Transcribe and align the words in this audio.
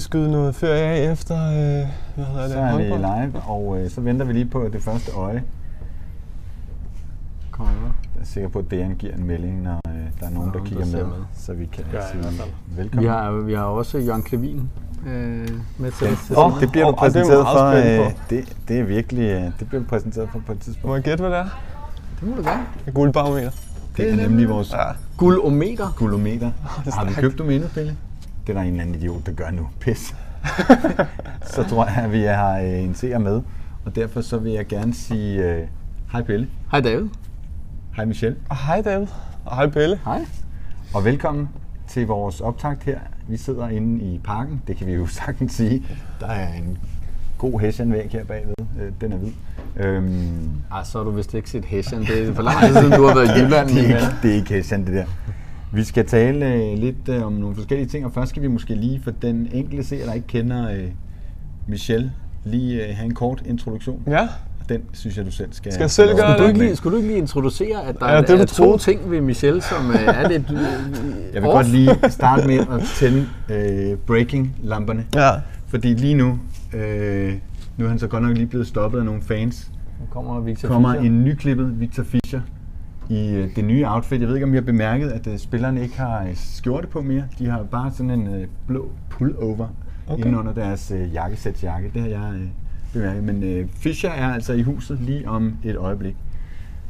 lige 0.00 0.04
skyde 0.04 0.30
noget 0.30 0.54
ferie 0.54 0.80
af 0.82 1.12
efter, 1.12 1.36
øh, 1.46 1.86
hvad 2.14 2.24
hedder 2.24 2.42
det, 2.42 2.50
Så 2.52 2.58
er 2.58 2.76
vi 2.76 2.88
håndbold. 2.88 3.00
live, 3.30 3.42
og 3.46 3.78
øh, 3.80 3.90
så 3.90 4.00
venter 4.00 4.26
vi 4.26 4.32
lige 4.32 4.44
på 4.46 4.68
det 4.72 4.82
første 4.82 5.12
øje. 5.12 5.42
Kom 7.50 7.66
over. 7.66 7.92
Jeg 8.14 8.20
er 8.20 8.24
sikker 8.24 8.48
på, 8.48 8.58
at 8.58 8.64
Dejan 8.70 8.94
giver 8.94 9.14
en 9.14 9.26
melding, 9.26 9.62
når 9.62 9.80
øh, 9.88 9.92
der 10.20 10.26
er 10.26 10.30
nogen, 10.30 10.52
der 10.52 10.58
der 10.58 10.64
kigger 10.64 10.86
med, 10.86 11.04
med. 11.04 11.12
så 11.34 11.52
vi 11.52 11.66
kan 11.72 11.84
i 11.84 11.96
sige 12.12 12.42
velkommen. 12.76 13.02
Vi 13.02 13.06
har, 13.08 13.30
vi 13.32 13.54
har 13.54 13.62
også 13.64 13.98
Jørgen 13.98 14.22
Klevin 14.22 14.70
øh, 15.06 15.48
med 15.78 15.90
til. 15.92 16.06
Åh, 16.08 16.16
senere. 16.18 16.60
det 16.60 16.70
bliver 16.70 16.86
det 16.86 16.92
er 16.92 16.96
præsenteret 16.96 17.46
for. 17.46 18.04
Øh, 18.04 18.12
det, 18.30 18.56
det 18.68 18.80
er 18.80 18.84
virkelig, 18.84 19.22
øh, 19.24 19.42
det 19.58 19.68
bliver 19.68 19.82
du 19.82 19.88
præsenteret 19.88 20.28
for 20.32 20.42
på 20.46 20.52
et 20.52 20.58
tidspunkt. 20.60 20.86
Må 20.88 20.94
jeg 20.94 21.04
gætte, 21.04 21.20
hvad 21.22 21.30
det 21.30 21.38
er? 21.38 21.48
det 22.20 22.28
må 22.28 22.36
du 22.36 22.42
gerne. 22.42 22.62
Et 22.86 22.94
guldbarometer. 22.94 23.50
Det 23.96 24.12
er 24.12 24.16
nemlig 24.16 24.48
vores 24.48 24.72
Ja. 24.72 24.84
Guldometer. 25.16 25.88
gulometer. 25.96 26.46
er 26.46 26.50
Har 26.62 26.82
du 26.84 26.90
stærkt. 26.90 27.14
købt 27.16 27.38
domænet, 27.38 27.70
Pelle? 27.74 27.96
Det 28.46 28.48
er 28.48 28.52
der 28.54 28.60
en 28.60 28.66
eller 28.70 28.82
anden 28.82 28.94
idiot, 28.94 29.26
der 29.26 29.32
gør 29.32 29.50
nu. 29.50 29.68
Pis. 29.80 30.14
så 31.54 31.62
tror 31.68 31.84
jeg, 31.86 31.96
at 31.96 32.12
vi 32.12 32.22
har 32.22 32.58
øh, 32.58 32.82
en 32.82 32.94
seer 32.94 33.18
med. 33.18 33.42
Og 33.84 33.96
derfor 33.96 34.20
så 34.20 34.38
vil 34.38 34.52
jeg 34.52 34.66
gerne 34.66 34.94
sige 34.94 35.44
øh, 35.44 35.66
hej 36.12 36.22
Pelle, 36.22 36.48
Hej 36.70 36.80
David. 36.80 37.08
hej 37.96 38.04
Michelle, 38.04 38.36
Og 38.48 38.56
hej 38.56 38.80
David. 38.82 39.06
Og 39.44 39.56
hej 39.56 39.66
Pelle. 39.70 40.00
Hej. 40.04 40.24
og 40.94 41.04
velkommen 41.04 41.48
til 41.88 42.06
vores 42.06 42.40
optakt 42.40 42.82
her. 42.84 42.98
Vi 43.28 43.36
sidder 43.36 43.68
inde 43.68 44.04
i 44.04 44.20
parken, 44.24 44.62
det 44.66 44.76
kan 44.76 44.86
vi 44.86 44.92
jo 44.92 45.06
sagtens 45.26 45.52
sige. 45.52 45.82
Der 46.20 46.26
er 46.26 46.54
en 46.54 46.78
god 47.38 47.60
hæsjanvæg 47.60 48.08
her 48.10 48.24
bagved, 48.24 48.54
øh, 48.80 48.92
den 49.00 49.12
er 49.12 49.16
hvid. 49.16 49.32
Øhm, 49.76 50.50
Ej, 50.72 50.84
så 50.84 50.98
har 50.98 51.04
du 51.04 51.10
vist 51.10 51.34
ikke 51.34 51.50
set 51.50 51.64
Hessian. 51.64 52.00
Det 52.00 52.28
er 52.28 52.34
for 52.34 52.42
lang 52.52 52.60
tid 52.60 52.74
siden, 52.74 52.92
du 52.92 53.06
har 53.06 53.14
været 53.14 53.28
i 53.36 53.40
Jylland. 53.44 53.68
det, 53.68 53.78
er 53.78 53.82
ikke, 53.82 54.06
det 54.22 54.30
er 54.30 54.34
ikke 54.34 54.50
hæsjan, 54.54 54.86
det 54.86 54.94
der. 54.94 55.04
Vi 55.72 55.84
skal 55.84 56.06
tale 56.06 56.54
øh, 56.54 56.78
lidt 56.78 57.08
øh, 57.08 57.26
om 57.26 57.32
nogle 57.32 57.54
forskellige 57.56 57.88
ting, 57.88 58.04
og 58.06 58.12
først 58.12 58.30
skal 58.30 58.42
vi 58.42 58.48
måske 58.48 58.74
lige, 58.74 59.00
for 59.04 59.10
den 59.22 59.48
enkelte 59.52 59.84
seer, 59.84 60.06
der 60.06 60.12
ikke 60.12 60.26
kender 60.26 60.70
øh, 60.70 60.84
Michelle, 61.68 62.12
lige 62.44 62.88
øh, 62.88 62.96
have 62.96 63.06
en 63.06 63.14
kort 63.14 63.42
introduktion. 63.46 64.02
Ja, 64.06 64.22
Og 64.60 64.68
den 64.68 64.80
synes 64.92 65.16
jeg, 65.16 65.26
du 65.26 65.30
selv 65.30 65.52
skal... 65.52 65.72
Skal 65.72 65.82
jeg 65.82 65.90
selv 65.90 66.08
gøre 66.16 66.18
Skulle 66.32 66.42
du, 66.42 66.48
ikke 66.48 66.58
lige, 66.60 66.76
skulle 66.76 66.92
du 66.92 66.96
ikke 66.96 67.08
lige 67.08 67.18
introducere, 67.18 67.86
at 67.86 67.96
der 68.00 68.06
Ja, 68.06 68.14
ja, 68.14 68.20
det 68.20 68.30
er, 68.30 68.34
er 68.38 68.44
to 68.44 68.54
troede. 68.54 68.78
ting 68.78 69.10
ved 69.10 69.20
Michelle, 69.20 69.62
som 69.62 69.90
øh, 69.90 69.96
er 70.06 70.28
lidt 70.28 70.50
øh, 70.50 70.56
Jeg 71.34 71.42
vil 71.42 71.50
off? 71.50 71.54
godt 71.56 71.68
lige 71.68 71.90
starte 72.08 72.46
med 72.46 72.58
at 72.58 72.82
tænde 72.98 73.26
øh, 73.50 73.96
breaking-lamperne. 74.06 75.04
ja. 75.14 75.30
Fordi 75.66 75.94
lige 75.94 76.14
nu, 76.14 76.38
øh, 76.74 77.34
nu 77.76 77.84
er 77.84 77.88
han 77.88 77.98
så 77.98 78.06
godt 78.06 78.22
nok 78.22 78.36
lige 78.36 78.46
blevet 78.46 78.66
stoppet 78.66 78.98
af 78.98 79.04
nogle 79.04 79.22
fans. 79.22 79.70
Nu 80.00 80.06
kommer 80.10 80.40
Victor 80.40 80.68
kommer 80.68 80.92
Fischer. 80.92 81.06
en 81.10 81.24
nyklippet 81.24 81.80
Victor 81.80 82.02
Fischer 82.02 82.40
i 83.10 83.34
øh, 83.34 83.56
det 83.56 83.64
nye 83.64 83.84
outfit. 83.86 84.20
Jeg 84.20 84.28
ved 84.28 84.34
ikke, 84.34 84.46
om 84.46 84.52
I 84.52 84.56
har 84.56 84.62
bemærket, 84.62 85.10
at 85.10 85.26
øh, 85.26 85.38
spillerne 85.38 85.82
ikke 85.82 85.98
har 85.98 86.22
øh, 86.22 86.30
skjorte 86.34 86.86
på 86.86 87.02
mere. 87.02 87.24
De 87.38 87.46
har 87.46 87.62
bare 87.62 87.90
sådan 87.90 88.10
en 88.10 88.46
blå 88.66 88.90
pullover 89.10 89.66
okay. 90.06 90.14
Okay. 90.14 90.24
inde 90.26 90.38
under 90.38 90.52
deres 90.52 90.90
øh, 90.90 91.14
jakkesæts 91.14 91.62
jakke. 91.62 91.90
Det 91.94 92.02
har 92.02 92.08
jeg 92.08 92.32
bemærket. 92.92 93.24
Men 93.24 93.68
Fischer 93.76 94.10
er 94.10 94.34
altså 94.34 94.52
i 94.52 94.62
huset 94.62 94.98
lige 95.00 95.28
om 95.28 95.56
et 95.64 95.76
øjeblik. 95.76 96.16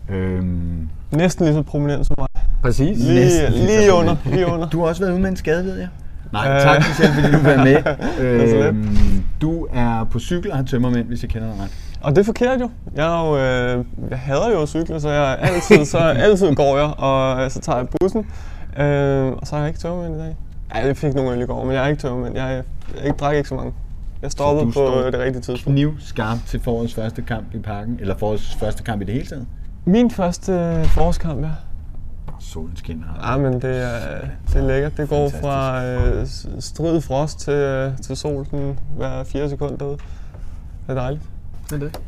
Øhm, 0.09 0.89
Næsten 1.13 1.45
lige 1.45 1.55
så 1.55 1.63
prominent 1.63 2.07
som 2.07 2.15
mig. 2.19 2.29
Præcis. 2.63 2.99
Lige, 2.99 3.21
Næsten 3.21 3.53
lige 3.53 3.67
lige 3.67 3.93
under. 3.93 4.17
Lige 4.25 4.47
under. 4.47 4.69
du 4.69 4.81
har 4.81 4.87
også 4.87 5.03
været 5.03 5.13
ude 5.13 5.21
med 5.21 5.31
en 5.31 5.37
skade, 5.37 5.65
ved 5.65 5.79
jeg. 5.79 5.89
Nej, 6.33 6.61
tak 6.61 6.77
Michelle, 6.89 7.15
fordi 7.15 7.37
du 7.37 7.43
være 7.43 7.65
med. 7.65 7.83
er 8.63 8.69
øhm, 8.69 9.25
du 9.41 9.67
er 9.73 10.05
på 10.05 10.19
cykel 10.19 10.51
og 10.51 10.57
har 10.57 10.65
tømmermænd, 10.65 11.07
hvis 11.07 11.23
jeg 11.23 11.31
kender 11.31 11.53
dig 11.53 11.63
ret. 11.63 11.90
Og 12.03 12.11
det 12.11 12.19
er 12.19 12.25
forkert 12.25 12.61
jo. 12.61 12.71
Jeg, 12.95 13.21
er 13.21 13.29
jo, 13.29 13.37
øh, 13.37 13.85
jeg 14.11 14.19
hader 14.19 14.51
jo 14.51 14.63
at 14.63 14.69
cykle, 14.69 15.01
så 15.01 15.11
jeg 15.11 15.39
altid, 15.41 15.85
så 15.85 15.99
altid 15.99 16.55
går 16.55 16.77
jeg, 16.79 16.95
og 16.99 17.45
øh, 17.45 17.51
så 17.51 17.61
tager 17.61 17.79
jeg 17.79 17.89
bussen. 18.01 18.27
Øh, 18.79 19.33
og 19.33 19.47
så 19.47 19.55
har 19.55 19.59
jeg 19.59 19.69
ikke 19.69 19.81
tømmermænd 19.81 20.15
i 20.15 20.19
dag. 20.19 20.37
Ja, 20.75 20.87
jeg 20.87 20.97
fik 20.97 21.15
nogle 21.15 21.31
øl 21.31 21.43
i 21.43 21.47
går, 21.47 21.65
men 21.65 21.75
jeg 21.75 21.85
er 21.85 21.89
ikke 21.89 22.03
tømmermænd. 22.03 22.37
Jeg, 22.37 22.63
jeg, 22.95 23.05
jeg 23.05 23.19
drak 23.19 23.37
ikke 23.37 23.49
så 23.49 23.55
mange. 23.55 23.73
Jeg 24.23 24.31
stoppede 24.31 24.67
på 24.67 24.73
står 24.73 25.11
det 25.11 25.21
rigtige 25.21 25.43
tidspunkt. 25.43 25.77
Kniv 25.77 25.95
skarp 25.99 26.39
til 26.47 26.61
forårets 26.61 26.95
første 26.95 27.23
kamp 27.23 27.55
i 27.55 27.59
parken, 27.59 27.97
eller 28.01 28.17
forårets 28.17 28.55
første 28.55 28.83
kamp 28.83 29.03
i 29.03 29.05
det 29.05 29.15
hele 29.15 29.27
taget. 29.27 29.47
Min 29.85 30.11
første 30.11 30.53
øh, 30.53 30.85
forårskamp, 30.85 31.43
ja. 31.43 31.51
Solen 32.41 32.77
skinner. 32.77 33.31
Ja, 33.31 33.37
men 33.37 33.53
det 33.53 33.83
er, 33.83 33.99
det 34.49 34.57
er 34.57 34.67
lækkert. 34.67 34.97
Det 34.97 35.09
går 35.09 35.17
Fantastisk. 35.17 35.43
fra 35.43 35.85
øh, 35.85 36.27
strid 36.61 37.01
frost 37.01 37.41
til, 37.41 37.53
øh, 37.53 37.99
til 37.99 38.17
sol 38.17 38.45
sådan 38.45 38.79
hver 38.97 39.25
fire 39.25 39.49
sekunder. 39.49 39.87
Det 39.87 39.99
er 40.89 40.95
dejligt. 40.95 41.23
Er 41.73 41.79
det. 41.79 42.01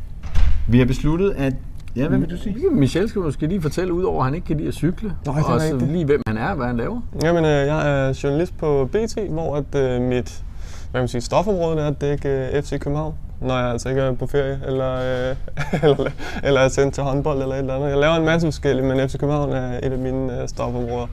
Vi 0.67 0.79
har 0.79 0.85
besluttet, 0.85 1.31
at... 1.37 1.53
Ja, 1.95 2.07
hvad 2.07 2.17
vil 2.19 2.29
du 2.29 2.37
sige? 2.37 2.55
Michelle 2.71 3.09
skal 3.09 3.21
måske 3.21 3.47
lige 3.47 3.61
fortælle, 3.61 3.93
udover 3.93 4.19
at 4.19 4.25
han 4.25 4.35
ikke 4.35 4.47
kan 4.47 4.57
lide 4.57 4.67
at 4.67 4.73
cykle, 4.73 5.07
Nå, 5.25 5.31
det 5.31 5.39
er 5.39 5.43
og 5.43 5.61
så 5.61 5.65
rigtigt. 5.73 5.91
lige 5.91 6.05
hvem 6.05 6.21
han 6.27 6.37
er 6.37 6.49
og 6.49 6.55
hvad 6.55 6.67
han 6.67 6.77
laver. 6.77 7.01
Jamen, 7.23 7.45
øh, 7.45 7.49
jeg 7.51 8.07
er 8.07 8.19
journalist 8.23 8.57
på 8.57 8.89
BT, 8.91 9.17
hvor 9.29 9.55
at, 9.55 9.75
øh, 9.75 10.01
mit 10.01 10.43
hvad 10.91 10.99
kan 10.99 11.01
man 11.01 11.07
sige, 11.07 11.21
stofområde 11.21 11.79
er 11.81 11.87
at 11.87 12.01
dække 12.01 12.29
øh, 12.29 12.63
FC 12.63 12.79
København. 12.79 13.13
Når 13.41 13.57
jeg 13.57 13.67
altså 13.69 13.89
ikke 13.89 14.01
er 14.01 14.13
på 14.13 14.27
ferie, 14.27 14.59
eller, 14.67 14.93
øh, 14.93 15.35
eller, 15.83 16.09
eller 16.43 16.61
er 16.61 16.67
sendt 16.67 16.93
til 16.93 17.03
håndbold 17.03 17.41
eller 17.41 17.55
et 17.55 17.59
eller 17.59 17.75
andet. 17.75 17.89
Jeg 17.89 17.97
laver 17.97 18.15
en 18.15 18.25
masse 18.25 18.47
forskellige, 18.47 18.85
men 18.85 19.09
FC 19.09 19.17
København 19.19 19.51
er 19.51 19.77
et 19.77 19.91
af 19.93 19.99
mine 19.99 20.41
øh, 20.41 20.47
stofområder. 20.47 21.07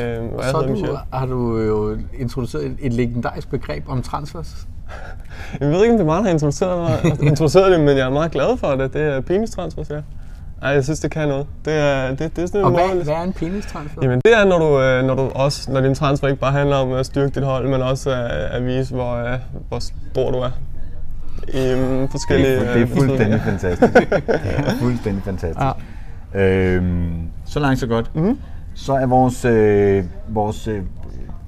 Øh, 0.00 0.22
og 0.32 0.44
Så 0.44 0.62
du, 0.62 0.72
Michel. 0.72 0.96
har 1.12 1.26
du 1.26 1.58
jo 1.58 1.98
introduceret 2.18 2.66
et, 2.66 2.76
et 2.80 2.92
legendarisk 2.92 3.50
begreb 3.50 3.84
om 3.88 4.02
transfers. 4.02 4.66
Jeg 5.60 5.68
ved 5.68 5.82
ikke, 5.82 5.92
om 5.92 5.98
det 5.98 6.00
er 6.00 6.06
meget, 6.06 6.18
der 6.18 6.28
har 6.28 6.34
introduceret, 6.34 6.78
mig, 7.04 7.22
introduceret 7.30 7.72
det, 7.72 7.80
men 7.80 7.96
jeg 7.96 8.06
er 8.06 8.10
meget 8.10 8.30
glad 8.30 8.56
for 8.56 8.70
det. 8.70 8.92
Det 8.92 9.02
er 9.02 9.20
penistransfers, 9.20 9.90
ja. 9.90 10.00
Ej, 10.62 10.70
jeg 10.70 10.84
synes, 10.84 11.00
det 11.00 11.10
kan 11.10 11.28
noget. 11.28 11.46
Det 11.64 11.72
er, 11.72 12.08
det, 12.08 12.36
det 12.36 12.42
er 12.42 12.46
sådan 12.46 12.60
en 12.60 12.64
Og 12.64 12.72
måde, 12.72 12.82
hvad, 12.94 13.04
hvad 13.04 13.14
er 13.14 13.22
en 13.22 13.32
penistransfer? 13.32 13.98
Jamen 14.02 14.20
det 14.24 14.36
er, 14.36 14.44
når 14.44 14.58
du, 14.58 14.80
øh, 14.80 15.04
når 15.04 15.14
du 15.14 15.22
også, 15.34 15.72
når 15.72 15.80
din 15.80 15.94
transfer 15.94 16.28
ikke 16.28 16.40
bare 16.40 16.52
handler 16.52 16.76
om 16.76 16.92
at 16.92 17.06
styrke 17.06 17.34
dit 17.34 17.42
hold, 17.42 17.68
men 17.68 17.82
også 17.82 18.10
at, 18.10 18.30
at 18.30 18.66
vise, 18.66 18.94
hvor, 18.94 19.14
øh, 19.14 19.38
hvor 19.68 19.78
stor 19.78 20.30
du 20.30 20.38
er. 20.38 20.50
I 21.48 21.74
um, 21.74 22.08
forskellige... 22.08 22.50
Det 22.50 22.68
er, 22.68 22.72
det 22.72 22.82
er 22.82 22.88
øh, 22.88 22.88
fuldstændig 22.88 23.40
fantastisk. 23.40 23.92
Det 23.92 24.24
er 24.56 24.74
fuldstændig 24.80 25.22
fantastisk. 25.24 25.60
Ja. 26.34 26.40
Øhm, 26.40 27.12
så 27.44 27.60
langt, 27.60 27.80
så 27.80 27.86
godt. 27.86 28.16
Mhm. 28.16 28.38
Så 28.74 28.92
er 28.92 29.06
vores, 29.06 29.44
øh, 29.44 30.04
vores 30.28 30.68
øh, 30.68 30.82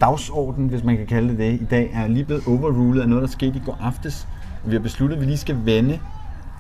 dagsorden, 0.04 0.68
hvis 0.68 0.84
man 0.84 0.96
kan 0.96 1.06
kalde 1.06 1.28
det 1.28 1.38
det, 1.38 1.52
i 1.60 1.64
dag 1.64 1.90
er 1.94 2.06
lige 2.06 2.24
blevet 2.24 2.42
overrulet 2.48 3.02
af 3.02 3.08
noget, 3.08 3.22
der 3.22 3.28
skete 3.28 3.56
i 3.56 3.62
går 3.64 3.78
aftes. 3.80 4.28
Vi 4.64 4.72
har 4.72 4.80
besluttet, 4.80 5.16
at 5.16 5.20
vi 5.20 5.26
lige 5.26 5.38
skal 5.38 5.56
vende, 5.64 5.98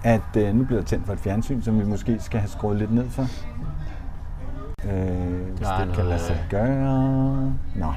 at 0.04 0.20
øh, 0.36 0.54
nu 0.54 0.64
bliver 0.64 0.80
der 0.80 0.86
tændt 0.86 1.06
for 1.06 1.12
et 1.12 1.18
fjernsyn, 1.18 1.62
som 1.62 1.78
vi 1.80 1.84
måske 1.84 2.16
skal 2.20 2.40
have 2.40 2.48
skruet 2.50 2.78
lidt 2.78 2.94
ned 2.94 3.04
for. 3.10 3.22
Øh, 3.22 3.28
hvis 5.56 5.66
Der 5.68 5.78
det 5.78 5.78
kan 5.78 5.88
noget, 5.88 6.06
lade 6.06 6.20
sig 6.20 6.44
gøre. 6.50 7.54
Nå. 7.76 7.92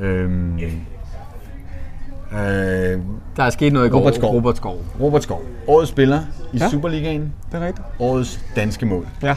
Øhm, 0.00 0.58
øh, 2.32 3.00
Der 3.36 3.42
er 3.42 3.50
sket 3.50 3.72
noget 3.72 3.86
i 3.86 3.90
går. 3.90 3.98
Robert 3.98 4.14
Skov. 4.14 4.34
Robert 4.34 4.56
Skov. 4.56 4.78
Robert 5.00 5.22
Skov, 5.22 5.42
årets 5.68 5.90
spiller 5.90 6.20
i 6.52 6.58
Ja. 6.58 6.68
Superligaen, 6.68 7.32
Det 7.52 7.62
er 7.62 7.66
rigtigt. 7.66 7.86
årets 7.98 8.44
danske 8.56 8.86
mål. 8.86 9.06
Ja. 9.22 9.36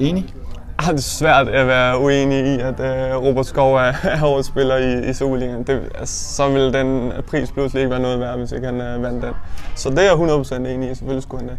Enig? 0.00 0.34
Har 0.78 0.92
det 0.92 1.04
svært 1.04 1.48
at 1.48 1.66
være 1.66 2.00
uenig 2.00 2.46
i, 2.46 2.60
at 2.60 2.80
øh, 2.80 3.22
Robert 3.22 3.46
Skov 3.46 3.74
er, 3.74 3.92
er 4.02 4.24
årets 4.24 4.48
spiller 4.48 4.76
i, 4.76 5.10
i 5.10 5.12
Superligaen. 5.12 5.62
Det, 5.62 5.90
altså, 5.94 6.34
så 6.34 6.48
ville 6.48 6.72
den 6.72 7.12
pris 7.26 7.52
pludselig 7.52 7.80
ikke 7.80 7.90
være 7.90 8.02
noget 8.02 8.20
værd, 8.20 8.38
hvis 8.38 8.52
ikke 8.52 8.66
han 8.66 8.80
øh, 8.80 9.02
vandt 9.02 9.22
den. 9.22 9.32
Så 9.74 9.90
det 9.90 9.98
er 9.98 10.02
jeg 10.02 10.12
100% 10.12 10.54
enig 10.54 10.90
i. 10.90 10.94
Selvfølgelig 10.94 11.22
skulle 11.22 11.40
han 11.40 11.48
det. 11.48 11.58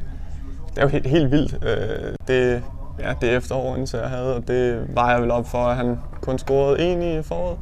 Det 0.69 0.78
er 0.78 0.81
jo 0.81 0.88
helt, 0.88 1.07
helt 1.07 1.31
vildt. 1.31 1.66
Øh, 1.66 2.13
det, 2.28 2.63
ja, 3.00 3.13
det 3.22 3.35
efterår, 3.35 3.97
jeg 3.97 4.09
havde, 4.09 4.35
og 4.35 4.47
det 4.47 4.88
var 4.95 5.11
jeg 5.11 5.22
vel 5.22 5.31
op 5.31 5.47
for, 5.47 5.57
at 5.57 5.75
han 5.75 5.99
kun 6.22 6.38
scorede 6.38 6.79
en 6.79 7.01
i 7.01 7.23
foråret. 7.23 7.57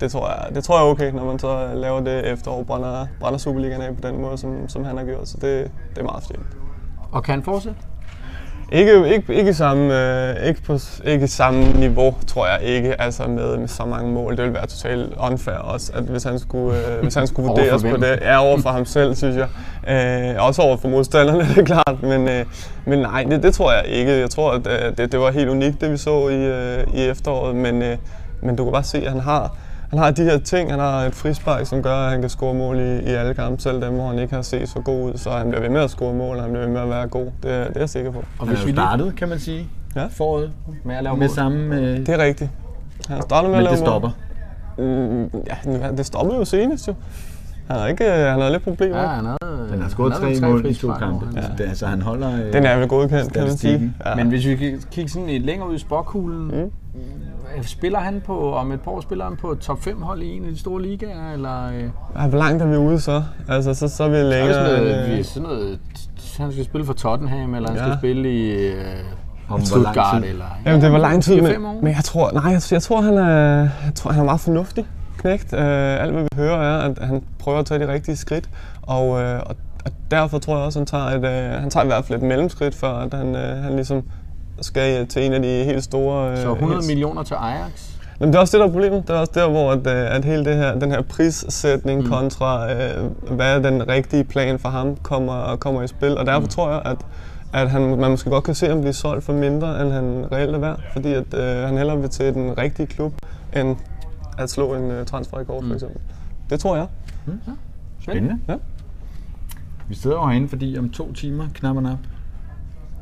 Det 0.00 0.10
tror, 0.10 0.28
jeg, 0.28 0.54
det 0.54 0.64
tror 0.64 0.78
jeg 0.78 0.86
er 0.86 0.90
okay, 0.90 1.12
når 1.12 1.24
man 1.24 1.38
så 1.38 1.68
laver 1.74 2.00
det 2.00 2.32
efterår, 2.32 2.62
brænder, 2.62 3.06
brænder 3.20 3.38
Superligaen 3.38 3.82
af 3.82 3.96
på 3.96 4.08
den 4.08 4.20
måde, 4.20 4.38
som, 4.38 4.68
som 4.68 4.84
han 4.84 4.96
har 4.96 5.04
gjort. 5.04 5.28
Så 5.28 5.36
det, 5.40 5.70
det 5.90 5.98
er 5.98 6.02
meget 6.02 6.24
fint. 6.24 6.46
Og 7.12 7.22
kan 7.22 7.34
han 7.34 7.42
fortsætte? 7.42 7.78
Ikke, 8.72 9.14
ikke, 9.14 9.34
ikke, 9.34 9.54
samme, 9.54 10.08
øh, 10.30 10.48
ikke 10.48 10.62
på 10.62 10.78
ikke 11.04 11.28
samme 11.28 11.72
niveau, 11.72 12.14
tror 12.26 12.46
jeg 12.46 12.62
ikke, 12.62 13.00
altså 13.00 13.26
med, 13.26 13.56
med 13.56 13.68
så 13.68 13.84
mange 13.84 14.12
mål. 14.12 14.36
Det 14.36 14.42
ville 14.42 14.54
være 14.54 14.66
totalt 14.66 15.12
unfair 15.30 15.54
også, 15.54 15.92
at 15.94 16.02
hvis 16.02 16.22
han 16.24 16.38
skulle, 16.38 16.78
øh, 16.78 17.02
hvis 17.02 17.14
han 17.14 17.26
skulle 17.26 17.46
vurderes 17.50 17.82
på 17.82 17.96
det. 17.96 18.18
Ja, 18.22 18.44
over 18.44 18.58
for 18.58 18.70
ham 18.70 18.84
selv, 18.84 19.14
synes 19.14 19.36
jeg. 19.36 19.48
Øh, 20.36 20.46
også 20.46 20.62
over 20.62 20.76
for 20.76 20.88
modstanderne, 20.88 21.40
det 21.48 21.58
er 21.58 21.64
klart. 21.64 22.02
Men, 22.02 22.28
øh, 22.28 22.44
men 22.84 22.98
nej, 22.98 23.26
det, 23.30 23.42
det 23.42 23.54
tror 23.54 23.72
jeg 23.72 23.84
ikke. 23.86 24.12
Jeg 24.12 24.30
tror, 24.30 24.52
at 24.52 24.66
øh, 24.66 24.96
det, 24.96 25.12
det 25.12 25.20
var 25.20 25.30
helt 25.30 25.48
unikt, 25.48 25.80
det 25.80 25.92
vi 25.92 25.96
så 25.96 26.28
i, 26.28 26.34
øh, 26.34 26.84
i 26.94 27.02
efteråret. 27.02 27.56
Men, 27.56 27.82
øh, 27.82 27.96
men 28.42 28.56
du 28.56 28.64
kan 28.64 28.72
bare 28.72 28.84
se, 28.84 28.98
at 28.98 29.10
han 29.10 29.20
har, 29.20 29.56
han 29.90 29.98
har 29.98 30.10
de 30.10 30.22
her 30.22 30.38
ting. 30.38 30.70
Han 30.70 30.78
har 30.80 31.00
et 31.00 31.14
frispark, 31.14 31.66
som 31.66 31.82
gør, 31.82 31.94
at 31.94 32.10
han 32.10 32.20
kan 32.20 32.30
score 32.30 32.54
mål 32.54 32.76
i, 32.76 32.96
i 32.98 33.06
alle 33.08 33.34
kampe, 33.34 33.62
selv 33.62 33.82
dem, 33.82 33.94
hvor 33.94 34.08
han 34.08 34.18
ikke 34.18 34.34
har 34.34 34.42
set 34.42 34.68
så 34.68 34.80
god 34.80 35.04
ud. 35.12 35.16
Så 35.18 35.30
han 35.30 35.48
bliver 35.48 35.60
ved 35.62 35.70
med 35.70 35.80
at 35.80 35.90
score 35.90 36.14
mål, 36.14 36.36
og 36.36 36.42
han 36.42 36.50
bliver 36.52 36.64
ved 36.64 36.72
med 36.72 36.80
at 36.80 36.88
være 36.88 37.06
god. 37.06 37.26
Det, 37.42 37.50
er- 37.52 37.66
det 37.68 37.76
er 37.76 37.80
jeg 37.80 37.88
sikker 37.88 38.10
på. 38.10 38.24
Og 38.38 38.46
er 38.48 38.50
jo 38.66 38.72
startet, 38.72 39.16
kan 39.16 39.28
man 39.28 39.38
sige, 39.38 39.66
Ja. 39.96 40.06
foråret 40.10 40.50
med 40.84 40.94
at 40.96 41.04
lave 41.04 41.16
med 41.16 41.26
mål. 41.28 41.34
samme... 41.34 41.76
Øh, 41.80 41.82
Det 41.98 42.08
er 42.08 42.18
rigtigt. 42.18 42.50
Han 43.08 43.22
startede 43.22 43.52
med 43.52 43.58
men 43.58 43.66
at 43.66 43.70
det 43.72 43.78
lave 43.88 44.00
mål. 44.00 44.10
stopper. 44.10 44.10
Mm, 44.78 45.30
ja, 45.82 45.90
det 45.96 46.06
stoppede 46.06 46.38
jo 46.38 46.44
senest 46.44 46.88
jo. 46.88 46.94
Han 47.70 47.76
har 47.78 47.86
ikke, 47.86 48.04
han 48.10 48.40
har 48.40 48.50
lidt 48.50 48.62
problemer. 48.64 48.98
Ja, 49.00 49.06
han 49.06 49.24
havde, 49.24 49.68
Han 49.70 49.82
har 49.82 49.88
scoret 49.88 50.12
tre 50.14 50.28
havde 50.34 50.40
mål 50.40 50.66
i 50.66 50.74
to 50.74 50.92
kampe. 50.92 51.26
Ja. 51.36 51.40
Det, 51.58 51.64
altså, 51.68 51.86
han 51.86 52.02
holder... 52.02 52.46
Øh, 52.46 52.52
Den 52.52 52.66
er 52.66 52.76
vel 52.78 52.88
godkendt, 52.88 53.32
kan 53.32 53.42
man 53.42 53.56
sige. 53.56 53.92
Ja. 54.06 54.14
Men 54.14 54.28
hvis 54.28 54.46
vi 54.46 54.56
kan 54.56 54.82
kigge 54.90 55.10
sådan 55.10 55.28
lidt 55.28 55.44
længere 55.46 55.68
ud 55.70 55.74
i 55.74 55.78
spokhulen, 55.78 56.44
mm. 56.46 56.70
Spiller 57.62 57.98
han 57.98 58.22
på, 58.26 58.54
om 58.54 58.72
et 58.72 58.80
par 58.80 58.90
år 58.90 59.00
spiller 59.00 59.24
han 59.24 59.36
på 59.36 59.52
et 59.52 59.58
top 59.58 59.82
5 59.82 60.02
hold 60.02 60.22
i 60.22 60.36
en 60.36 60.44
af 60.44 60.50
de 60.50 60.58
store 60.58 60.82
ligaer, 60.82 61.32
eller... 61.32 61.66
Øh, 61.68 61.84
Ej, 62.16 62.28
hvor 62.28 62.38
langt 62.38 62.62
er 62.62 62.66
vi 62.66 62.76
ude 62.76 63.00
så? 63.00 63.22
Altså, 63.48 63.74
så, 63.74 63.88
så 63.88 64.04
er 64.04 64.08
vi 64.08 64.16
er 64.16 64.20
det 64.20 64.28
længere. 64.30 64.54
sådan 64.54 64.82
noget, 64.82 65.10
vi- 65.10 65.18
øh, 65.18 65.24
sådan 65.24 65.42
noget, 65.48 65.78
han 66.38 66.52
skal 66.52 66.64
spille 66.64 66.86
for 66.86 66.92
Tottenham, 66.92 67.54
eller 67.54 67.68
han 67.68 67.78
Ja. 67.78 67.84
skal 67.84 67.98
spille 67.98 68.32
i 68.34 68.50
øh, 68.50 68.74
Om 68.74 68.82
hvor 69.48 69.56
lang 69.56 69.66
Stuttgart, 69.66 70.22
tid? 70.22 70.30
eller... 70.30 70.44
Jamen, 70.66 70.82
det 70.82 70.92
var 70.92 70.98
lang 70.98 71.22
tid, 71.22 71.40
4-5 71.40 71.44
år. 71.66 71.72
men, 71.72 71.84
men 71.84 71.94
jeg 71.94 72.04
tror, 72.04 72.30
nej, 72.32 72.52
jeg, 72.52 72.62
jeg, 72.70 72.82
tror, 72.82 73.00
han 73.00 73.18
er, 73.18 73.58
jeg 73.60 73.92
tror, 73.94 74.10
han 74.10 74.20
er 74.20 74.24
meget 74.24 74.40
fornuftig 74.40 74.86
knægt. 75.18 75.52
Uh, 75.52 75.58
alt, 76.02 76.12
hvad 76.12 76.22
vi 76.22 76.28
hører, 76.36 76.58
er, 76.58 76.78
at 76.90 76.98
han 76.98 77.22
prøver 77.38 77.58
at 77.58 77.66
tage 77.66 77.86
de 77.86 77.92
rigtige 77.92 78.16
skridt, 78.16 78.50
og, 78.82 79.08
uh, 79.08 79.16
og, 79.20 79.56
og 79.84 79.90
derfor 80.10 80.38
tror 80.38 80.56
jeg 80.56 80.64
også, 80.64 80.80
at 80.80 80.90
han 80.90 81.16
tager, 81.20 81.30
et, 81.30 81.54
uh, 81.54 81.60
han 81.60 81.70
tager 81.70 81.84
i 81.84 81.86
hvert 81.86 82.04
fald 82.04 82.18
et 82.18 82.28
mellemskridt, 82.28 82.74
for 82.74 82.86
at 82.86 83.14
han, 83.14 83.28
uh, 83.34 83.40
han 83.64 83.72
ligesom 83.74 84.02
skal 84.60 85.06
til 85.06 85.26
en 85.26 85.32
af 85.32 85.42
de 85.42 85.48
helt 85.48 85.84
store... 85.84 86.32
Uh, 86.32 86.38
Så 86.38 86.52
100 86.52 86.86
millioner 86.86 87.22
til 87.22 87.34
Ajax. 87.34 87.96
Jamen, 88.20 88.32
det 88.32 88.36
er 88.36 88.40
også 88.40 88.56
det, 88.56 88.60
der 88.60 88.68
er 88.68 88.72
problemet. 88.72 89.08
Det 89.08 89.16
er 89.16 89.20
også 89.20 89.32
der, 89.34 89.48
hvor 89.48 89.72
at, 89.72 89.86
øh, 89.86 90.16
at 90.16 90.24
hele 90.24 90.44
det 90.44 90.56
her, 90.56 90.78
den 90.78 90.90
her 90.90 91.02
prissætning 91.02 92.00
mm. 92.02 92.08
kontra, 92.08 92.72
øh, 92.72 93.10
hvad 93.30 93.56
er 93.56 93.70
den 93.70 93.88
rigtige 93.88 94.24
plan 94.24 94.58
for 94.58 94.68
ham, 94.68 94.96
kommer, 94.96 95.56
kommer 95.56 95.82
i 95.82 95.86
spil. 95.86 96.18
Og 96.18 96.26
derfor 96.26 96.40
mm. 96.40 96.48
tror 96.48 96.70
jeg, 96.70 96.82
at, 96.84 96.96
at 97.52 97.70
han, 97.70 97.96
man 97.96 98.10
måske 98.10 98.30
godt 98.30 98.44
kan 98.44 98.54
se 98.54 98.68
ham 98.68 98.80
blive 98.80 98.92
solgt 98.92 99.24
for 99.24 99.32
mindre, 99.32 99.82
end 99.82 99.92
han 99.92 100.26
reelt 100.32 100.54
er 100.54 100.58
værd. 100.58 100.80
Fordi 100.92 101.12
at, 101.12 101.34
øh, 101.34 101.66
han 101.66 101.76
hellere 101.76 102.00
vil 102.00 102.10
til 102.10 102.34
den 102.34 102.58
rigtige 102.58 102.86
klub, 102.86 103.12
end 103.56 103.76
at 104.38 104.50
slå 104.50 104.74
en 104.74 104.90
øh, 104.90 105.06
transferrekord, 105.06 105.64
for 105.66 105.74
eksempel. 105.74 106.00
Det 106.50 106.60
tror 106.60 106.76
jeg. 106.76 106.86
Spændende. 108.00 108.38
Ja. 108.48 108.54
Vi 109.88 109.94
sidder 109.94 110.16
jo 110.16 110.26
herinde, 110.26 110.48
fordi 110.48 110.78
om 110.78 110.90
to 110.90 111.12
timer, 111.12 111.48
knap 111.54 111.76
og 111.76 111.82
nap, 111.82 111.98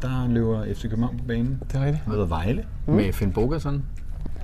der 0.05 0.29
løber 0.29 0.65
FC 0.75 0.83
København 0.83 1.19
på 1.19 1.25
banen. 1.25 1.63
Det 1.73 1.81
er 1.81 1.85
rigtigt. 1.85 2.09
Med 2.09 2.27
Vejle. 2.27 2.65
Med 2.87 3.13
Finn 3.13 3.33
Bogason. 3.33 3.85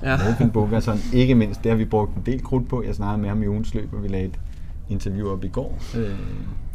Ja. 0.03 0.17
Med 0.17 0.35
Finn 0.39 0.51
Bogason. 0.51 0.99
Ikke 1.13 1.35
mindst, 1.35 1.63
det 1.63 1.71
har 1.71 1.77
vi 1.77 1.85
brugt 1.85 2.17
en 2.17 2.23
del 2.27 2.43
krudt 2.43 2.69
på. 2.69 2.83
Jeg 2.83 2.95
snakkede 2.95 3.21
med 3.21 3.29
ham 3.29 3.43
i 3.43 3.47
ugens 3.47 3.75
løb, 3.75 3.93
og 3.93 4.03
vi 4.03 4.09
lagde 4.09 4.27
et 4.27 4.41
interview 4.89 5.33
op 5.33 5.45
i 5.45 5.49
går. 5.49 5.79
Øh, 5.97 6.19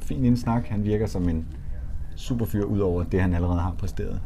fin 0.01 0.25
indsnak. 0.25 0.65
Han 0.65 0.83
virker 0.83 1.07
som 1.07 1.29
en 1.29 1.45
super 2.15 2.45
fyr, 2.45 2.63
ud 2.63 2.79
over 2.79 3.03
det, 3.03 3.21
han 3.21 3.33
allerede 3.33 3.59
har 3.59 3.75
præsteret. 3.79 4.19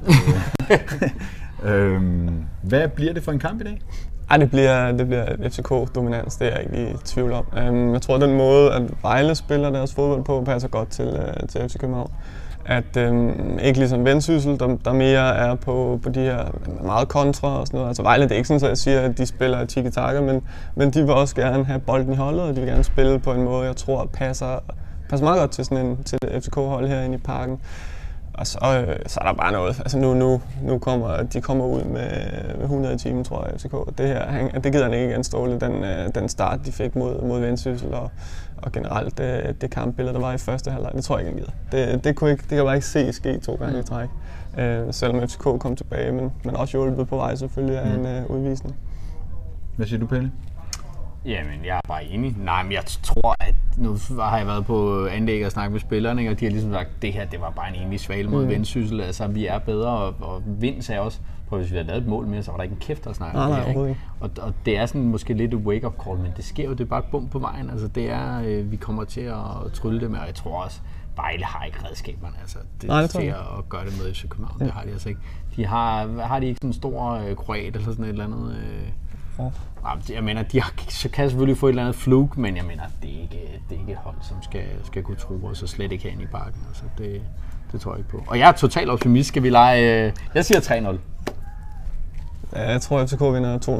øhm, 1.74 2.44
hvad 2.64 2.88
bliver 2.88 3.14
det 3.14 3.24
for 3.24 3.32
en 3.32 3.40
kamp 3.40 3.62
i 3.62 3.64
dag? 3.64 3.82
Ej, 4.30 4.38
det 4.38 4.50
bliver, 4.50 4.92
det 4.92 5.08
bliver 5.08 5.26
FCK-dominans, 5.50 6.38
det 6.38 6.48
er 6.48 6.52
jeg 6.52 6.64
ikke 6.64 6.92
i 6.92 6.94
tvivl 7.06 7.32
om. 7.32 7.46
Um, 7.58 7.94
jeg 7.94 8.02
tror, 8.02 8.16
at 8.16 8.22
den 8.22 8.38
måde, 8.38 8.74
at 8.74 8.82
Vejle 9.02 9.36
spiller 9.36 9.70
deres 9.70 9.94
fodbold 9.94 10.24
på, 10.24 10.44
passer 10.46 10.70
godt 10.70 10.90
til, 10.90 11.08
uh, 11.08 11.50
til 11.50 11.70
FC 11.70 11.78
København. 11.80 12.12
At 12.70 12.98
øh, 12.98 13.34
ikke 13.64 13.80
ligesom 13.80 14.06
Vendsyssel, 14.06 14.60
der, 14.60 14.78
der 14.86 14.94
mere 14.94 15.36
er 15.36 15.56
på, 15.56 16.00
på 16.04 16.10
de 16.10 16.20
her 16.20 16.46
meget 16.84 17.08
kontra 17.08 17.60
og 17.60 17.68
sådan 17.68 17.78
noget. 17.78 17.88
Altså 17.88 18.04
Vejle, 18.04 18.24
det 18.24 18.32
er 18.32 18.36
ikke 18.36 18.48
sådan, 18.48 18.64
at 18.64 18.70
jeg 18.70 18.78
siger, 18.78 19.02
at 19.02 19.18
de 19.18 19.26
spiller 19.26 19.66
tiki-taka, 19.66 20.22
men, 20.22 20.42
men 20.76 20.92
de 20.92 21.02
vil 21.02 21.12
også 21.12 21.36
gerne 21.36 21.64
have 21.64 21.80
bolden 21.80 22.14
i 22.14 22.16
holdet, 22.16 22.42
og 22.42 22.56
de 22.56 22.62
vil 22.62 22.70
gerne 22.70 22.84
spille 22.84 23.20
på 23.20 23.34
en 23.34 23.44
måde, 23.44 23.66
jeg 23.68 23.76
tror 23.76 24.10
passer, 24.14 24.64
passer 25.10 25.26
meget 25.26 25.40
godt 25.40 25.52
til 25.52 25.66
sådan 25.66 25.86
en 25.86 26.04
til 26.04 26.20
FCK-hold 26.42 26.88
herinde 26.88 27.16
i 27.16 27.18
parken. 27.18 27.60
Og 28.40 28.48
så, 28.48 28.86
øh, 28.88 28.96
så 29.08 29.20
er 29.22 29.26
der 29.26 29.34
bare 29.34 29.52
noget. 29.52 29.80
Altså 29.80 29.98
nu, 29.98 30.14
nu, 30.14 30.42
nu 30.62 30.78
kommer 30.78 31.24
de 31.24 31.42
kommer 31.42 31.66
ud 31.66 31.84
med, 31.84 32.10
med 32.56 32.64
100 32.64 32.96
i 32.96 32.98
timen, 32.98 33.24
tror 33.24 33.46
jeg, 33.46 33.60
FCK. 33.60 33.98
Det 33.98 34.08
her, 34.08 34.26
han, 34.26 34.64
det 34.64 34.72
gider 34.72 34.84
han 34.84 34.94
ikke 34.94 35.10
igen 35.10 35.24
ståle, 35.24 35.60
den, 35.60 35.84
øh, 35.84 36.16
den 36.16 36.30
start, 36.30 36.60
de 36.66 36.72
fik 36.72 36.96
mod, 36.96 37.22
mod 37.22 37.40
Vendsyssel 37.40 37.94
og, 37.94 38.12
og 38.58 38.72
generelt 38.72 39.18
det, 39.18 39.62
det 39.62 39.72
kampbillede, 39.72 40.14
der 40.14 40.22
var 40.22 40.34
i 40.34 40.38
første 40.38 40.72
halvleg. 40.72 40.92
Det 40.96 41.04
tror 41.04 41.18
jeg 41.18 41.28
ikke, 41.28 41.42
han 41.42 41.46
gider. 41.72 41.88
Det, 41.94 42.04
det, 42.04 42.16
kunne 42.16 42.32
ikke, 42.32 42.42
det 42.42 42.50
kan 42.50 42.58
jeg 42.58 42.66
bare 42.66 42.76
ikke 42.76 42.88
se 42.88 43.14
ske 43.14 43.40
to 43.40 43.56
gange 43.56 43.80
i 43.80 43.84
træk. 43.84 44.10
Øh, 44.58 44.94
selvom 44.94 45.28
FCK 45.28 45.44
kom 45.44 45.76
tilbage, 45.76 46.12
men, 46.12 46.32
men 46.44 46.56
også 46.56 46.78
hjulpet 46.78 47.08
på 47.08 47.16
vej 47.16 47.36
selvfølgelig 47.36 47.80
af 47.80 47.96
en 47.96 48.06
øh, 48.06 48.30
udvisning. 48.30 48.76
Hvad 49.76 49.88
siger 49.88 50.00
du, 50.00 50.06
Pelle? 50.06 50.32
Jamen, 51.26 51.66
jeg 51.66 51.76
er 51.78 51.88
bare 51.88 52.06
enig. 52.06 52.36
Nej, 52.38 52.64
men 52.64 52.72
jeg 52.72 52.86
tror, 52.86 53.36
at 53.40 53.56
nu 53.78 53.98
har 54.20 54.38
jeg 54.38 54.48
været 54.48 54.66
på 54.66 55.06
anlæg 55.06 55.46
og 55.46 55.52
snakket 55.52 55.72
med 55.72 55.80
spillerne, 55.80 56.22
ikke? 56.22 56.32
og 56.32 56.40
de 56.40 56.46
har 56.46 56.52
ligesom 56.52 56.72
sagt, 56.72 56.90
at 56.96 57.02
det 57.02 57.14
her 57.14 57.26
det 57.26 57.42
var 57.42 57.50
bare 57.50 57.70
en 57.70 57.76
egentlig 57.76 58.00
svale 58.00 58.30
mod 58.30 58.44
mm. 58.44 58.50
vendsyssel. 58.50 59.02
Altså, 59.02 59.28
vi 59.28 59.46
er 59.46 59.60
bedre, 59.60 59.90
og, 59.90 60.16
og 60.22 60.44
Vind 60.46 60.82
sagde 60.82 61.02
også, 61.02 61.20
på 61.50 61.58
hvis 61.58 61.72
vi 61.72 61.76
havde 61.76 61.88
lavet 61.88 62.02
et 62.02 62.08
mål 62.08 62.28
mere, 62.28 62.44
så 62.44 62.52
var 62.52 62.58
der 62.58 62.64
ikke 62.64 62.74
en 62.74 62.80
kæft 62.80 63.08
at 63.08 63.16
snakke 63.16 63.40
om 63.40 63.50
det 63.50 63.58
her, 63.58 63.64
overhovedet 63.64 63.98
Og, 64.20 64.30
og 64.42 64.54
det 64.66 64.78
er 64.78 64.86
sådan 64.86 65.08
måske 65.08 65.34
lidt 65.34 65.54
et 65.54 65.60
wake-up 65.60 66.04
call, 66.04 66.18
men 66.18 66.32
det 66.38 66.46
sker 66.46 66.66
jo, 66.66 66.72
det 66.72 66.82
er 66.82 66.86
bare 66.86 67.00
et 67.00 67.12
bump 67.12 67.32
på 67.32 67.40
vejen. 67.40 67.70
Altså, 67.70 67.88
det 67.88 68.12
er, 68.12 68.42
øh, 68.46 68.72
vi 68.72 68.76
kommer 68.76 69.04
til 69.04 69.22
at 69.22 69.72
trylle 69.74 70.00
det 70.00 70.12
med, 70.12 70.20
og 70.20 70.28
jeg 70.28 70.36
tror 70.36 70.64
også, 70.64 70.82
Vejle 71.16 71.46
har 71.46 71.66
ikke 71.66 71.78
redskaberne 71.90 72.36
altså, 72.42 72.58
det, 72.82 72.88
Nej, 72.88 73.02
det 73.02 73.10
til 73.10 73.22
at, 73.22 73.70
gøre 73.70 73.86
det 73.86 73.94
med 74.04 74.14
FC 74.14 74.30
København. 74.30 74.60
Det 74.60 74.72
har 74.72 74.84
de 74.84 74.90
altså 74.90 75.10
ikke. 75.10 75.22
De 75.56 75.66
har, 75.66 76.22
har 76.22 76.40
de 76.40 76.46
ikke 76.48 76.58
sådan 76.58 76.70
en 76.70 76.74
stor 76.74 77.12
øh, 77.12 77.36
kroat 77.36 77.76
eller 77.76 77.92
sådan 77.92 78.06
et 78.06 78.10
eller 78.10 78.24
andet... 78.24 78.56
Øh, 78.56 78.90
Det- 80.08 80.10
jeg 80.16 80.24
mener, 80.24 80.44
de 80.44 80.62
har, 80.62 80.74
så 80.90 81.10
kan 81.10 81.30
selvfølgelig 81.30 81.58
få 81.58 81.66
et 81.68 81.70
eller 81.70 81.84
andet 81.84 81.96
flug, 81.96 82.34
men 82.38 82.58
jeg 82.58 82.66
mener, 82.66 82.84
det 83.02 83.10
er 83.18 83.22
ikke, 83.22 83.62
det 83.70 83.76
er 83.76 83.80
ikke 83.80 83.92
et 83.92 83.98
hold, 83.98 84.16
som 84.22 84.38
skal, 84.42 84.64
skal 84.84 85.04
kunne 85.04 85.18
tro 85.18 85.34
os, 85.46 85.64
og 85.64 85.70
slet 85.70 85.92
ikke 85.92 86.04
herinde 86.04 86.24
i 86.24 86.28
parken. 86.28 86.62
Altså, 86.68 86.84
det, 86.98 87.22
det 87.72 87.82
tror 87.82 87.92
jeg 87.92 88.00
ikke 88.00 88.10
på. 88.10 88.24
Og 88.28 88.40
jeg 88.40 88.48
er 88.48 88.52
totalt 88.52 88.90
optimist. 88.90 89.28
Skal 89.28 89.44
vi 89.44 89.50
lege... 89.50 90.06
Øh, 90.08 90.14
jeg 90.36 90.46
siger 90.46 90.60
3-0. 90.60 90.98
Ja, 92.56 92.72
jeg 92.72 92.82
tror, 92.82 93.06
FCK 93.06 93.20
vinder 93.22 93.58
2-0. 93.60 93.72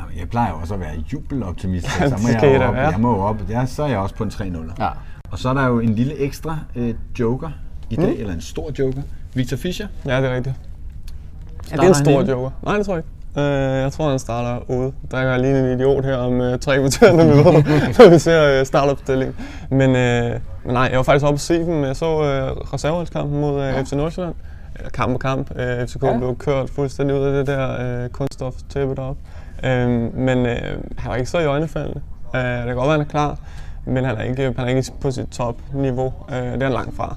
Jamen, 0.00 0.18
Jeg 0.18 0.28
plejer 0.30 0.50
jo 0.50 0.56
også 0.60 0.74
at 0.74 0.80
være 0.80 1.04
jubeloptimist, 1.12 1.86
Ja, 2.00 2.08
så 2.08 2.16
må 2.22 2.28
det 2.28 2.42
jeg 2.42 2.60
jo 2.60 2.62
op. 2.68 2.74
Jeg 2.74 3.00
må 3.00 3.14
jo 3.16 3.20
op. 3.22 3.36
Ja, 3.48 3.66
så 3.66 3.82
er 3.82 3.88
jeg 3.88 3.98
også 3.98 4.14
på 4.14 4.24
en 4.24 4.30
3-0. 4.30 4.82
Ja. 4.84 4.88
Og 5.30 5.38
så 5.38 5.48
er 5.48 5.54
der 5.54 5.66
jo 5.66 5.80
en 5.80 5.94
lille 5.94 6.16
ekstra 6.18 6.58
øh, 6.76 6.94
joker 7.18 7.50
i 7.90 7.96
dag, 7.96 8.14
mm. 8.14 8.20
eller 8.20 8.34
en 8.34 8.40
stor 8.40 8.70
joker. 8.78 9.02
Victor 9.34 9.56
Fischer. 9.56 9.86
Ja, 10.04 10.16
det 10.22 10.30
er 10.30 10.34
rigtigt. 10.36 10.56
Ja, 11.70 11.76
det 11.76 11.84
er 11.88 11.92
Starter 11.92 12.20
en 12.20 12.26
stor 12.26 12.32
joker. 12.34 12.50
Nej, 12.62 12.76
det 12.76 12.86
tror 12.86 12.94
jeg 12.94 13.04
ikke. 13.04 13.17
Øh, 13.38 13.82
jeg 13.82 13.92
tror, 13.92 14.10
han 14.10 14.18
starter 14.18 14.70
ude. 14.70 14.92
Der 15.10 15.18
er 15.18 15.38
lige 15.38 15.58
en 15.58 15.78
idiot 15.78 16.04
her 16.04 16.16
om 16.16 16.40
øh, 16.40 16.58
tre 16.58 16.78
kvarter, 16.78 17.12
når 17.12 17.24
vi, 17.24 17.42
når 17.98 18.10
vi 18.10 18.18
ser 18.18 18.60
øh, 18.60 18.66
startopstillingen. 18.66 19.36
Men, 19.70 19.96
øh, 19.96 20.30
men 20.64 20.74
nej, 20.74 20.88
jeg 20.90 20.96
var 20.96 21.02
faktisk 21.02 21.24
oppe 21.24 21.36
og 21.36 21.40
se 21.40 21.58
dem. 21.58 21.84
Jeg 21.84 21.96
så 21.96 22.06
øh, 22.06 22.50
reserveholdskampen 22.72 23.40
mod 23.40 23.62
øh, 23.62 23.84
FC 23.84 23.92
Nordsjælland. 23.92 24.34
Kamp 24.94 25.14
og 25.14 25.20
kamp. 25.20 25.58
Øh, 25.58 25.86
FCK 25.86 26.02
ja. 26.02 26.18
blev 26.18 26.36
kørt 26.36 26.70
fuldstændig 26.70 27.16
ud 27.16 27.24
af 27.24 27.32
det 27.32 27.46
der 27.46 28.02
øh, 28.04 28.08
kunststof 28.08 28.54
tæppe 28.68 28.94
deroppe. 28.94 29.22
Øh, 29.64 29.88
men 30.14 30.46
øh, 30.46 30.78
han 30.98 31.10
var 31.10 31.16
ikke 31.16 31.30
så 31.30 31.38
i 31.38 31.44
øjnefaldende. 31.44 32.00
Øh, 32.34 32.42
det 32.42 32.64
kan 32.66 32.74
godt 32.74 32.86
være, 32.86 32.98
han 32.98 33.00
er 33.00 33.10
klar, 33.10 33.38
men 33.84 34.04
han 34.04 34.16
er 34.16 34.22
ikke, 34.22 34.54
han 34.56 34.68
er 34.68 34.76
ikke 34.76 34.92
på 35.00 35.10
sit 35.10 35.28
topniveau. 35.28 36.12
Øh, 36.30 36.36
det 36.36 36.62
er 36.62 36.64
han 36.64 36.72
langt 36.72 36.96
fra. 36.96 37.16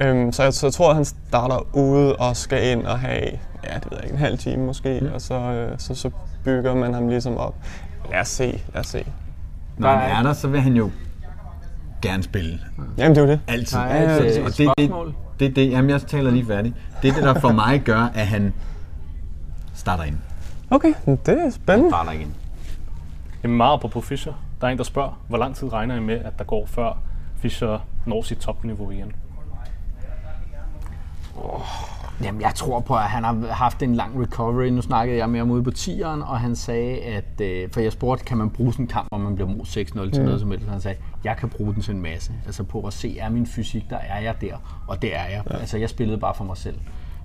Øhm, 0.00 0.32
så, 0.32 0.42
jeg, 0.42 0.52
så 0.54 0.66
jeg 0.66 0.72
tror, 0.72 0.90
at 0.90 0.96
han 0.96 1.04
starter 1.04 1.76
ude 1.76 2.16
og 2.16 2.36
skal 2.36 2.72
ind 2.72 2.86
og 2.86 2.98
have, 2.98 3.30
ja, 3.64 3.74
det 3.74 3.84
ved 3.90 3.98
jeg 3.98 4.04
ikke, 4.04 4.12
en 4.14 4.18
halv 4.18 4.38
time 4.38 4.64
måske, 4.66 4.98
mm. 5.02 5.12
og 5.14 5.20
så, 5.20 5.34
øh, 5.34 5.78
så, 5.78 5.94
så 5.94 6.10
bygger 6.44 6.74
man 6.74 6.94
ham 6.94 7.08
ligesom 7.08 7.36
op. 7.36 7.54
Lad 8.10 8.20
os 8.20 8.28
se, 8.28 8.62
lad 8.74 8.80
os 8.80 8.86
se. 8.86 9.04
Når 9.78 9.88
han 9.88 10.10
er- 10.10 10.18
er 10.18 10.22
der, 10.22 10.32
så 10.32 10.48
vil 10.48 10.60
han 10.60 10.72
jo 10.76 10.90
gerne 12.02 12.22
spille. 12.22 12.58
Jamen, 12.98 13.14
det 13.16 13.22
er 13.22 13.26
jo 13.26 13.30
det. 13.32 13.40
Altid. 13.48 13.78
Er 13.78 13.84
et, 13.84 14.10
øh, 14.10 14.16
og 14.20 14.26
et 14.26 14.34
det, 14.34 14.44
det, 14.46 14.54
spørgsmål. 14.76 15.14
det, 15.40 15.48
er 15.48 15.52
det, 15.54 15.70
jamen 15.70 15.90
jeg 15.90 16.00
taler 16.02 16.30
lige 16.30 16.46
færdig. 16.46 16.74
Det 17.02 17.10
er 17.10 17.14
det, 17.14 17.22
der 17.22 17.40
for 17.40 17.52
mig 17.52 17.80
gør, 17.84 18.00
at 18.14 18.26
han 18.26 18.54
starter 19.74 20.04
ind. 20.04 20.16
Okay, 20.70 20.92
det 21.06 21.28
er 21.28 21.50
spændende. 21.50 21.90
Starter 21.90 22.10
igen. 22.12 22.34
Jamen 23.42 23.56
meget 23.56 23.80
på 23.80 24.00
Fischer. 24.00 24.32
Der 24.60 24.66
er 24.66 24.70
en, 24.70 24.78
der 24.78 24.84
spørger, 24.84 25.20
hvor 25.28 25.38
lang 25.38 25.56
tid 25.56 25.72
regner 25.72 25.96
I 25.96 26.00
med, 26.00 26.14
at 26.18 26.38
der 26.38 26.44
går 26.44 26.66
før 26.66 26.98
Fischer 27.36 27.78
når 28.06 28.22
sit 28.22 28.38
topniveau 28.38 28.90
igen? 28.90 29.12
Jamen, 32.22 32.40
jeg 32.40 32.54
tror 32.54 32.80
på, 32.80 32.94
at 32.94 33.02
han 33.02 33.24
har 33.24 33.46
haft 33.50 33.82
en 33.82 33.94
lang 33.94 34.22
recovery. 34.22 34.66
Nu 34.66 34.82
snakkede 34.82 35.18
jeg 35.18 35.30
med 35.30 35.38
ham 35.38 35.50
ude 35.50 35.62
på 35.62 35.70
tieren, 35.70 36.22
og 36.22 36.40
han 36.40 36.56
sagde, 36.56 36.98
at... 36.98 37.40
Øh, 37.40 37.68
for 37.72 37.80
jeg 37.80 37.92
spurgte, 37.92 38.24
kan 38.24 38.36
man 38.36 38.50
bruge 38.50 38.72
sådan 38.72 38.84
en 38.84 38.88
kamp, 38.88 39.08
hvor 39.08 39.18
man 39.18 39.34
bliver 39.34 39.48
mod 39.48 39.64
6-0 40.06 40.10
til 40.10 40.24
noget 40.24 40.40
som 40.40 40.50
helst? 40.50 40.66
Og 40.66 40.72
han 40.72 40.80
sagde, 40.80 40.98
jeg 41.24 41.36
kan 41.36 41.48
bruge 41.48 41.74
den 41.74 41.82
til 41.82 41.94
en 41.94 42.02
masse. 42.02 42.32
Altså 42.46 42.62
på 42.62 42.80
at 42.80 42.92
se, 42.92 43.18
er 43.18 43.28
min 43.28 43.46
fysik, 43.46 43.90
der 43.90 43.96
er 43.96 44.20
jeg 44.20 44.34
der. 44.40 44.82
Og 44.86 45.02
det 45.02 45.16
er 45.16 45.24
jeg. 45.24 45.42
Ja. 45.50 45.56
Altså, 45.56 45.78
jeg 45.78 45.90
spillede 45.90 46.18
bare 46.18 46.34
for 46.34 46.44
mig 46.44 46.56
selv. 46.56 46.76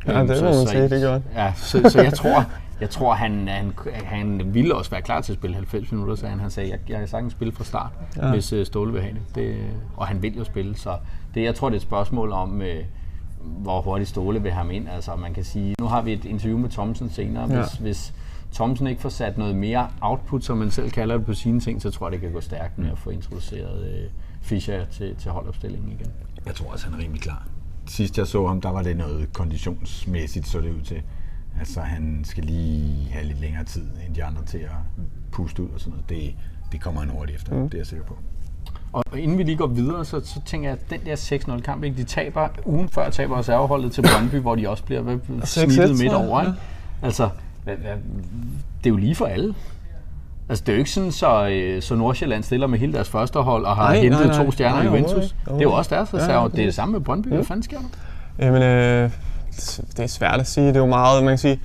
Ja, 0.07 0.19
Øhm, 0.19 0.27
det 0.27 0.43
må 0.43 0.49
man 0.49 0.67
sige, 0.67 0.89
det 0.89 1.11
han. 1.11 1.23
Ja, 1.35 1.53
så, 1.55 1.89
så 1.89 2.01
jeg 2.01 2.13
tror, 2.13 2.45
jeg 2.81 2.89
tror 2.89 3.13
han, 3.13 3.47
han, 3.47 3.73
han 4.05 4.53
ville 4.53 4.75
også 4.75 4.91
være 4.91 5.01
klar 5.01 5.21
til 5.21 5.31
at 5.33 5.37
spille 5.37 5.55
90 5.55 5.91
minutter, 5.91 6.15
sagde 6.15 6.29
han. 6.29 6.39
Han 6.39 6.49
sagde, 6.49 6.69
jeg, 6.69 6.79
jeg 6.89 6.99
kan 6.99 7.07
sagtens 7.07 7.33
spille 7.33 7.53
fra 7.53 7.63
start, 7.63 7.91
ja. 8.17 8.29
hvis 8.29 8.53
uh, 8.53 8.65
Ståle 8.65 8.93
vil 8.93 9.01
have 9.01 9.13
det. 9.13 9.35
det. 9.35 9.55
Og 9.97 10.07
han 10.07 10.21
vil 10.21 10.37
jo 10.37 10.43
spille, 10.43 10.77
så 10.77 10.97
det, 11.33 11.43
jeg 11.43 11.55
tror, 11.55 11.69
det 11.69 11.75
er 11.75 11.79
et 11.79 11.81
spørgsmål 11.81 12.31
om, 12.31 12.55
uh, 12.55 12.65
hvor 13.45 13.81
hurtigt 13.81 14.09
Ståle 14.09 14.41
vil 14.41 14.51
have 14.51 14.57
ham 14.65 14.71
ind. 14.71 14.89
Altså, 14.89 15.15
man 15.15 15.33
kan 15.33 15.43
sige, 15.43 15.75
nu 15.79 15.85
har 15.85 16.01
vi 16.01 16.13
et 16.13 16.25
interview 16.25 16.57
med 16.57 16.69
Thomsen 16.69 17.09
senere. 17.09 17.47
Hvis, 17.47 17.55
Ja. 17.57 17.63
hvis 17.81 18.13
Thomsen 18.53 18.87
ikke 18.87 19.01
får 19.01 19.09
sat 19.09 19.37
noget 19.37 19.55
mere 19.55 19.87
output, 20.01 20.43
som 20.43 20.57
man 20.57 20.71
selv 20.71 20.91
kalder 20.91 21.17
det 21.17 21.25
på 21.25 21.33
sine 21.33 21.59
ting, 21.59 21.81
så 21.81 21.91
tror 21.91 22.07
jeg, 22.07 22.11
det 22.11 22.21
kan 22.21 22.31
gå 22.31 22.41
stærkt 22.41 22.77
med 22.77 22.91
at 22.91 22.97
få 22.97 23.09
introduceret 23.09 23.79
uh, 23.81 24.11
Fischer 24.41 24.85
til, 24.85 25.15
til 25.15 25.31
holdopstillingen 25.31 25.91
igen. 25.91 26.11
Jeg 26.45 26.55
tror 26.55 26.71
også, 26.71 26.85
han 26.85 26.99
er 26.99 27.03
rimelig 27.03 27.21
klar. 27.21 27.47
Sidst 27.87 28.17
jeg 28.17 28.27
så 28.27 28.47
ham, 28.47 28.61
der 28.61 28.69
var 28.69 28.81
det 28.81 28.97
noget 28.97 29.33
konditionsmæssigt, 29.33 30.47
så 30.47 30.61
det 30.61 30.71
ud 30.73 30.81
til. 30.81 31.01
Altså, 31.59 31.81
han 31.81 32.21
skal 32.23 32.43
lige 32.43 33.09
have 33.11 33.25
lidt 33.25 33.41
længere 33.41 33.63
tid 33.63 33.87
end 34.07 34.15
de 34.15 34.23
andre 34.23 34.45
til 34.45 34.57
at 34.57 34.71
puste 35.31 35.63
ud 35.63 35.69
og 35.69 35.79
sådan 35.79 35.91
noget. 35.91 36.09
Det, 36.09 36.35
det 36.71 36.81
kommer 36.81 37.01
han 37.01 37.09
hurtigt 37.09 37.35
efter, 37.35 37.55
mm. 37.55 37.63
det 37.69 37.73
er 37.73 37.79
jeg 37.79 37.87
sikker 37.87 38.05
på. 38.05 38.17
Og 38.95 39.19
inden 39.19 39.37
vi 39.37 39.43
lige 39.43 39.57
går 39.57 39.67
videre, 39.67 40.05
så, 40.05 40.21
så 40.25 40.39
tænker 40.45 40.69
jeg, 40.69 40.77
at 40.81 40.89
den 40.89 40.99
der 41.05 41.55
6-0 41.57 41.61
kamp, 41.61 41.83
ikke, 41.83 41.97
de 41.97 42.03
taber 42.03 42.47
ugen 42.65 42.89
før 42.89 43.09
taber 43.09 43.39
reserveholdet 43.39 43.91
til 43.91 44.01
Brøndby, 44.01 44.35
hvor 44.35 44.55
de 44.55 44.69
også 44.69 44.83
bliver 44.83 45.01
hvad, 45.01 45.17
snittet 45.45 45.99
midt 45.99 46.13
over. 46.13 46.41
ja. 46.41 46.47
Ikke? 46.47 46.59
Altså, 47.03 47.29
hvad, 47.63 47.75
hvad, 47.75 47.91
det 48.83 48.85
er 48.85 48.89
jo 48.89 48.95
lige 48.95 49.15
for 49.15 49.25
alle. 49.25 49.55
Altså, 50.49 50.63
det 50.63 50.69
er 50.71 50.73
jo 50.75 50.79
ikke 50.79 50.91
sådan, 50.91 51.11
så, 51.11 51.47
øh, 51.47 51.81
så 51.81 51.95
Nordsjælland 51.95 52.43
stiller 52.43 52.67
med 52.67 52.79
hele 52.79 52.93
deres 52.93 53.09
første 53.09 53.39
hold 53.39 53.65
og 53.65 53.75
har 53.75 53.83
Nej, 53.83 54.01
hentet 54.01 54.19
nej, 54.27 54.35
nej. 54.37 54.45
to 54.45 54.51
stjerner 54.51 54.81
i 54.81 54.85
Juventus. 54.85 55.09
overhovedet. 55.11 55.35
Det 55.45 55.55
er 55.57 55.61
jo 55.61 55.71
også 55.73 55.95
deres 55.95 56.13
Ja, 56.13 56.17
reserve. 56.17 56.41
ja, 56.41 56.47
det 56.47 56.59
er 56.59 56.65
det 56.65 56.75
samme 56.75 56.91
med 56.91 56.99
Brøndby. 57.01 57.27
Hvad 57.27 57.43
fanden 57.43 57.63
sker 57.63 57.77
der? 57.77 58.45
Jamen, 58.45 58.61
øh, 58.63 59.09
det 59.97 59.99
er 59.99 60.07
svært 60.07 60.39
at 60.39 60.47
sige. 60.47 60.67
Det 60.67 60.75
er 60.75 60.79
jo 60.79 60.85
meget, 60.85 61.23
man 61.23 61.31
kan 61.31 61.37
sige... 61.37 61.59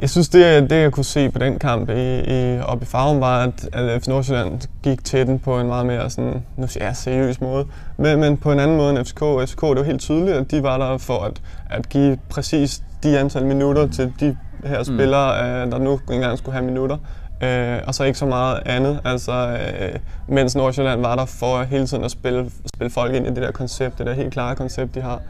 Jeg 0.00 0.10
synes, 0.10 0.28
det, 0.28 0.70
det 0.70 0.76
jeg 0.76 0.92
kunne 0.92 1.04
se 1.04 1.30
på 1.30 1.38
den 1.38 1.58
kamp 1.58 1.90
i, 1.90 2.20
i, 2.20 2.60
oppe 2.60 2.82
i 2.82 2.86
Farum, 2.86 3.20
var, 3.20 3.42
at, 3.42 3.68
at 3.72 4.02
FC 4.02 4.08
Nordsjælland 4.08 4.60
gik 4.82 5.04
til 5.04 5.26
den 5.26 5.38
på 5.38 5.60
en 5.60 5.66
meget 5.66 5.86
mere 5.86 6.10
sådan, 6.10 6.44
nu 6.56 6.66
siger 6.66 6.84
jeg, 6.84 6.96
seriøs 6.96 7.40
måde. 7.40 7.66
Men, 7.96 8.20
men 8.20 8.36
på 8.36 8.52
en 8.52 8.60
anden 8.60 8.76
måde 8.76 8.90
end 8.90 9.04
FCK. 9.04 9.18
FCK, 9.18 9.60
det 9.60 9.76
var 9.76 9.82
helt 9.82 10.00
tydeligt, 10.00 10.36
at 10.36 10.50
de 10.50 10.62
var 10.62 10.78
der 10.78 10.98
for 10.98 11.18
at, 11.18 11.40
at 11.70 11.88
give 11.88 12.18
præcis 12.30 12.82
de 13.02 13.18
antal 13.18 13.46
minutter 13.46 13.86
til 13.86 14.12
de 14.20 14.36
her 14.64 14.82
spillere, 14.82 15.44
øh, 15.44 15.72
der 15.72 15.78
nu 15.78 16.00
engang 16.10 16.38
skulle 16.38 16.52
have 16.52 16.64
minutter. 16.64 16.96
Øh, 17.42 17.78
og 17.86 17.94
så 17.94 18.04
ikke 18.04 18.18
så 18.18 18.26
meget 18.26 18.60
andet. 18.66 19.00
Altså, 19.04 19.58
øh, 19.80 19.98
mens 20.28 20.56
Nordsjælland 20.56 21.00
var 21.00 21.16
der 21.16 21.24
for 21.24 21.62
hele 21.62 21.86
tiden 21.86 22.04
at 22.04 22.10
spille, 22.10 22.50
spille 22.74 22.90
folk 22.90 23.14
ind 23.14 23.26
i 23.26 23.30
det 23.30 23.36
der 23.36 23.50
koncept, 23.50 23.98
det 23.98 24.06
der 24.06 24.12
helt 24.12 24.32
klare 24.32 24.56
koncept, 24.56 24.94
de 24.94 25.00
har. 25.00 25.20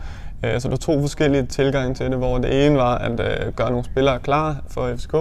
Øh, 0.44 0.60
så 0.60 0.68
der 0.68 0.72
var 0.72 0.76
to 0.76 1.00
forskellige 1.00 1.46
tilgange 1.46 1.94
til 1.94 2.06
det, 2.06 2.18
hvor 2.18 2.38
det 2.38 2.66
ene 2.66 2.76
var 2.76 2.98
at 2.98 3.20
øh, 3.20 3.52
gøre 3.52 3.70
nogle 3.70 3.84
spillere 3.84 4.18
klar 4.18 4.56
for 4.68 4.94
FCK, 4.96 5.12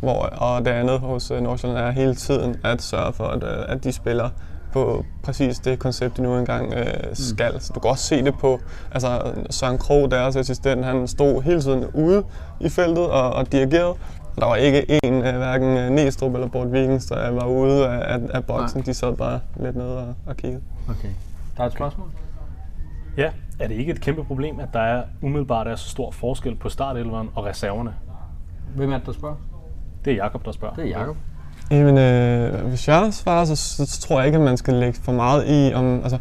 hvor, 0.00 0.22
og 0.22 0.64
det 0.64 0.70
andet 0.70 0.98
hos 0.98 1.30
øh, 1.30 1.40
Nordsjælland 1.40 1.80
er 1.86 1.90
hele 1.90 2.14
tiden 2.14 2.56
at 2.64 2.82
sørge 2.82 3.12
for, 3.12 3.24
at, 3.24 3.42
øh, 3.42 3.64
at 3.68 3.84
de 3.84 3.92
spiller 3.92 4.28
på 4.72 5.04
præcis 5.22 5.58
det 5.58 5.78
koncept, 5.78 6.16
de 6.16 6.22
nu 6.22 6.38
engang 6.38 6.74
øh, 6.74 6.86
skal. 7.12 7.60
Så 7.60 7.72
du 7.74 7.80
kan 7.80 7.90
også 7.90 8.04
se 8.04 8.24
det 8.24 8.34
på, 8.40 8.60
altså 8.92 9.32
Søren 9.50 9.78
Krog, 9.78 10.10
deres 10.10 10.36
assistent, 10.36 10.84
han 10.84 11.08
stod 11.08 11.42
hele 11.42 11.62
tiden 11.62 11.84
ude 11.94 12.24
i 12.60 12.68
feltet 12.68 13.04
og, 13.04 13.30
og 13.30 13.52
dirigerede. 13.52 13.94
Der 14.36 14.46
var 14.46 14.56
ikke 14.56 15.04
en, 15.04 15.14
øh, 15.14 15.36
hverken 15.36 15.76
øh, 15.76 15.90
Næstrup 15.90 16.34
eller 16.34 16.48
Bort 16.48 16.72
Vikings, 16.72 17.06
der 17.06 17.30
var 17.30 17.46
ude 17.46 17.88
af, 17.88 18.14
af, 18.14 18.20
af 18.34 18.44
boksen. 18.44 18.82
De 18.82 18.94
sad 18.94 19.16
bare 19.16 19.40
lidt 19.56 19.76
nede 19.76 19.98
og, 19.98 20.14
og 20.26 20.36
kiggede. 20.36 20.62
Okay. 20.88 21.08
Der 21.56 21.62
er 21.62 21.66
et 21.66 21.72
spørgsmål? 21.72 22.06
Ja, 23.16 23.30
er 23.58 23.68
det 23.68 23.74
ikke 23.74 23.92
et 23.92 24.00
kæmpe 24.00 24.24
problem, 24.24 24.60
at 24.60 24.68
der 24.72 24.80
er 24.80 25.02
umiddelbart 25.22 25.66
er 25.66 25.76
så 25.76 25.88
stor 25.88 26.10
forskel 26.10 26.54
på 26.54 26.68
startelveren 26.68 27.28
og 27.34 27.44
reserverne? 27.44 27.94
Hvem 28.76 28.92
er 28.92 28.96
det, 28.98 29.06
der 29.06 29.12
spørger? 29.12 29.36
Det 30.04 30.12
er 30.12 30.16
Jakob 30.16 30.44
der 30.44 30.52
spørger. 30.52 30.74
Det 30.74 30.84
er 30.84 30.98
Jacob. 30.98 31.16
Jamen, 31.70 31.98
øh, 31.98 32.68
hvis 32.68 32.88
jeg 32.88 33.08
svarer, 33.14 33.44
så, 33.44 33.56
så, 33.56 33.86
så 33.86 34.00
tror 34.00 34.18
jeg 34.18 34.26
ikke, 34.26 34.38
at 34.38 34.44
man 34.44 34.56
skal 34.56 34.74
lægge 34.74 34.98
for 35.02 35.12
meget 35.12 35.44
i, 35.48 35.74
om, 35.74 36.00
altså, 36.02 36.18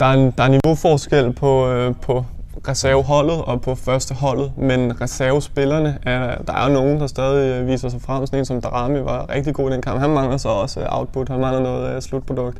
der 0.00 0.06
er 0.06 0.12
en, 0.12 0.30
der 0.38 0.42
er 0.42 0.46
en 0.46 0.60
niveauforskel 0.64 1.32
på, 1.32 1.68
øh, 1.68 1.94
på 2.02 2.24
reserveholdet 2.68 3.42
og 3.44 3.60
på 3.60 3.74
første 3.74 4.14
holdet, 4.14 4.52
men 4.56 5.00
reservespillerne, 5.00 5.98
er, 6.02 6.42
der 6.42 6.52
er 6.52 6.66
jo 6.66 6.72
nogen, 6.72 7.00
der 7.00 7.06
stadig 7.06 7.60
øh, 7.60 7.66
viser 7.66 7.88
sig 7.88 8.00
frem. 8.00 8.26
Sådan 8.26 8.38
en 8.38 8.44
som 8.44 8.60
Darami 8.60 9.04
var 9.04 9.30
rigtig 9.30 9.54
god 9.54 9.70
i 9.70 9.72
den 9.72 9.82
kamp. 9.82 10.00
Han 10.00 10.10
mangler 10.10 10.36
så 10.36 10.48
også 10.48 10.80
øh, 10.80 10.86
output, 10.88 11.28
han 11.28 11.40
mangler 11.40 11.62
noget 11.62 11.96
øh, 11.96 12.02
slutprodukt. 12.02 12.58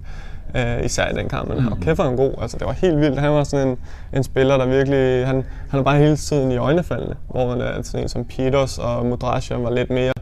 Øh, 0.56 0.84
især 0.84 1.08
i 1.08 1.14
den 1.14 1.28
kamp, 1.28 1.48
men 1.48 1.58
mm-hmm. 1.58 1.80
kæft 1.80 1.98
var 1.98 2.04
han 2.04 2.16
god. 2.16 2.32
Altså, 2.40 2.58
det 2.58 2.66
var 2.66 2.72
helt 2.72 3.00
vildt. 3.00 3.18
Han 3.18 3.30
var 3.30 3.44
sådan 3.44 3.68
en, 3.68 3.78
en 4.12 4.24
spiller, 4.24 4.56
der 4.56 4.66
virkelig... 4.66 5.26
Han, 5.26 5.44
han 5.70 5.80
er 5.80 5.84
bare 5.84 5.98
hele 5.98 6.16
tiden 6.16 6.52
i 6.52 6.56
øjnefaldene, 6.56 7.14
hvor 7.28 7.50
øh, 7.50 7.84
sådan 7.84 8.02
en 8.02 8.08
som 8.08 8.24
Peters 8.24 8.78
og 8.78 9.06
Modrasja 9.06 9.56
var 9.56 9.70
lidt 9.70 9.90
mere 9.90 10.12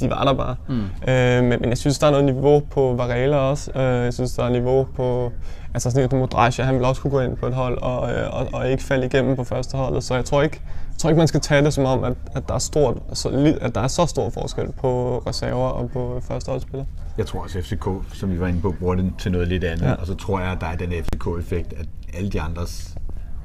de 0.00 0.10
var 0.10 0.24
der 0.24 0.34
bare. 0.34 0.56
Mm. 0.68 1.10
Øh, 1.12 1.44
men, 1.44 1.60
men 1.60 1.68
jeg 1.68 1.78
synes, 1.78 1.98
der 1.98 2.06
er 2.06 2.10
noget 2.10 2.24
niveau 2.24 2.60
på 2.70 2.94
Varela 2.94 3.36
også. 3.36 3.70
Øh, 3.76 3.82
jeg 3.82 4.14
synes, 4.14 4.32
der 4.32 4.44
er 4.44 4.50
niveau 4.50 4.86
på... 4.96 5.32
Altså 5.74 5.90
sådan 5.90 6.08
en 6.12 6.18
Modrasja, 6.18 6.64
han 6.64 6.74
vil 6.74 6.84
også 6.84 7.02
kunne 7.02 7.10
gå 7.10 7.20
ind 7.20 7.36
på 7.36 7.46
et 7.46 7.54
hold 7.54 7.78
og, 7.78 8.12
øh, 8.12 8.34
og, 8.34 8.48
og 8.52 8.70
ikke 8.70 8.82
falde 8.82 9.06
igennem 9.06 9.36
på 9.36 9.44
første 9.44 9.76
holdet. 9.76 10.04
Så 10.04 10.14
jeg 10.14 10.24
tror 10.24 10.42
ikke, 10.42 10.60
jeg 10.64 10.98
tror 10.98 11.10
ikke 11.10 11.18
man 11.18 11.28
skal 11.28 11.40
tage 11.40 11.64
det 11.64 11.74
som 11.74 11.84
om, 11.84 12.04
at, 12.04 12.12
at, 12.34 12.48
der 12.48 12.54
er 12.54 12.58
stort, 12.58 12.98
så, 13.12 13.56
at 13.60 13.74
der 13.74 13.80
er 13.80 13.88
så 13.88 14.06
stor 14.06 14.30
forskel 14.30 14.72
på 14.72 15.18
reserver 15.26 15.68
og 15.68 15.90
på 15.90 16.20
førsteholdsspillere. 16.22 16.86
Jeg 17.18 17.26
tror 17.26 17.42
også, 17.42 17.58
at 17.58 17.64
FCK, 17.64 17.88
som 18.12 18.30
vi 18.30 18.40
var 18.40 18.46
inde 18.46 18.60
på, 18.60 18.74
bruger 18.78 18.94
den 18.94 19.14
til 19.18 19.32
noget 19.32 19.48
lidt 19.48 19.64
andet. 19.64 19.86
Ja. 19.86 19.92
Og 19.92 20.06
så 20.06 20.14
tror 20.14 20.40
jeg, 20.40 20.50
at 20.50 20.60
der 20.60 20.66
er 20.66 20.76
den 20.76 20.92
FCK-effekt, 21.04 21.72
at 21.72 21.86
alle 22.14 22.30
de 22.30 22.40
andres 22.40 22.96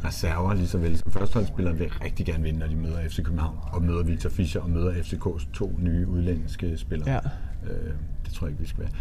reserver, 0.05 0.53
lige 0.53 0.67
så 0.67 0.77
vel 0.77 0.98
som 0.98 1.12
førsteholdsspillere, 1.12 1.75
vil 1.75 1.89
rigtig 2.03 2.25
gerne 2.25 2.44
vinde, 2.44 2.60
når 2.60 2.67
de 2.67 2.75
møder 2.75 2.98
FC 3.10 3.24
København, 3.24 3.58
og 3.72 3.82
møder 3.82 4.03
Victor 4.03 4.29
Fischer, 4.29 4.62
og 4.62 4.70
møder 4.70 4.91
FCK's 4.91 5.53
to 5.53 5.72
nye 5.79 6.08
udlændinge 6.08 6.77
spillere. 6.77 7.12
Ja. 7.12 7.20
Øh, 7.72 7.94
det 8.25 8.34
tror 8.34 8.48
jeg 8.48 8.51
ikke, 8.51 8.62
vi 8.62 8.67
skal 8.67 8.79
være. 8.79 8.91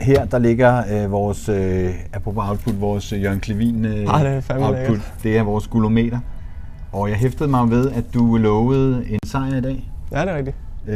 Her, 0.00 0.24
der 0.24 0.38
ligger 0.38 0.82
øh, 1.04 1.12
vores, 1.12 1.48
øh, 1.48 1.90
apropos 2.12 2.44
output, 2.48 2.80
vores 2.80 3.12
øh, 3.12 3.22
Jørgen 3.22 3.40
Klevin 3.40 3.84
øh, 3.84 3.92
Ah, 4.14 4.24
det 4.24 4.44
er 4.48 4.54
output. 4.58 4.76
lækkert. 4.76 5.12
Det 5.22 5.36
er 5.38 5.42
vores 5.42 5.66
gulometer. 5.66 6.18
Og 6.92 7.08
jeg 7.10 7.16
hæftede 7.16 7.48
mig 7.50 7.70
ved, 7.70 7.90
at 7.90 8.04
du 8.14 8.36
lovede 8.36 9.04
en 9.10 9.18
sejr 9.26 9.56
i 9.56 9.60
dag. 9.60 9.90
Ja, 10.12 10.20
det 10.20 10.28
er 10.30 10.36
rigtigt. 10.36 10.56
Øh, 10.88 10.94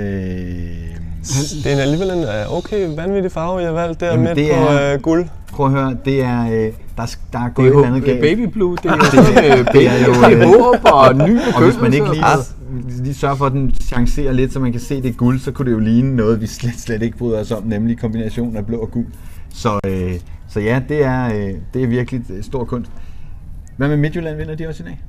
Det 1.64 1.72
er 1.72 1.82
alligevel 1.82 2.10
en 2.10 2.24
øh, 2.24 2.56
okay 2.58 2.96
vanvittig 2.96 3.32
farve, 3.32 3.58
jeg 3.58 3.66
har 3.68 3.74
valgt 3.74 4.00
der 4.00 4.06
Jamen, 4.10 4.24
midt 4.36 4.50
på 4.50 4.56
er- 4.56 4.94
øh, 4.94 5.00
guld. 5.00 5.26
Prøv 5.52 5.66
at 5.66 5.72
høre, 5.72 5.96
det 6.04 6.22
er, 6.22 6.44
øh, 6.46 6.72
der, 6.96 7.02
er- 7.02 7.16
der 7.32 7.38
er 7.38 7.48
gået 7.48 7.72
Det 7.72 7.78
et 7.78 7.84
er 7.84 7.86
andet 7.88 8.04
galt. 8.04 8.20
baby 8.20 8.40
blue, 8.52 8.76
det 8.82 8.90
er 8.90 8.96
Det- 8.98 9.04
sådan, 9.06 9.44
øh, 9.44 9.72
det 9.72 9.88
er 9.88 10.06
jo, 10.06 10.12
baby 10.22 10.42
øh, 10.42 10.48
håb 10.48 10.76
og 10.84 11.28
ny 11.28 11.38
Og 11.56 11.64
hvis 11.64 11.80
man 11.80 11.94
ikke 11.94 12.06
lige, 12.12 12.24
lige 13.02 13.14
sørger 13.14 13.34
for, 13.36 13.46
at 13.46 13.52
den 13.52 13.74
chancerer 13.80 14.32
lidt, 14.32 14.52
så 14.52 14.60
man 14.60 14.72
kan 14.72 14.80
se 14.80 15.02
det 15.02 15.08
er 15.08 15.12
guld, 15.12 15.38
så 15.38 15.52
kunne 15.52 15.66
det 15.66 15.72
jo 15.72 15.78
ligne 15.78 16.16
noget, 16.16 16.40
vi 16.40 16.46
slet, 16.46 16.80
slet 16.80 17.02
ikke 17.02 17.18
bryder 17.18 17.40
os 17.40 17.50
om, 17.50 17.62
nemlig 17.66 17.98
kombinationen 17.98 18.56
af 18.56 18.66
blå 18.66 18.76
og 18.78 18.90
gul. 18.90 19.04
Så, 19.54 19.80
øh, 19.86 20.12
så 20.48 20.60
ja, 20.60 20.80
det 20.88 21.04
er, 21.04 21.24
øh, 21.34 21.54
det 21.74 21.82
er 21.82 21.86
virkelig 21.86 22.22
øh, 22.30 22.42
stor 22.42 22.64
kunst. 22.64 22.90
Hvad 23.76 23.88
med 23.88 23.96
Midtjylland, 23.96 24.36
vinder 24.36 24.54
de 24.54 24.68
også 24.68 24.82
i 24.82 24.86
dag? 24.86 25.00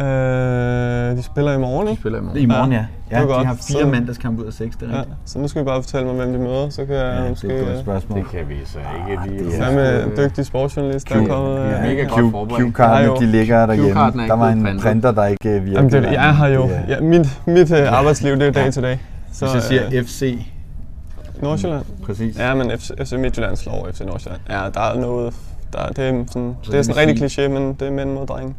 Øh, 0.00 1.16
de 1.16 1.22
spiller 1.22 1.52
i 1.52 1.58
morgen, 1.58 1.88
ikke? 1.88 2.00
spiller 2.00 2.18
i 2.18 2.22
morgen. 2.22 2.38
I 2.40 2.46
morgen, 2.46 2.72
ja. 2.72 2.84
Ja, 3.10 3.16
er 3.22 3.26
de 3.38 3.44
har 3.46 3.54
fire 3.54 3.80
Så- 3.82 3.86
mandagskampe 3.86 4.42
ud 4.42 4.46
af 4.46 4.52
seks, 4.52 4.76
det 4.76 4.88
er 4.88 4.92
Ja, 4.92 4.98
rigtigt. 5.00 5.16
så 5.24 5.38
nu 5.38 5.48
skal 5.48 5.62
vi 5.62 5.64
bare 5.64 5.82
fortælle 5.82 6.06
mig, 6.06 6.14
hvem 6.16 6.32
de 6.32 6.38
møder, 6.38 6.68
så 6.70 6.84
kan 6.86 6.94
jeg 6.94 7.20
Ja, 7.24 7.28
måske... 7.28 7.48
det 7.48 7.56
er 7.56 7.60
et 7.60 7.66
godt 7.66 7.78
spørgsmål. 7.80 8.18
Det 8.18 8.28
kan 8.30 8.48
vi 8.48 8.54
så 8.64 8.78
ikke 9.10 9.22
lige. 9.38 9.50
det 9.50 10.18
er- 10.18 10.28
dygtig 10.28 10.46
sportsjournalist, 10.46 11.08
der 11.08 11.14
er 11.22 11.26
kommet... 11.26 11.56
ja, 11.56 11.64
øh, 11.76 11.82
mega 11.82 12.02
ja. 12.02 12.08
godt 12.08 12.30
forberedt. 12.30 12.64
Ja, 12.64 12.70
Q-kartene, 12.70 13.06
jo. 13.12 13.16
de 13.16 13.26
ligger 13.26 13.66
derhjemme. 13.66 14.00
Er 14.00 14.10
Der 14.10 14.34
var 14.34 14.48
en 14.48 14.80
printer, 14.82 15.12
der 15.12 15.24
ikke 15.26 15.48
øh, 15.48 15.54
virkede. 15.54 15.76
Jamen, 15.76 15.92
det, 15.92 16.02
jeg 16.12 16.28
er 16.28 16.32
her 16.32 16.46
jo. 16.46 16.68
Ja, 16.88 17.00
mit 17.00 17.40
mit 17.46 17.70
øh, 17.72 17.92
arbejdsliv, 17.98 18.32
det 18.36 18.42
er 18.48 18.52
dag 18.52 18.72
til 18.72 18.82
dag. 18.82 19.00
Så, 19.32 19.44
Hvis 19.44 19.54
jeg 19.54 19.62
siger 19.62 19.82
øh, 19.92 20.04
FC, 20.04 20.38
Nordsjælland. 21.42 21.84
præcis. 22.06 22.38
Ja, 22.38 22.54
men 22.54 22.70
FC, 22.78 22.90
FC 23.04 23.12
Midtjylland 23.12 23.56
slår 23.56 23.88
FC 23.92 24.00
Nordsjælland. 24.00 24.40
Ja, 24.50 24.60
der 24.74 24.80
er 24.80 25.00
noget... 25.00 25.34
Der, 25.72 25.88
det 25.88 25.98
er 26.04 26.24
sådan, 26.26 26.56
Så 26.62 26.72
det 26.72 26.78
er 26.78 26.82
sådan 26.82 27.08
rigtig 27.08 27.24
kliché, 27.24 27.48
men 27.48 27.72
det 27.80 27.88
er 27.88 27.92
mænd 27.92 28.12
mod 28.12 28.26
drenge. 28.26 28.54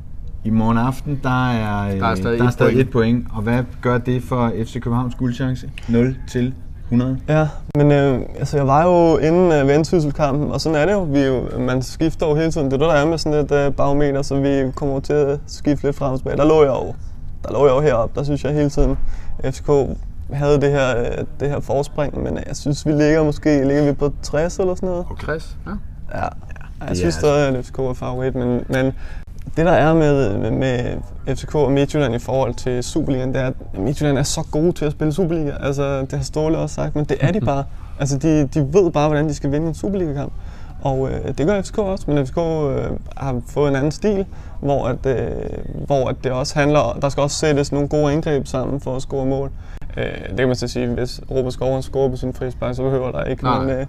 I 0.45 0.49
morgen 0.49 0.77
aften, 0.77 1.19
der 1.23 1.49
er, 1.51 1.87
øh, 1.93 1.99
Der 1.99 2.07
er 2.07 2.15
stadig 2.15 2.37
der 2.39 2.43
er 2.43 2.47
et 2.47 2.53
stadig 2.53 2.73
point. 2.73 2.87
et 2.87 2.91
point. 2.91 3.27
Og 3.35 3.41
hvad 3.41 3.63
gør 3.81 3.97
det 3.97 4.23
for 4.23 4.51
FC 4.65 4.79
Københavns 4.81 5.15
guldchance? 5.15 5.69
0 5.89 6.15
til 6.29 6.53
100. 6.83 7.19
Ja, 7.29 7.47
men 7.77 7.91
øh, 7.91 8.21
altså, 8.39 8.57
jeg 8.57 8.67
var 8.67 8.83
jo 8.83 9.17
inden 9.17 9.51
øh, 9.51 9.67
Vendsyssel-kampen, 9.67 10.51
og 10.51 10.61
sådan 10.61 10.77
er 10.77 10.85
det 10.85 10.93
jo. 10.93 11.03
Vi 11.03 11.19
jo. 11.19 11.59
Man 11.59 11.81
skifter 11.81 12.27
jo 12.27 12.35
hele 12.35 12.51
tiden. 12.51 12.65
Det 12.65 12.73
er 12.73 12.77
det, 12.77 12.87
der 12.87 12.93
er 12.93 13.05
med 13.05 13.17
sådan 13.17 13.45
et 13.45 13.51
øh, 13.51 13.73
barometer, 13.73 14.21
så 14.21 14.39
vi 14.39 14.71
kommer 14.75 14.99
til 14.99 15.13
at 15.13 15.39
skifte 15.47 15.85
lidt 15.85 15.95
frem 15.95 16.11
og 16.13 16.19
tilbage. 16.19 16.37
Der 16.37 16.45
lå 16.45 16.61
jeg 16.63 16.69
jo, 16.71 16.93
der 17.43 17.51
lå 17.51 17.65
jeg 17.67 17.75
jo 17.75 17.81
heroppe. 17.81 18.19
Der 18.19 18.23
synes 18.25 18.43
jeg 18.43 18.53
hele 18.53 18.69
tiden, 18.69 18.97
FCK 19.45 19.69
havde 20.33 20.61
det 20.61 20.71
her, 20.71 20.99
øh, 20.99 21.05
det 21.39 21.49
her 21.49 21.59
forspring, 21.59 22.23
men 22.23 22.37
øh, 22.37 22.43
jeg 22.47 22.55
synes, 22.55 22.85
vi 22.85 22.91
ligger 22.91 23.23
måske 23.23 23.67
ligger 23.67 23.85
vi 23.85 23.93
på 23.93 24.13
60 24.23 24.59
eller 24.59 24.75
sådan 24.75 24.89
noget. 24.89 25.05
60, 25.21 25.57
ja. 25.67 25.71
Ja, 26.17 26.21
jeg 26.87 26.95
synes 26.97 27.03
altså- 27.03 27.19
stadig, 27.19 27.57
at 27.57 27.65
FCK 27.65 27.79
er 27.79 27.93
favorit, 27.93 28.35
men, 28.35 28.63
men 28.69 28.91
det 29.57 29.65
der 29.65 29.71
er 29.71 29.93
med, 29.93 30.37
med, 30.37 30.51
med 30.51 30.97
FCK 31.35 31.55
og 31.55 31.71
Midtjylland 31.71 32.15
i 32.15 32.19
forhold 32.19 32.53
til 32.53 32.83
Superligaen, 32.83 33.33
det 33.33 33.41
er, 33.41 33.47
at 33.47 33.79
Midtjylland 33.79 34.17
er 34.17 34.23
så 34.23 34.41
gode 34.51 34.71
til 34.71 34.85
at 34.85 34.91
spille 34.91 35.13
Superliga. 35.13 35.51
Altså, 35.59 36.01
det 36.01 36.13
har 36.13 36.23
Ståle 36.23 36.57
også 36.57 36.75
sagt, 36.75 36.95
men 36.95 37.05
det 37.05 37.17
er 37.19 37.31
de 37.31 37.41
bare. 37.41 37.63
Altså, 37.99 38.17
de, 38.17 38.47
de 38.47 38.73
ved 38.73 38.91
bare, 38.91 39.07
hvordan 39.07 39.29
de 39.29 39.33
skal 39.33 39.51
vinde 39.51 39.67
en 39.67 39.73
Superliga-kamp. 39.73 40.33
Og 40.81 41.09
øh, 41.09 41.37
det 41.37 41.47
gør 41.47 41.61
FCK 41.61 41.77
også, 41.77 42.05
men 42.07 42.27
FCK 42.27 42.37
øh, 42.37 42.91
har 43.17 43.41
fået 43.47 43.69
en 43.69 43.75
anden 43.75 43.91
stil, 43.91 44.25
hvor, 44.61 44.87
at, 44.87 45.05
øh, 45.05 45.31
hvor 45.85 46.09
at 46.09 46.15
det 46.23 46.31
også 46.31 46.59
handler, 46.59 46.97
der 47.01 47.09
skal 47.09 47.23
også 47.23 47.37
sættes 47.37 47.71
nogle 47.71 47.87
gode 47.87 48.13
indgreb 48.13 48.47
sammen 48.47 48.81
for 48.81 48.95
at 48.95 49.01
score 49.01 49.25
mål. 49.25 49.51
Øh, 49.97 50.29
det 50.29 50.37
kan 50.37 50.47
man 50.47 50.55
så 50.55 50.67
sige, 50.67 50.87
hvis 50.87 51.21
Robert 51.31 51.53
Skov 51.53 51.81
scorer 51.81 52.09
på 52.09 52.15
sin 52.15 52.33
frispark, 52.33 52.75
så 52.75 52.83
behøver 52.83 53.11
der 53.11 53.23
ikke. 53.23 53.43
Nej. 53.43 53.59
Men, 53.59 53.69
øh, 53.69 53.85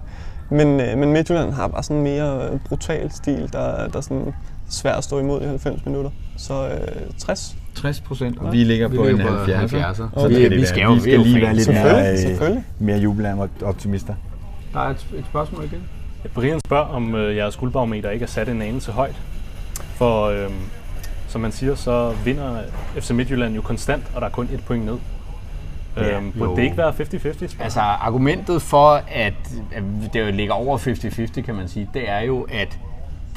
men, 0.49 0.79
øh, 0.79 0.97
men 0.97 1.11
Midtjylland 1.11 1.53
har 1.53 1.67
bare 1.67 1.83
sådan 1.83 1.97
en 1.97 2.03
mere 2.03 2.59
brutal 2.67 3.11
stil, 3.11 3.49
der, 3.53 3.87
der 3.87 3.97
er 3.97 4.01
sådan 4.01 4.33
svær 4.69 4.93
at 4.93 5.03
stå 5.03 5.19
imod 5.19 5.41
i 5.41 5.45
90 5.45 5.85
minutter. 5.85 6.11
Så 6.37 6.67
øh, 6.67 6.77
60. 7.17 7.55
60 7.75 8.01
procent, 8.01 8.39
og 8.39 8.51
vi 8.51 8.63
ligger 8.63 8.87
på 8.87 9.03
Vi 9.03 9.09
en 9.09 9.15
ligger 9.17 9.45
på 9.45 9.51
70'er. 9.51 9.75
70'er. 9.75 9.93
Så 9.95 10.07
Okay. 10.15 10.49
Vi 10.49 10.55
være. 10.57 10.65
skal 10.65 10.81
jo- 10.83 10.89
vi 10.89 10.95
vi 10.95 11.01
skal 11.01 11.19
lige 11.19 11.41
være 11.41 11.53
lidt 11.53 11.67
mere, 11.67 11.77
Selvfølgelig, 11.83 12.11
øh, 12.13 12.17
selvfølgelig. 12.17 12.63
mere 12.79 12.97
jubilæum 12.97 13.39
og 13.39 13.49
optimister. 13.63 14.15
Der 14.73 14.79
er 14.79 14.89
et, 14.89 15.07
et 15.17 15.25
spørgsmål 15.29 15.63
igen. 15.63 15.83
Ja, 16.23 16.29
Brian 16.29 16.59
spørger, 16.65 16.85
om 16.85 17.15
øh, 17.15 17.35
jeres 17.35 17.55
guldbarometer 17.57 18.09
ikke 18.09 18.23
er 18.23 18.27
sat 18.27 18.49
en 18.49 18.61
anelse 18.61 18.91
højt. 18.91 19.15
For 19.95 20.25
øh, 20.25 20.49
som 21.27 21.41
man 21.41 21.51
siger, 21.51 21.75
så 21.75 22.13
vinder 22.25 22.57
FC 22.99 23.09
Midtjylland 23.11 23.55
jo 23.55 23.61
konstant, 23.61 24.03
og 24.15 24.21
der 24.21 24.27
er 24.27 24.31
kun 24.31 24.49
et 24.53 24.63
point 24.65 24.85
ned. 24.85 24.97
Ja, 25.97 26.17
øhm, 26.17 26.31
burde 26.31 26.49
jo. 26.51 26.55
det 26.57 26.63
ikke 26.63 26.77
være 26.77 26.89
50-50? 26.91 27.63
Altså 27.63 27.79
argumentet 27.79 28.61
for, 28.61 29.01
at, 29.11 29.33
at 29.71 29.83
det 30.13 30.25
jo 30.27 30.31
ligger 30.31 30.53
over 30.53 30.77
50-50, 30.77 31.41
kan 31.41 31.55
man 31.55 31.67
sige, 31.67 31.89
det 31.93 32.09
er 32.09 32.19
jo, 32.19 32.47
at 32.51 32.79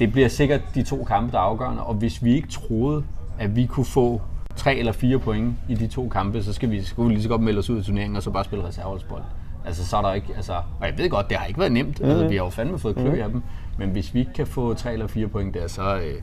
det 0.00 0.12
bliver 0.12 0.28
sikkert 0.28 0.61
de 0.75 0.83
to 0.83 1.04
kampe, 1.04 1.33
der 1.33 1.38
er 1.38 1.42
afgørende. 1.42 1.83
Og 1.83 1.95
hvis 1.95 2.25
vi 2.25 2.35
ikke 2.35 2.49
troede, 2.49 3.04
at 3.38 3.57
vi 3.57 3.66
kunne 3.66 3.87
få 3.87 4.21
tre 4.57 4.76
eller 4.76 4.92
fire 4.92 5.19
point 5.19 5.54
i 5.69 5.75
de 5.75 5.87
to 5.87 6.09
kampe, 6.09 6.42
så 6.42 6.52
skal 6.52 6.71
vi, 6.71 6.83
skal 6.83 7.04
vi 7.04 7.09
lige 7.09 7.23
så 7.23 7.28
godt 7.28 7.40
melde 7.40 7.59
os 7.59 7.71
ud 7.71 7.78
af 7.78 7.85
turneringen, 7.85 8.16
og 8.16 8.23
så 8.23 8.30
bare 8.30 8.45
spille 8.45 8.66
reserveholdsbold. 8.66 9.23
Altså, 9.66 9.87
så 9.87 9.97
er 9.97 10.02
der 10.02 10.12
ikke, 10.12 10.28
altså, 10.37 10.52
og 10.52 10.87
jeg 10.87 10.99
ved 10.99 11.11
godt, 11.11 11.28
det 11.28 11.37
har 11.37 11.47
ikke 11.47 11.61
været 11.61 11.73
nemt. 11.73 12.00
Altså, 12.00 12.28
vi 12.28 12.37
har 12.37 12.45
jo 12.45 12.50
fandme 12.50 12.78
fået 12.78 12.97
klø 12.97 13.23
af 13.23 13.30
dem. 13.30 13.42
Men 13.78 13.90
hvis 13.90 14.14
vi 14.14 14.19
ikke 14.19 14.33
kan 14.33 14.47
få 14.47 14.75
tre 14.75 14.92
eller 14.92 15.07
fire 15.07 15.28
point 15.28 15.54
der, 15.54 15.69
så 15.69 15.97
øh, 15.97 16.14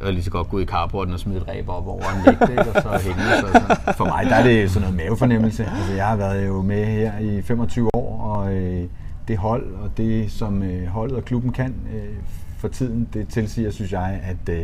er 0.00 0.04
det 0.04 0.14
lige 0.14 0.24
så 0.24 0.30
godt 0.30 0.48
gå 0.48 0.56
ud 0.56 0.62
i 0.62 0.66
carporten 0.66 1.14
og 1.14 1.20
smide 1.20 1.38
et 1.38 1.48
ræb 1.48 1.68
op 1.68 1.86
over 1.86 2.02
en 2.02 2.26
vægt, 2.26 2.50
ikke? 2.50 2.70
og 2.74 2.82
så 2.82 3.08
hænge 3.08 3.22
så. 3.40 3.76
For 3.96 4.04
mig 4.04 4.26
der 4.26 4.34
er 4.34 4.42
det 4.42 4.70
sådan 4.70 4.88
noget 4.88 4.96
mavefornemmelse. 4.96 5.64
Altså, 5.64 5.92
jeg 5.92 6.06
har 6.06 6.16
været 6.16 6.46
jo 6.46 6.62
med 6.62 6.84
her 6.84 7.18
i 7.18 7.42
25 7.42 7.90
år, 7.94 8.20
og 8.20 8.54
øh, 8.54 8.84
det 9.28 9.38
hold, 9.38 9.74
og 9.74 9.96
det 9.96 10.32
som 10.32 10.62
øh, 10.62 10.86
holdet 10.86 11.16
og 11.16 11.24
klubben 11.24 11.52
kan 11.52 11.74
øh, 11.94 12.16
for 12.62 12.68
tiden, 12.68 13.08
det 13.14 13.28
tilsiger, 13.28 13.70
synes 13.70 13.92
jeg, 13.92 14.20
at 14.24 14.54
øh, 14.54 14.60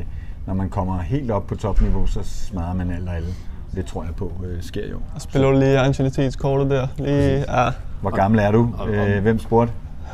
når 0.46 0.54
man 0.54 0.68
kommer 0.68 0.98
helt 1.00 1.30
op 1.30 1.46
på 1.46 1.54
topniveau, 1.54 2.06
så 2.06 2.20
smadrer 2.22 2.74
man 2.74 2.90
alt 2.90 3.08
og 3.08 3.16
alle. 3.16 3.28
Det 3.74 3.86
tror 3.86 4.02
jeg 4.04 4.14
på 4.14 4.32
øh, 4.46 4.62
sker 4.62 4.88
jo. 4.90 4.96
Og 5.14 5.20
spiller 5.20 5.50
du 5.50 5.58
lige 5.58 5.78
anciennitetskortet 5.78 6.70
der? 6.70 6.86
Lige, 6.98 7.62
ja. 7.62 7.70
Hvor 8.00 8.10
gammel 8.10 8.40
er 8.40 8.50
du? 8.50 8.74
Øh, 8.88 9.22
hvem 9.22 9.38
spurgte? 9.38 9.72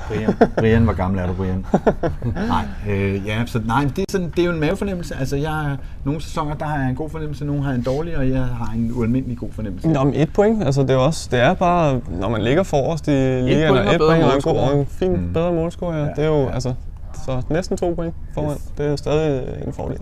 Brian. 0.09 0.35
Brian, 0.59 0.83
hvor 0.85 0.93
gammel 0.93 1.21
er 1.21 1.27
du, 1.27 1.33
Brian? 1.33 1.67
nej, 2.49 2.65
øh, 2.89 3.27
ja, 3.27 3.43
så 3.47 3.61
nej, 3.67 3.85
det 3.85 3.99
er, 3.99 4.05
sådan, 4.09 4.31
det 4.31 4.39
er 4.39 4.45
jo 4.47 4.53
en 4.53 4.61
mavefornemmelse. 4.61 5.15
Altså, 5.17 5.37
jeg, 5.37 5.77
nogle 6.05 6.23
sæsoner, 6.23 6.55
der 6.55 6.65
har 6.65 6.79
jeg 6.79 6.89
en 6.91 6.97
god 6.97 7.11
fornemmelse, 7.11 7.45
nogle 7.45 7.63
har 7.63 7.71
jeg 7.71 7.79
en 7.79 7.85
dårlig, 7.85 8.17
og 8.17 8.31
jeg 8.31 8.43
har 8.45 8.73
en 8.77 8.93
ualmindelig 8.95 9.39
god 9.39 9.49
fornemmelse. 9.53 9.89
Nå, 9.89 10.05
men 10.05 10.15
et 10.15 10.33
point, 10.33 10.65
altså 10.65 10.83
det 10.83 10.91
er, 10.91 10.97
også, 10.97 11.29
det 11.31 11.41
er 11.41 11.55
bare, 11.55 12.01
når 12.21 12.29
man 12.29 12.43
ligger 12.43 12.63
forrest 12.63 13.09
i 13.09 13.11
ligaen, 13.11 13.69
point 13.69 13.87
og 13.89 13.95
et 13.95 13.99
bedre 13.99 14.11
point 14.11 14.25
og 14.25 14.35
en, 14.37 14.43
god, 14.43 14.57
og 14.57 14.79
en 14.81 14.87
fin 14.87 15.13
Mm. 15.13 15.33
bedre 15.33 15.53
målscore, 15.53 15.95
ja. 15.95 16.01
Ja, 16.01 16.05
ja. 16.07 16.13
Det 16.17 16.25
er 16.25 16.29
jo, 16.29 16.43
ja. 16.43 16.55
altså, 16.55 16.75
så 17.15 17.43
næsten 17.49 17.77
to 17.77 17.95
point 17.95 18.15
foran. 18.35 18.51
Yes. 18.51 18.73
Det 18.79 18.87
er 18.87 18.97
stadig 18.97 19.63
en 19.67 19.73
fordel. 19.73 19.99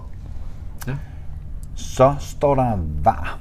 Så 1.74 2.14
står 2.20 2.54
der 2.54 2.78
var 3.02 3.38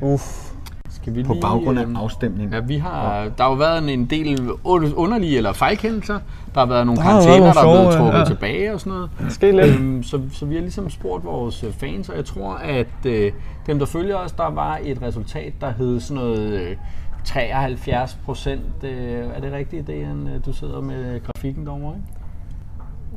Uff. 0.00 0.52
Skal 0.90 1.14
vi 1.14 1.22
på 1.22 1.32
lige, 1.32 1.42
baggrund 1.42 1.78
af 1.78 1.82
øhm, 1.82 1.96
afstemning. 1.96 2.52
Ja, 2.52 2.60
vi 2.60 2.76
har, 2.76 3.22
der 3.38 3.42
har 3.44 3.50
jo 3.50 3.56
været 3.56 3.78
en, 3.82 3.88
en 3.88 4.06
del 4.06 4.38
un- 4.48 4.94
underlige 4.94 5.36
eller 5.36 5.52
fejlkendelser. 5.52 6.18
Der 6.54 6.60
har 6.60 6.66
været 6.66 6.86
nogle 6.86 6.96
Der 7.00 7.06
har 7.06 7.12
været 7.12 7.26
karantæner, 7.26 7.52
der 7.52 7.60
er 7.60 7.74
blevet 7.74 7.96
trukket 7.96 8.18
ja. 8.18 8.24
tilbage 8.24 8.74
og 8.74 8.80
sådan 8.80 8.92
noget. 8.92 9.10
Ske 9.32 9.52
lidt. 9.52 9.80
Øhm, 9.80 10.02
så, 10.02 10.20
så 10.32 10.46
vi 10.46 10.54
har 10.54 10.60
ligesom 10.60 10.90
spurgt 10.90 11.24
vores 11.24 11.64
øh, 11.64 11.72
fans, 11.72 12.08
og 12.08 12.16
jeg 12.16 12.24
tror, 12.24 12.54
at 12.54 13.06
øh, 13.06 13.32
dem, 13.66 13.78
der 13.78 13.86
følger 13.86 14.16
os, 14.16 14.32
der 14.32 14.50
var 14.50 14.78
et 14.82 15.02
resultat, 15.02 15.52
der 15.60 15.70
hed 15.70 16.00
sådan 16.00 16.22
noget 16.22 16.38
øh, 16.60 16.76
73 17.24 18.18
procent. 18.24 18.84
Øh, 18.84 19.24
er 19.36 19.40
det 19.40 19.52
rigtigt, 19.52 19.86
det 19.86 19.94
øh, 19.94 20.44
du 20.46 20.52
sidder 20.52 20.80
med 20.80 21.20
grafikken 21.24 21.66
derovre, 21.66 21.94
ikke? 21.96 22.17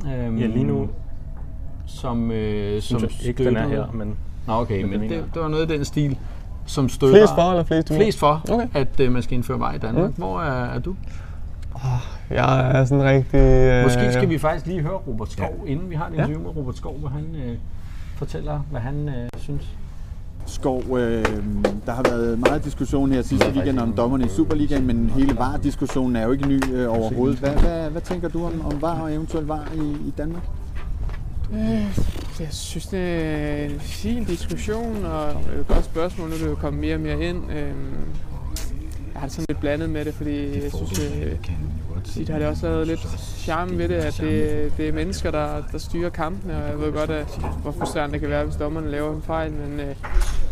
Øhm, 0.06 0.38
Ja, 0.38 0.46
lige 0.46 0.64
nu 0.64 0.88
som, 1.86 2.30
øh, 2.30 2.82
som 2.82 2.98
synes 2.98 3.18
jeg 3.20 3.28
ikke, 3.28 3.44
den 3.44 3.56
er 3.56 3.68
her, 3.68 3.86
men 3.92 4.16
Nå, 4.46 4.52
okay, 4.52 4.82
Men 4.82 4.90
men, 5.00 5.00
det 5.10 5.24
det, 5.34 5.42
var 5.42 5.48
noget 5.48 5.62
af 5.62 5.68
den 5.68 5.84
stil, 5.84 6.18
som 6.66 6.88
støtter... 6.88 7.16
Flest 7.16 7.34
for 7.34 7.50
eller 7.50 7.64
flest 7.64 7.90
imod? 7.90 7.98
Flest 8.00 8.18
for, 8.18 8.42
Okay. 8.50 8.66
at 8.74 9.00
øh, 9.00 9.12
man 9.12 9.22
skal 9.22 9.34
indføre 9.34 9.58
vej 9.58 9.74
i 9.74 9.78
Danmark. 9.78 10.10
Mm. 10.10 10.14
Hvor 10.16 10.40
er, 10.40 10.64
er 10.64 10.78
du? 10.78 10.94
Jeg 12.30 12.70
er 12.80 12.84
sådan 12.84 13.04
rigtig... 13.04 13.38
Øh, 13.40 13.82
Måske 13.84 14.12
skal 14.12 14.28
vi 14.28 14.38
faktisk 14.38 14.66
lige 14.66 14.80
høre 14.82 14.92
Robert 14.96 15.32
Skov, 15.32 15.62
ja. 15.66 15.70
inden 15.70 15.90
vi 15.90 15.94
har 15.94 16.06
en 16.06 16.14
Ja. 16.14 16.18
interview 16.20 16.42
med 16.42 16.56
Robert 16.56 16.76
Skov, 16.76 16.98
hvor 16.98 17.08
han 17.08 17.24
øh, 17.34 17.56
fortæller, 18.16 18.60
hvad 18.70 18.80
han 18.80 19.08
øh, 19.08 19.28
synes. 19.36 19.76
Skov, 20.46 20.98
øh, 20.98 21.24
der 21.86 21.92
har 21.92 22.02
været 22.02 22.38
meget 22.38 22.64
diskussion 22.64 23.12
her 23.12 23.22
sidste 23.22 23.50
weekend 23.54 23.78
om 23.78 23.92
dommerne 23.92 24.24
i 24.24 24.28
Superligaen, 24.28 24.86
men 24.86 25.10
hele 25.10 25.36
VAR-diskussionen 25.38 26.16
er 26.16 26.24
jo 26.24 26.32
ikke 26.32 26.48
ny 26.48 26.60
øh, 26.72 26.90
overhovedet. 26.90 27.38
Hvad, 27.38 27.50
hvad, 27.50 27.90
hvad 27.90 28.02
tænker 28.02 28.28
du 28.28 28.44
om, 28.44 28.66
om 28.66 28.82
VAR 28.82 29.00
og 29.00 29.14
eventuelt 29.14 29.48
VAR 29.48 29.72
i, 29.74 30.08
i 30.08 30.12
Danmark? 30.18 30.42
Øh, 31.52 31.98
jeg 32.40 32.48
synes, 32.50 32.86
det 32.86 33.00
er 33.00 33.64
en 33.64 33.80
fin 33.80 34.24
diskussion, 34.24 35.04
og 35.04 35.30
et 35.30 35.66
godt 35.68 35.84
spørgsmål, 35.84 36.28
nu 36.28 36.34
er 36.34 36.38
det 36.38 36.46
jo 36.46 36.54
kommet 36.54 36.80
mere 36.80 36.94
og 36.94 37.00
mere 37.00 37.24
ind. 37.24 37.50
Jeg 37.50 37.72
har 39.22 39.26
det 39.26 39.34
sådan 39.34 39.46
lidt 39.48 39.60
blandet 39.60 39.90
med 39.90 40.04
det, 40.04 40.14
fordi 40.14 40.62
jeg 40.62 40.72
synes, 40.72 41.00
øh, 41.00 41.36
tit 42.04 42.28
har 42.28 42.38
det 42.38 42.48
også 42.48 42.68
været 42.68 42.86
lidt 42.86 43.00
charme 43.38 43.78
ved 43.78 43.88
det, 43.88 43.94
at 43.94 44.16
det, 44.20 44.72
det 44.76 44.88
er 44.88 44.92
mennesker, 44.92 45.30
der, 45.30 45.62
der 45.72 45.78
styrer 45.78 46.10
kampene, 46.10 46.56
og 46.56 46.70
jeg 46.70 46.80
ved 46.80 46.92
godt, 46.92 47.10
at, 47.10 47.40
hvor 47.62 47.72
frustrerende 47.72 48.12
det 48.12 48.20
kan 48.20 48.30
være, 48.30 48.44
hvis 48.44 48.56
dommerne 48.56 48.90
laver 48.90 49.16
en 49.16 49.22
fejl, 49.22 49.52
men 49.52 49.80
øh, 49.80 49.94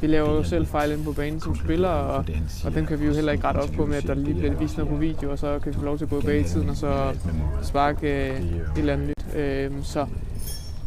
vi 0.00 0.06
laver 0.06 0.30
jo 0.30 0.42
selv 0.42 0.66
fejl 0.66 0.92
inde 0.92 1.04
på 1.04 1.12
banen 1.12 1.40
som 1.40 1.56
spillere, 1.56 1.92
og, 1.92 2.24
og 2.64 2.74
den 2.74 2.86
kan 2.86 3.00
vi 3.00 3.06
jo 3.06 3.12
heller 3.12 3.32
ikke 3.32 3.44
rette 3.44 3.58
op 3.58 3.70
på 3.76 3.86
med, 3.86 3.96
at 3.96 4.06
der 4.06 4.14
lige 4.14 4.34
bliver 4.34 4.54
vist 4.54 4.76
noget 4.76 4.90
på 4.90 4.96
video, 4.96 5.30
og 5.30 5.38
så 5.38 5.58
kan 5.58 5.72
vi 5.72 5.78
få 5.78 5.84
lov 5.84 5.98
til 5.98 6.04
at 6.04 6.10
gå 6.10 6.20
bag 6.20 6.40
i 6.40 6.44
tiden, 6.44 6.68
og 6.68 6.76
så 6.76 7.14
sparke 7.62 8.30
øh, 8.30 8.40
et 8.40 8.70
eller 8.76 8.92
andet 8.92 9.08
nyt. 9.08 9.36
Øh, 9.36 9.70
så 9.82 10.06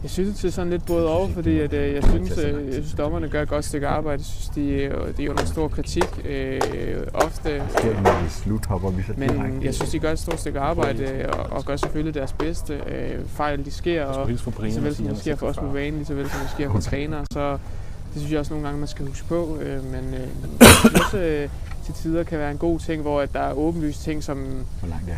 jeg 0.04 0.12
synes, 0.12 0.40
det 0.40 0.48
er 0.48 0.52
sådan 0.52 0.70
lidt 0.70 0.86
både 0.86 1.10
over, 1.10 1.30
fordi 1.30 1.60
at, 1.60 1.74
øh, 1.74 1.94
jeg 1.94 2.04
synes, 2.04 2.38
øh, 2.38 2.66
jeg 2.66 2.74
synes, 2.74 2.94
dommerne 2.94 3.30
gør 3.30 3.42
et 3.42 3.50
godt 3.50 3.66
stykke 3.66 3.88
arbejde. 3.88 4.20
Jeg 4.20 4.26
synes, 4.26 4.50
de, 4.50 4.70
øh, 4.70 5.18
de 5.18 5.26
er 5.26 5.30
under 5.30 5.46
stor 5.46 5.68
kritik 5.68 6.26
øh, 6.26 6.62
ofte. 7.14 7.64
Så 7.70 7.88
Men 9.18 9.64
jeg 9.64 9.74
synes, 9.74 9.92
de 9.92 10.00
gør 10.00 10.12
et 10.12 10.20
stort 10.20 10.40
stykke 10.40 10.60
arbejde 10.60 11.04
øh, 11.04 11.30
og, 11.30 11.46
og 11.58 11.66
gør 11.66 11.76
selvfølgelig 11.76 12.14
deres 12.14 12.34
bedste. 12.34 12.74
Øh, 12.74 13.26
fejl, 13.28 13.66
de 13.66 13.72
sker, 13.72 14.06
og 14.06 14.28
lige 14.28 14.38
så 14.38 14.52
og 14.58 14.84
vel 14.84 14.96
sige, 14.96 15.08
som 15.08 15.14
det 15.14 15.18
sker 15.18 15.36
for 15.36 15.48
os 15.48 15.58
på 15.58 15.70
banen, 15.74 15.94
lige 15.94 16.06
så 16.06 16.14
vel 16.14 16.30
som 16.30 16.40
det 16.40 16.50
sker 16.50 16.72
for 16.72 16.80
trænere. 16.80 17.26
Så 17.32 17.58
det 18.14 18.22
synes 18.22 18.32
jeg 18.32 18.40
også 18.40 18.54
nogle 18.54 18.68
gange, 18.68 18.80
man 18.80 18.88
skal 18.88 19.08
huske 19.08 19.28
på. 19.28 19.58
Øh, 19.62 19.84
men 19.84 20.14
øh, 20.14 20.28
også, 21.02 21.18
øh, 21.18 21.50
til 21.86 21.94
tider 21.94 22.24
kan 22.24 22.40
være 22.40 22.52
en 22.52 22.58
god 22.58 22.80
ting, 22.80 23.02
hvor 23.02 23.22
at 23.22 23.34
der 23.34 23.40
er 23.40 23.54
åbenlyst 23.54 24.04
ting, 24.04 24.24
som, 24.24 24.48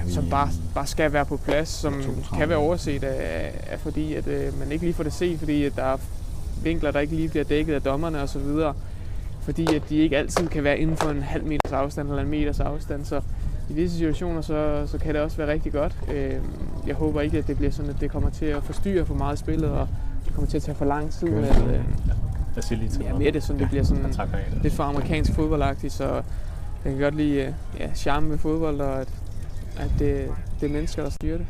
som 0.08 0.30
bare, 0.30 0.50
bare 0.76 0.88
skal 0.88 1.14
være 1.14 1.26
på 1.26 1.38
plads, 1.38 1.70
som 1.70 1.94
32. 1.94 2.38
kan 2.38 2.50
være 2.50 2.58
overset 2.58 3.04
af, 3.04 3.52
af 3.70 3.80
fordi 3.80 4.14
at 4.14 4.28
øh, 4.28 4.60
man 4.60 4.72
ikke 4.72 4.86
lige 4.86 4.94
får 4.94 5.04
det 5.04 5.14
set, 5.14 5.40
fordi 5.40 5.64
at 5.64 5.76
der 5.76 5.84
er 5.84 5.98
vinkler, 6.64 6.92
der 6.92 7.00
ikke 7.00 7.16
lige 7.16 7.30
bliver 7.30 7.44
dækket 7.44 7.74
af 7.74 7.82
dommerne 7.82 8.22
osv. 8.22 8.42
Fordi 9.42 9.76
at 9.76 9.82
de 9.90 9.96
ikke 9.96 10.18
altid 10.18 10.48
kan 10.48 10.64
være 10.64 10.80
inden 10.80 10.98
for 10.98 11.10
en 11.10 11.22
halv 11.22 11.46
meters 11.46 11.72
afstand 11.72 12.10
eller 12.10 12.22
en 12.22 12.30
meters 12.30 12.60
afstand. 12.60 13.06
Så 13.06 13.22
i 13.70 13.74
visse 13.74 13.98
situationer, 13.98 14.42
så, 14.42 14.88
så 14.88 14.98
kan 14.98 15.14
det 15.14 15.22
også 15.22 15.38
være 15.38 15.48
rigtig 15.48 15.72
godt. 15.72 15.98
Øh, 16.14 16.34
jeg 16.88 16.96
håber 16.96 17.22
ikke, 17.22 17.38
at 17.38 17.48
det 17.48 17.58
bliver 17.58 17.72
sådan, 17.72 17.92
at 17.92 18.02
det 18.02 18.12
kommer 18.12 18.30
til 18.30 18.46
at 18.46 18.64
forstyrre 18.64 19.06
for 19.06 19.14
meget 19.14 19.40
spillet, 19.40 19.70
og 19.70 19.88
det 20.26 20.34
kommer 20.34 20.50
til 20.50 20.58
at 20.58 20.64
tage 20.64 20.76
for 20.76 20.86
lang 20.86 21.12
tid. 21.12 21.28
Men, 21.28 21.44
øh, 21.44 21.84
Jeg 22.56 22.64
siger 22.64 22.80
lige 22.80 22.90
til 22.90 23.02
ja, 23.02 23.14
med 23.14 23.32
det, 23.32 23.44
sådan, 23.44 23.60
det 23.60 23.70
bliver 23.70 23.84
sådan 23.84 24.04
det. 24.04 24.30
lidt 24.64 24.74
for 24.74 24.84
amerikansk 24.84 25.34
fodboldagtigt, 25.34 25.94
så 25.94 26.14
jeg 26.86 26.94
kan 26.94 27.00
godt 27.00 27.16
lide 27.16 27.42
øh, 27.42 27.54
ja, 27.80 27.94
charme 27.94 28.30
ved 28.30 28.38
fodbold, 28.38 28.82
og 28.82 29.02
at, 29.02 29.08
at 29.78 29.92
det, 30.00 30.28
det 30.60 30.70
er 30.70 30.74
mennesker, 30.74 31.04
der 31.04 31.10
styrer 31.10 31.38
det. 31.38 31.48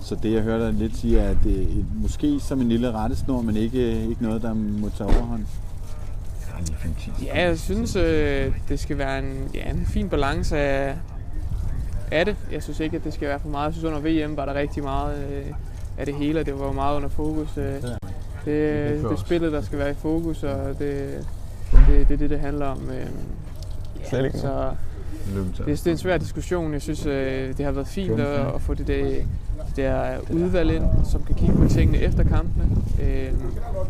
Så 0.00 0.14
det, 0.14 0.32
jeg 0.32 0.42
hørte 0.42 0.66
dig 0.66 0.74
lidt 0.74 0.96
sige, 0.96 1.20
er, 1.20 1.30
at 1.30 1.36
det 1.44 1.62
er 1.62 1.84
måske 1.94 2.40
som 2.40 2.60
en 2.60 2.68
lille 2.68 2.92
rettesnor, 2.92 3.42
men 3.42 3.56
ikke, 3.56 4.08
ikke 4.08 4.22
noget, 4.22 4.42
der 4.42 4.54
må 4.54 4.88
tage 4.88 5.08
overhånd. 5.08 5.44
Ja, 7.22 7.48
jeg 7.48 7.58
synes, 7.58 7.96
øh, 7.96 8.54
det 8.68 8.80
skal 8.80 8.98
være 8.98 9.18
en, 9.18 9.50
ja, 9.54 9.70
en 9.70 9.86
fin 9.86 10.08
balance 10.08 10.58
af, 10.58 10.96
af 12.10 12.24
det. 12.24 12.36
Jeg 12.52 12.62
synes 12.62 12.80
ikke, 12.80 12.96
at 12.96 13.04
det 13.04 13.14
skal 13.14 13.28
være 13.28 13.40
for 13.40 13.48
meget. 13.48 13.66
Jeg 13.66 13.74
synes, 13.74 13.84
under 13.84 14.26
VM 14.28 14.36
var 14.36 14.44
der 14.44 14.54
rigtig 14.54 14.82
meget 14.82 15.24
øh, 15.24 15.46
af 15.98 16.06
det 16.06 16.14
hele, 16.14 16.40
og 16.40 16.46
det 16.46 16.58
var 16.58 16.72
meget 16.72 16.96
under 16.96 17.08
fokus. 17.08 17.56
Øh, 17.56 17.82
det, 18.44 19.02
det 19.02 19.10
er 19.10 19.16
spillet, 19.16 19.52
der 19.52 19.60
skal 19.60 19.78
være 19.78 19.90
i 19.90 19.94
fokus, 19.94 20.42
og 20.42 20.78
det, 20.78 21.24
det, 21.72 22.08
det 22.08 22.14
er 22.14 22.18
det, 22.18 22.30
det 22.30 22.40
handler 22.40 22.66
om. 22.66 22.90
Øh, 22.90 24.24
ikke 24.24 24.38
så 24.38 24.70
det, 25.66 25.66
det 25.66 25.86
er 25.86 25.90
en 25.90 25.98
svær 25.98 26.18
diskussion. 26.18 26.72
Jeg 26.72 26.82
synes, 26.82 27.06
øh, 27.06 27.56
det 27.56 27.64
har 27.64 27.72
været 27.72 27.86
fint 27.86 28.20
at, 28.20 28.54
at 28.54 28.60
få 28.60 28.74
det 28.74 28.86
der, 28.86 29.04
det 29.04 29.76
der 29.76 30.18
udvalg 30.32 30.70
ind, 30.74 30.84
som 31.10 31.22
kan 31.22 31.34
kigge 31.34 31.54
på 31.54 31.68
tingene 31.68 31.98
efter 31.98 32.24
kampene. 32.24 32.64
Øh, 33.02 33.32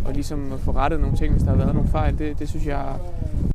og 0.05 0.12
ligesom 0.12 0.53
få 0.59 0.71
rettet 0.71 1.01
nogle 1.01 1.17
ting, 1.17 1.33
hvis 1.33 1.43
der 1.43 1.51
har 1.51 1.57
været 1.57 1.75
nogle 1.75 1.88
fejl. 1.88 2.19
Det, 2.19 2.38
det 2.38 2.49
synes 2.49 2.67
jeg 2.67 2.85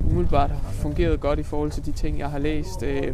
umiddelbart 0.06 0.50
har 0.50 0.72
fungeret 0.72 1.20
godt 1.20 1.40
i 1.40 1.44
forhold 1.44 1.72
til 1.72 1.86
de 1.86 1.92
ting, 1.92 2.20
jeg 2.20 2.30
har 2.30 2.40
læst. 2.40 2.84
Øh, 2.84 3.14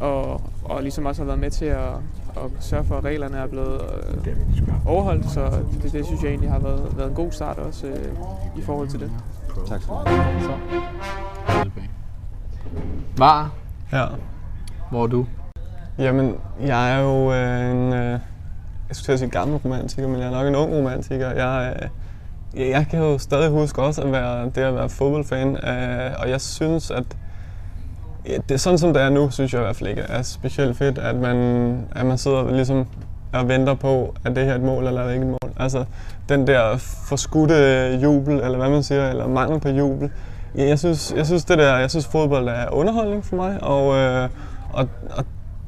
og, 0.00 0.40
og 0.64 0.82
ligesom 0.82 1.06
også 1.06 1.22
har 1.22 1.26
været 1.26 1.38
med 1.38 1.50
til 1.50 1.64
at, 1.64 1.88
at 2.36 2.50
sørge 2.60 2.84
for, 2.84 2.96
at 2.98 3.04
reglerne 3.04 3.36
er 3.36 3.46
blevet 3.46 3.80
øh, 4.26 4.36
overholdt. 4.86 5.30
Så 5.30 5.50
det, 5.82 5.92
det 5.92 6.06
synes 6.06 6.22
jeg 6.22 6.28
egentlig 6.28 6.50
har 6.50 6.58
været, 6.58 6.96
været 6.96 7.08
en 7.08 7.14
god 7.14 7.32
start 7.32 7.58
også 7.58 7.86
øh, 7.86 8.08
i 8.56 8.62
forhold 8.62 8.88
til 8.88 9.00
det. 9.00 9.10
Tak 9.68 9.82
skal 9.82 9.94
du 9.94 10.00
have. 10.06 11.70
Var, 13.18 13.52
Ja. 13.92 14.04
hvor 14.90 15.02
er 15.02 15.06
du? 15.06 15.26
Jamen, 15.98 16.34
jeg 16.60 16.94
er 16.94 17.00
jo 17.00 17.32
øh, 17.32 17.70
en, 17.70 17.92
øh, 17.92 18.10
jeg 18.88 18.96
skulle 18.96 19.04
til 19.04 19.12
at 19.12 19.18
sige 19.18 19.30
gammel 19.30 19.56
romantiker, 19.56 20.08
men 20.08 20.20
jeg 20.20 20.26
er 20.26 20.30
nok 20.30 20.46
en 20.46 20.54
ung 20.54 20.72
romantiker. 20.72 21.30
Jeg, 21.30 21.76
øh, 22.56 22.68
jeg, 22.70 22.86
kan 22.90 22.98
jo 22.98 23.18
stadig 23.18 23.50
huske 23.50 23.82
også 23.82 24.02
at 24.02 24.12
være, 24.12 24.44
det 24.44 24.58
at 24.58 24.74
være 24.74 24.88
fodboldfan, 24.88 25.56
øh, 25.56 26.12
og 26.18 26.30
jeg 26.30 26.40
synes, 26.40 26.90
at 26.90 27.04
det 28.28 28.54
er 28.54 28.58
sådan 28.58 28.78
som 28.78 28.92
det 28.92 29.02
er 29.02 29.10
nu, 29.10 29.30
synes 29.30 29.52
jeg 29.52 29.60
i 29.60 29.64
hvert 29.64 29.76
fald 29.76 29.90
ikke 29.90 30.02
er 30.02 30.22
specielt 30.22 30.76
fedt, 30.76 30.98
at 30.98 31.16
man, 31.16 31.36
at 31.96 32.06
man 32.06 32.18
sidder 32.18 32.50
ligesom 32.52 32.86
og 33.32 33.48
venter 33.48 33.74
på, 33.74 34.14
at 34.24 34.36
det 34.36 34.44
her 34.44 34.52
er 34.52 34.56
et 34.56 34.62
mål, 34.62 34.86
eller 34.86 35.00
er 35.00 35.06
det 35.06 35.14
ikke 35.14 35.26
et 35.26 35.30
mål. 35.30 35.52
Altså, 35.56 35.84
den 36.28 36.46
der 36.46 36.76
forskudte 37.08 37.98
jubel, 38.02 38.34
eller 38.34 38.56
hvad 38.56 38.70
man 38.70 38.82
siger, 38.82 39.10
eller 39.10 39.26
mangel 39.28 39.60
på 39.60 39.68
jubel. 39.68 40.10
Ja, 40.56 40.68
jeg 40.68 40.78
synes, 40.78 41.14
jeg 41.16 41.26
synes 41.26 41.44
det 41.44 41.58
der, 41.58 41.78
jeg 41.78 41.90
synes 41.90 42.06
fodbold 42.06 42.48
er 42.48 42.72
underholdning 42.72 43.24
for 43.24 43.36
mig, 43.36 43.62
og, 43.62 43.96
øh, 43.96 44.28
og, 44.72 44.88
og 45.10 45.24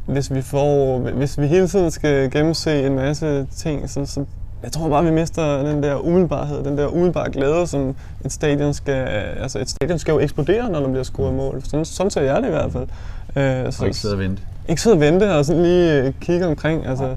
hvis 0.06 0.34
vi 0.34 0.42
får, 0.42 0.98
hvis 0.98 1.40
vi 1.40 1.46
hele 1.46 1.68
tiden 1.68 1.90
skal 1.90 2.30
gennemse 2.30 2.86
en 2.86 2.94
masse 2.94 3.46
ting, 3.46 3.90
så, 3.90 4.06
så 4.06 4.24
jeg 4.62 4.72
tror 4.72 4.88
bare, 4.88 5.04
vi 5.04 5.10
mister 5.10 5.62
den 5.62 5.82
der 5.82 6.06
umiddelbarhed, 6.06 6.64
den 6.64 6.78
der 6.78 6.86
umiddelbare 6.86 7.30
glæde, 7.30 7.66
som 7.66 7.94
et 8.24 8.32
stadion 8.32 8.74
skal, 8.74 9.06
altså 9.40 9.58
et 9.58 9.70
stadion 9.70 9.98
skal 9.98 10.12
jo 10.12 10.18
eksplodere, 10.18 10.70
når 10.70 10.80
der 10.80 10.88
bliver 10.88 11.02
scoret 11.02 11.34
mål. 11.34 11.62
Sådan, 11.64 11.84
sådan 11.84 12.10
ser 12.10 12.20
jeg 12.20 12.42
det 12.42 12.48
i 12.48 12.50
hvert 12.50 12.72
fald. 12.72 12.86
Øh, 13.36 13.72
så, 13.72 13.82
og 13.82 13.86
ikke 13.86 13.98
sidde 13.98 14.14
og 14.14 14.18
vente. 14.18 14.42
Ikke 14.68 14.82
sidde 14.82 14.94
og 14.94 15.00
vente 15.00 15.34
og 15.34 15.44
sådan 15.44 15.62
lige 15.62 16.02
øh, 16.02 16.12
kigge 16.20 16.46
omkring. 16.46 16.86
Altså, 16.86 17.14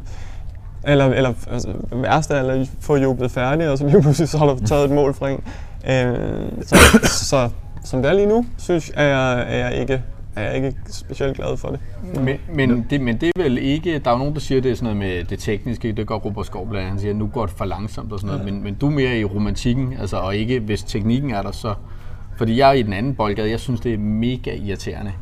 eller, 0.83 1.05
eller 1.05 1.33
altså, 1.51 1.69
værst 1.91 2.31
er, 2.31 2.51
at 2.51 2.69
få 2.79 2.95
jublet 2.95 3.31
færdig, 3.31 3.69
og 3.69 3.77
så 3.77 3.85
lige 3.87 4.01
pludselig 4.01 4.29
så 4.29 4.37
har 4.37 4.45
du 4.45 4.65
taget 4.65 4.85
et 4.85 4.91
mål 4.91 5.13
fra 5.13 5.29
en. 5.29 5.43
Øh, 5.89 6.17
så, 6.65 6.75
så 7.03 7.49
som 7.83 8.01
det 8.01 8.11
er 8.11 8.13
lige 8.13 8.27
nu, 8.27 8.45
synes 8.57 8.91
jeg, 8.95 9.03
er 9.03 9.07
jeg, 9.07 9.39
er 9.39 9.69
jeg 9.69 9.75
ikke 9.75 10.03
er 10.35 10.43
jeg 10.43 10.55
ikke 10.55 10.73
specielt 10.89 11.35
glad 11.35 11.57
for 11.57 11.69
det. 11.69 11.79
Men, 12.23 12.37
men, 12.53 12.85
det, 12.89 13.01
men 13.01 13.17
det 13.17 13.31
er 13.35 13.43
vel 13.43 13.57
ikke, 13.57 13.99
der 13.99 14.09
er 14.09 14.13
jo 14.13 14.17
nogen, 14.17 14.33
der 14.33 14.39
siger, 14.39 14.61
det 14.61 14.71
er 14.71 14.75
sådan 14.75 14.95
noget 14.95 15.13
med 15.13 15.23
det 15.23 15.39
tekniske, 15.39 15.91
det 15.91 16.07
går 16.07 16.17
Robert 16.17 16.45
Skov 16.45 16.69
blandt 16.69 16.89
han 16.89 16.99
siger, 16.99 17.13
nu 17.13 17.27
går 17.27 17.45
det 17.45 17.55
for 17.57 17.65
langsomt 17.65 18.13
og 18.13 18.19
sådan 18.19 18.35
noget, 18.35 18.47
ja. 18.47 18.51
men, 18.51 18.63
men 18.63 18.73
du 18.73 18.87
er 18.87 18.91
mere 18.91 19.19
i 19.19 19.25
romantikken, 19.25 19.93
altså, 19.99 20.17
og 20.17 20.35
ikke 20.35 20.59
hvis 20.59 20.83
teknikken 20.83 21.31
er 21.31 21.41
der, 21.41 21.51
så... 21.51 21.73
Fordi 22.37 22.57
jeg 22.57 22.69
er 22.69 22.73
i 22.73 22.81
den 22.81 22.93
anden 22.93 23.15
boldgade, 23.15 23.49
jeg 23.49 23.59
synes, 23.59 23.79
det 23.79 23.93
er 23.93 23.97
mega 23.97 24.55
irriterende 24.55 25.13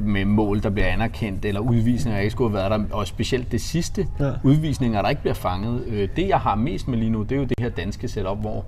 med 0.00 0.24
mål, 0.24 0.62
der 0.62 0.70
bliver 0.70 0.86
anerkendt, 0.86 1.44
eller 1.44 1.60
udvisninger, 1.60 2.16
der 2.16 2.22
ikke 2.22 2.30
skulle 2.30 2.50
have 2.58 2.70
været 2.70 2.90
der, 2.90 2.96
og 2.96 3.06
specielt 3.06 3.52
det 3.52 3.60
sidste, 3.60 4.06
ja. 4.20 4.30
udvisninger, 4.44 5.02
der 5.02 5.08
ikke 5.08 5.22
bliver 5.22 5.34
fanget. 5.34 5.84
Øh, 5.86 6.08
det, 6.16 6.28
jeg 6.28 6.38
har 6.38 6.54
mest 6.54 6.88
med 6.88 6.98
lige 6.98 7.10
nu, 7.10 7.22
det 7.22 7.32
er 7.32 7.36
jo 7.36 7.44
det 7.44 7.54
her 7.60 7.68
danske 7.68 8.08
setup, 8.08 8.38
hvor 8.38 8.64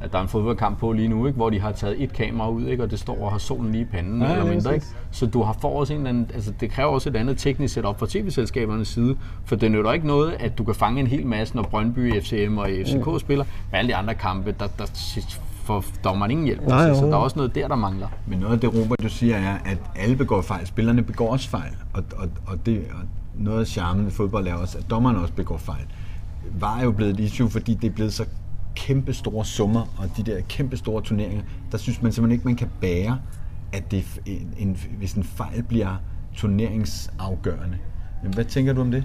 at 0.00 0.12
der 0.12 0.18
er 0.18 0.22
en 0.22 0.28
fodboldkamp 0.28 0.78
på 0.78 0.92
lige 0.92 1.08
nu, 1.08 1.26
ikke? 1.26 1.36
hvor 1.36 1.50
de 1.50 1.60
har 1.60 1.72
taget 1.72 2.02
et 2.02 2.12
kamera 2.12 2.50
ud, 2.50 2.66
ikke? 2.66 2.82
og 2.82 2.90
det 2.90 2.98
står 2.98 3.24
og 3.24 3.30
har 3.30 3.38
solen 3.38 3.72
lige 3.72 3.82
i 3.82 3.84
panden, 3.84 4.22
ja, 4.22 4.32
eller 4.32 4.46
mindre. 4.46 4.74
Ikke? 4.74 4.86
Så 5.10 5.26
du 5.26 5.42
har 5.42 5.56
for 5.60 5.68
også 5.68 5.92
en 5.92 5.98
eller 5.98 6.08
anden, 6.08 6.30
altså 6.34 6.52
det 6.60 6.70
kræver 6.70 6.90
også 6.90 7.08
et 7.08 7.16
andet 7.16 7.38
teknisk 7.38 7.74
setup 7.74 7.98
fra 7.98 8.06
tv-selskabernes 8.08 8.88
side, 8.88 9.16
for 9.44 9.56
det 9.56 9.70
nytter 9.70 9.92
ikke 9.92 10.06
noget, 10.06 10.36
at 10.40 10.58
du 10.58 10.64
kan 10.64 10.74
fange 10.74 11.00
en 11.00 11.06
hel 11.06 11.26
masse, 11.26 11.56
når 11.56 11.62
Brøndby, 11.62 12.22
FCM 12.22 12.58
og 12.58 12.68
FCK 12.86 13.06
mm. 13.06 13.18
spiller, 13.18 13.44
med 13.70 13.78
alle 13.78 13.88
de 13.88 13.96
andre 13.96 14.14
kampe, 14.14 14.54
der, 14.58 14.66
der 14.78 14.86
får 15.64 15.84
dommeren 16.04 16.30
ingen 16.30 16.46
hjælp. 16.46 16.66
Nej, 16.66 16.94
så 16.94 17.06
der 17.06 17.12
er 17.12 17.16
også 17.16 17.36
noget 17.36 17.54
der, 17.54 17.68
der 17.68 17.76
mangler. 17.76 18.08
Men 18.26 18.38
noget 18.38 18.52
af 18.52 18.60
det, 18.60 18.74
Robert, 18.74 19.02
du 19.02 19.08
siger, 19.08 19.36
er, 19.36 19.58
at 19.64 19.78
alle 19.96 20.16
begår 20.16 20.42
fejl. 20.42 20.66
Spillerne 20.66 21.02
begår 21.02 21.32
også 21.32 21.48
fejl. 21.48 21.72
Og, 21.92 22.02
og, 22.16 22.28
og, 22.46 22.66
det, 22.66 22.84
og 22.90 23.00
noget 23.34 23.60
af 23.60 23.66
charmen 23.66 24.04
ved 24.04 24.12
fodbold 24.12 24.46
er 24.46 24.54
også, 24.54 24.78
at 24.78 24.90
dommerne 24.90 25.18
også 25.18 25.34
begår 25.34 25.56
fejl. 25.56 25.84
Var 26.60 26.80
jo 26.82 26.90
blevet 26.90 27.12
et 27.12 27.20
issue, 27.20 27.50
fordi 27.50 27.74
det 27.74 27.90
er 27.90 27.94
blevet 27.94 28.12
så 28.12 28.24
kæmpe 28.78 29.14
store 29.14 29.44
summer 29.44 29.80
og 29.98 30.10
de 30.16 30.22
der 30.22 30.40
kæmpe 30.48 30.76
store 30.76 31.02
turneringer, 31.02 31.42
der 31.72 31.78
synes 31.78 32.02
man 32.02 32.12
simpelthen 32.12 32.32
ikke, 32.32 32.44
man 32.44 32.56
kan 32.56 32.70
bære, 32.80 33.18
at 33.72 33.90
det, 33.90 34.04
en, 34.26 34.54
en, 34.58 34.76
hvis 34.98 35.12
en 35.12 35.24
fejl 35.24 35.62
bliver 35.62 36.00
turneringsafgørende. 36.36 37.78
Men 38.22 38.34
hvad 38.34 38.44
tænker 38.44 38.72
du 38.72 38.80
om 38.80 38.90
det? 38.90 39.04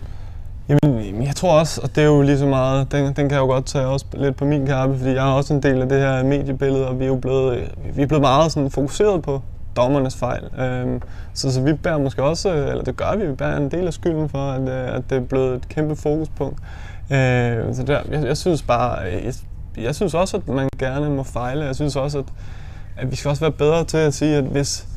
Jamen, 0.69 1.23
jeg 1.23 1.35
tror 1.35 1.59
også, 1.59 1.81
og 1.83 1.95
det 1.95 2.03
er 2.03 2.07
jo 2.07 2.21
lige 2.21 2.37
så 2.37 2.47
meget, 2.47 2.91
den, 2.91 3.05
den 3.05 3.13
kan 3.15 3.31
jeg 3.31 3.39
jo 3.39 3.45
godt 3.45 3.65
tage 3.65 3.85
også 3.85 4.05
lidt 4.13 4.35
på 4.35 4.45
min 4.45 4.65
kappe, 4.65 4.97
fordi 4.97 5.09
jeg 5.09 5.29
er 5.29 5.33
også 5.33 5.53
en 5.53 5.63
del 5.63 5.81
af 5.81 5.89
det 5.89 5.99
her 5.99 6.23
mediebillede, 6.23 6.87
og 6.87 6.99
vi 6.99 7.03
er 7.03 7.07
jo 7.07 7.15
blevet, 7.15 7.71
vi 7.95 8.01
er 8.01 8.07
blevet 8.07 8.21
meget 8.21 8.51
sådan 8.51 8.71
fokuseret 8.71 9.21
på 9.21 9.41
dommernes 9.75 10.15
fejl. 10.15 10.43
Øhm, 10.59 11.01
så, 11.33 11.51
så 11.51 11.61
vi 11.61 11.73
bærer 11.73 11.97
måske 11.97 12.23
også, 12.23 12.53
eller 12.53 12.83
det 12.83 12.97
gør 12.97 13.15
vi, 13.15 13.27
vi 13.27 13.35
bærer 13.35 13.57
en 13.57 13.71
del 13.71 13.87
af 13.87 13.93
skylden 13.93 14.29
for, 14.29 14.51
at, 14.51 14.61
øh, 14.61 14.95
at 14.95 15.09
det 15.09 15.17
er 15.17 15.21
blevet 15.21 15.55
et 15.55 15.67
kæmpe 15.69 15.95
fokuspunkt. 15.95 16.59
Øh, 17.11 17.75
så 17.75 17.83
der, 17.87 17.99
jeg, 18.11 18.23
jeg 18.25 18.37
synes 18.37 18.61
bare, 18.61 18.99
jeg, 18.99 19.33
jeg 19.77 19.95
synes 19.95 20.13
også, 20.13 20.37
at 20.37 20.47
man 20.47 20.69
gerne 20.79 21.09
må 21.09 21.23
fejle. 21.23 21.65
Jeg 21.65 21.75
synes 21.75 21.95
også, 21.95 22.19
at, 22.19 22.25
at 22.97 23.11
vi 23.11 23.15
skal 23.15 23.29
også 23.29 23.41
være 23.41 23.51
bedre 23.51 23.83
til 23.83 23.97
at 23.97 24.13
sige, 24.13 24.35
at 24.35 24.43
hvis, 24.43 24.87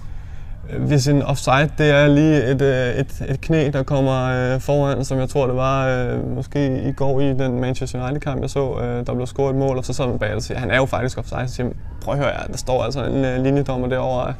hvis 0.78 1.08
en 1.08 1.22
offside, 1.22 1.70
det 1.78 1.90
er 1.90 2.08
lige 2.08 2.50
et, 2.50 2.62
øh, 2.62 2.94
et, 2.94 3.26
et 3.28 3.40
knæ, 3.40 3.70
der 3.72 3.82
kommer 3.82 4.24
øh, 4.24 4.60
foran, 4.60 5.04
som 5.04 5.18
jeg 5.18 5.28
tror, 5.28 5.46
det 5.46 5.56
var 5.56 5.88
øh, 5.88 6.34
måske 6.34 6.82
i 6.88 6.92
går 6.92 7.20
i 7.20 7.28
den 7.28 7.60
Manchester 7.60 8.04
United-kamp, 8.04 8.40
jeg 8.40 8.50
så, 8.50 8.78
øh, 8.80 9.06
der 9.06 9.14
blev 9.14 9.26
scoret 9.26 9.50
et 9.50 9.56
mål, 9.56 9.78
og 9.78 9.84
så 9.84 9.92
sad 9.92 10.06
man 10.06 10.18
bag 10.18 10.34
og 10.34 10.42
siger, 10.42 10.58
han 10.58 10.70
er 10.70 10.76
jo 10.76 10.86
faktisk 10.86 11.18
offside, 11.18 11.48
så 11.48 11.54
siger 11.54 11.70
prøv 12.02 12.14
at 12.14 12.20
høre, 12.20 12.32
der 12.50 12.56
står 12.56 12.82
altså 12.82 13.04
en 13.04 13.24
øh, 13.24 13.42
linjedommer 13.42 13.88
derovre, 13.88 14.34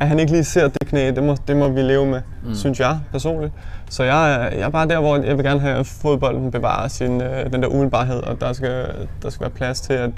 at 0.00 0.08
han 0.08 0.18
ikke 0.18 0.32
lige 0.32 0.44
ser 0.44 0.68
det 0.68 0.88
knæ, 0.88 1.10
det 1.10 1.22
må, 1.22 1.36
det 1.48 1.56
må 1.56 1.68
vi 1.68 1.82
leve 1.82 2.06
med, 2.06 2.20
mm. 2.44 2.54
synes 2.54 2.80
jeg 2.80 3.00
personligt. 3.12 3.52
Så 3.90 4.04
jeg, 4.04 4.48
jeg 4.52 4.60
er 4.60 4.68
bare 4.68 4.88
der, 4.88 5.00
hvor 5.00 5.16
jeg 5.16 5.36
vil 5.36 5.44
gerne 5.44 5.60
have, 5.60 5.78
at 5.78 5.86
fodbolden 5.86 6.50
bevarer 6.50 6.88
sin, 6.88 7.20
øh, 7.20 7.52
den 7.52 7.62
der 7.62 7.68
umiddelbarhed, 7.68 8.22
og 8.22 8.40
der 8.40 8.52
skal, 8.52 8.86
der 9.22 9.30
skal 9.30 9.40
være 9.40 9.50
plads 9.50 9.80
til, 9.80 9.92
at, 9.92 10.10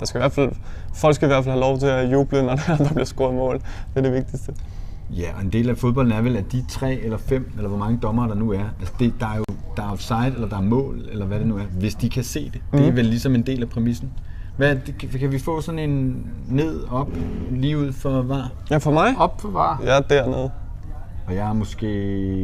der 0.00 0.06
skal 0.06 0.18
i 0.18 0.22
hvert 0.22 0.32
fald, 0.32 0.52
folk 0.94 1.14
skal 1.14 1.26
i 1.26 1.30
hvert 1.30 1.44
fald 1.44 1.52
have 1.52 1.60
lov 1.60 1.78
til 1.78 1.86
at 1.86 2.12
juble, 2.12 2.42
når 2.42 2.56
der, 2.66 2.76
der 2.76 2.88
bliver 2.88 3.04
scoret 3.04 3.34
mål. 3.34 3.54
Det 3.54 3.96
er 3.96 4.00
det 4.00 4.12
vigtigste. 4.12 4.54
Ja, 5.10 5.28
og 5.36 5.42
en 5.42 5.52
del 5.52 5.70
af 5.70 5.78
fodbolden 5.78 6.12
er 6.12 6.22
vel, 6.22 6.36
at 6.36 6.52
de 6.52 6.64
tre 6.68 6.94
eller 6.94 7.18
fem, 7.18 7.52
eller 7.56 7.68
hvor 7.68 7.78
mange 7.78 7.98
dommer 8.02 8.26
der 8.26 8.34
nu 8.34 8.52
er, 8.52 8.64
altså 8.80 8.94
det, 8.98 9.14
der 9.20 9.26
er 9.26 9.36
jo 9.36 9.44
der 9.78 9.84
er 9.84 9.92
offside, 9.92 10.32
eller 10.34 10.48
der 10.48 10.56
er 10.56 10.62
mål, 10.62 11.08
eller 11.12 11.26
hvad 11.26 11.38
det 11.38 11.46
nu 11.46 11.56
er, 11.56 11.62
hvis 11.62 11.94
de 11.94 12.10
kan 12.10 12.24
se 12.24 12.50
det. 12.52 12.60
Mm. 12.72 12.78
Det 12.78 12.88
er 12.88 12.92
vel 12.92 13.04
ligesom 13.04 13.34
en 13.34 13.42
del 13.42 13.62
af 13.62 13.68
præmissen. 13.68 14.10
Hvad, 14.58 14.76
kan 15.18 15.32
vi 15.32 15.38
få 15.38 15.60
sådan 15.60 15.78
en 15.78 16.26
ned, 16.48 16.84
op, 16.90 17.08
lige 17.50 17.78
ud 17.78 17.92
for 17.92 18.22
var? 18.22 18.50
Ja, 18.70 18.76
for 18.76 18.90
mig? 18.90 19.14
Op 19.18 19.40
for 19.40 19.48
var. 19.48 19.82
Ja, 19.84 20.00
dernede. 20.14 20.50
Og 21.26 21.34
jeg 21.34 21.48
er 21.48 21.52
måske 21.52 21.86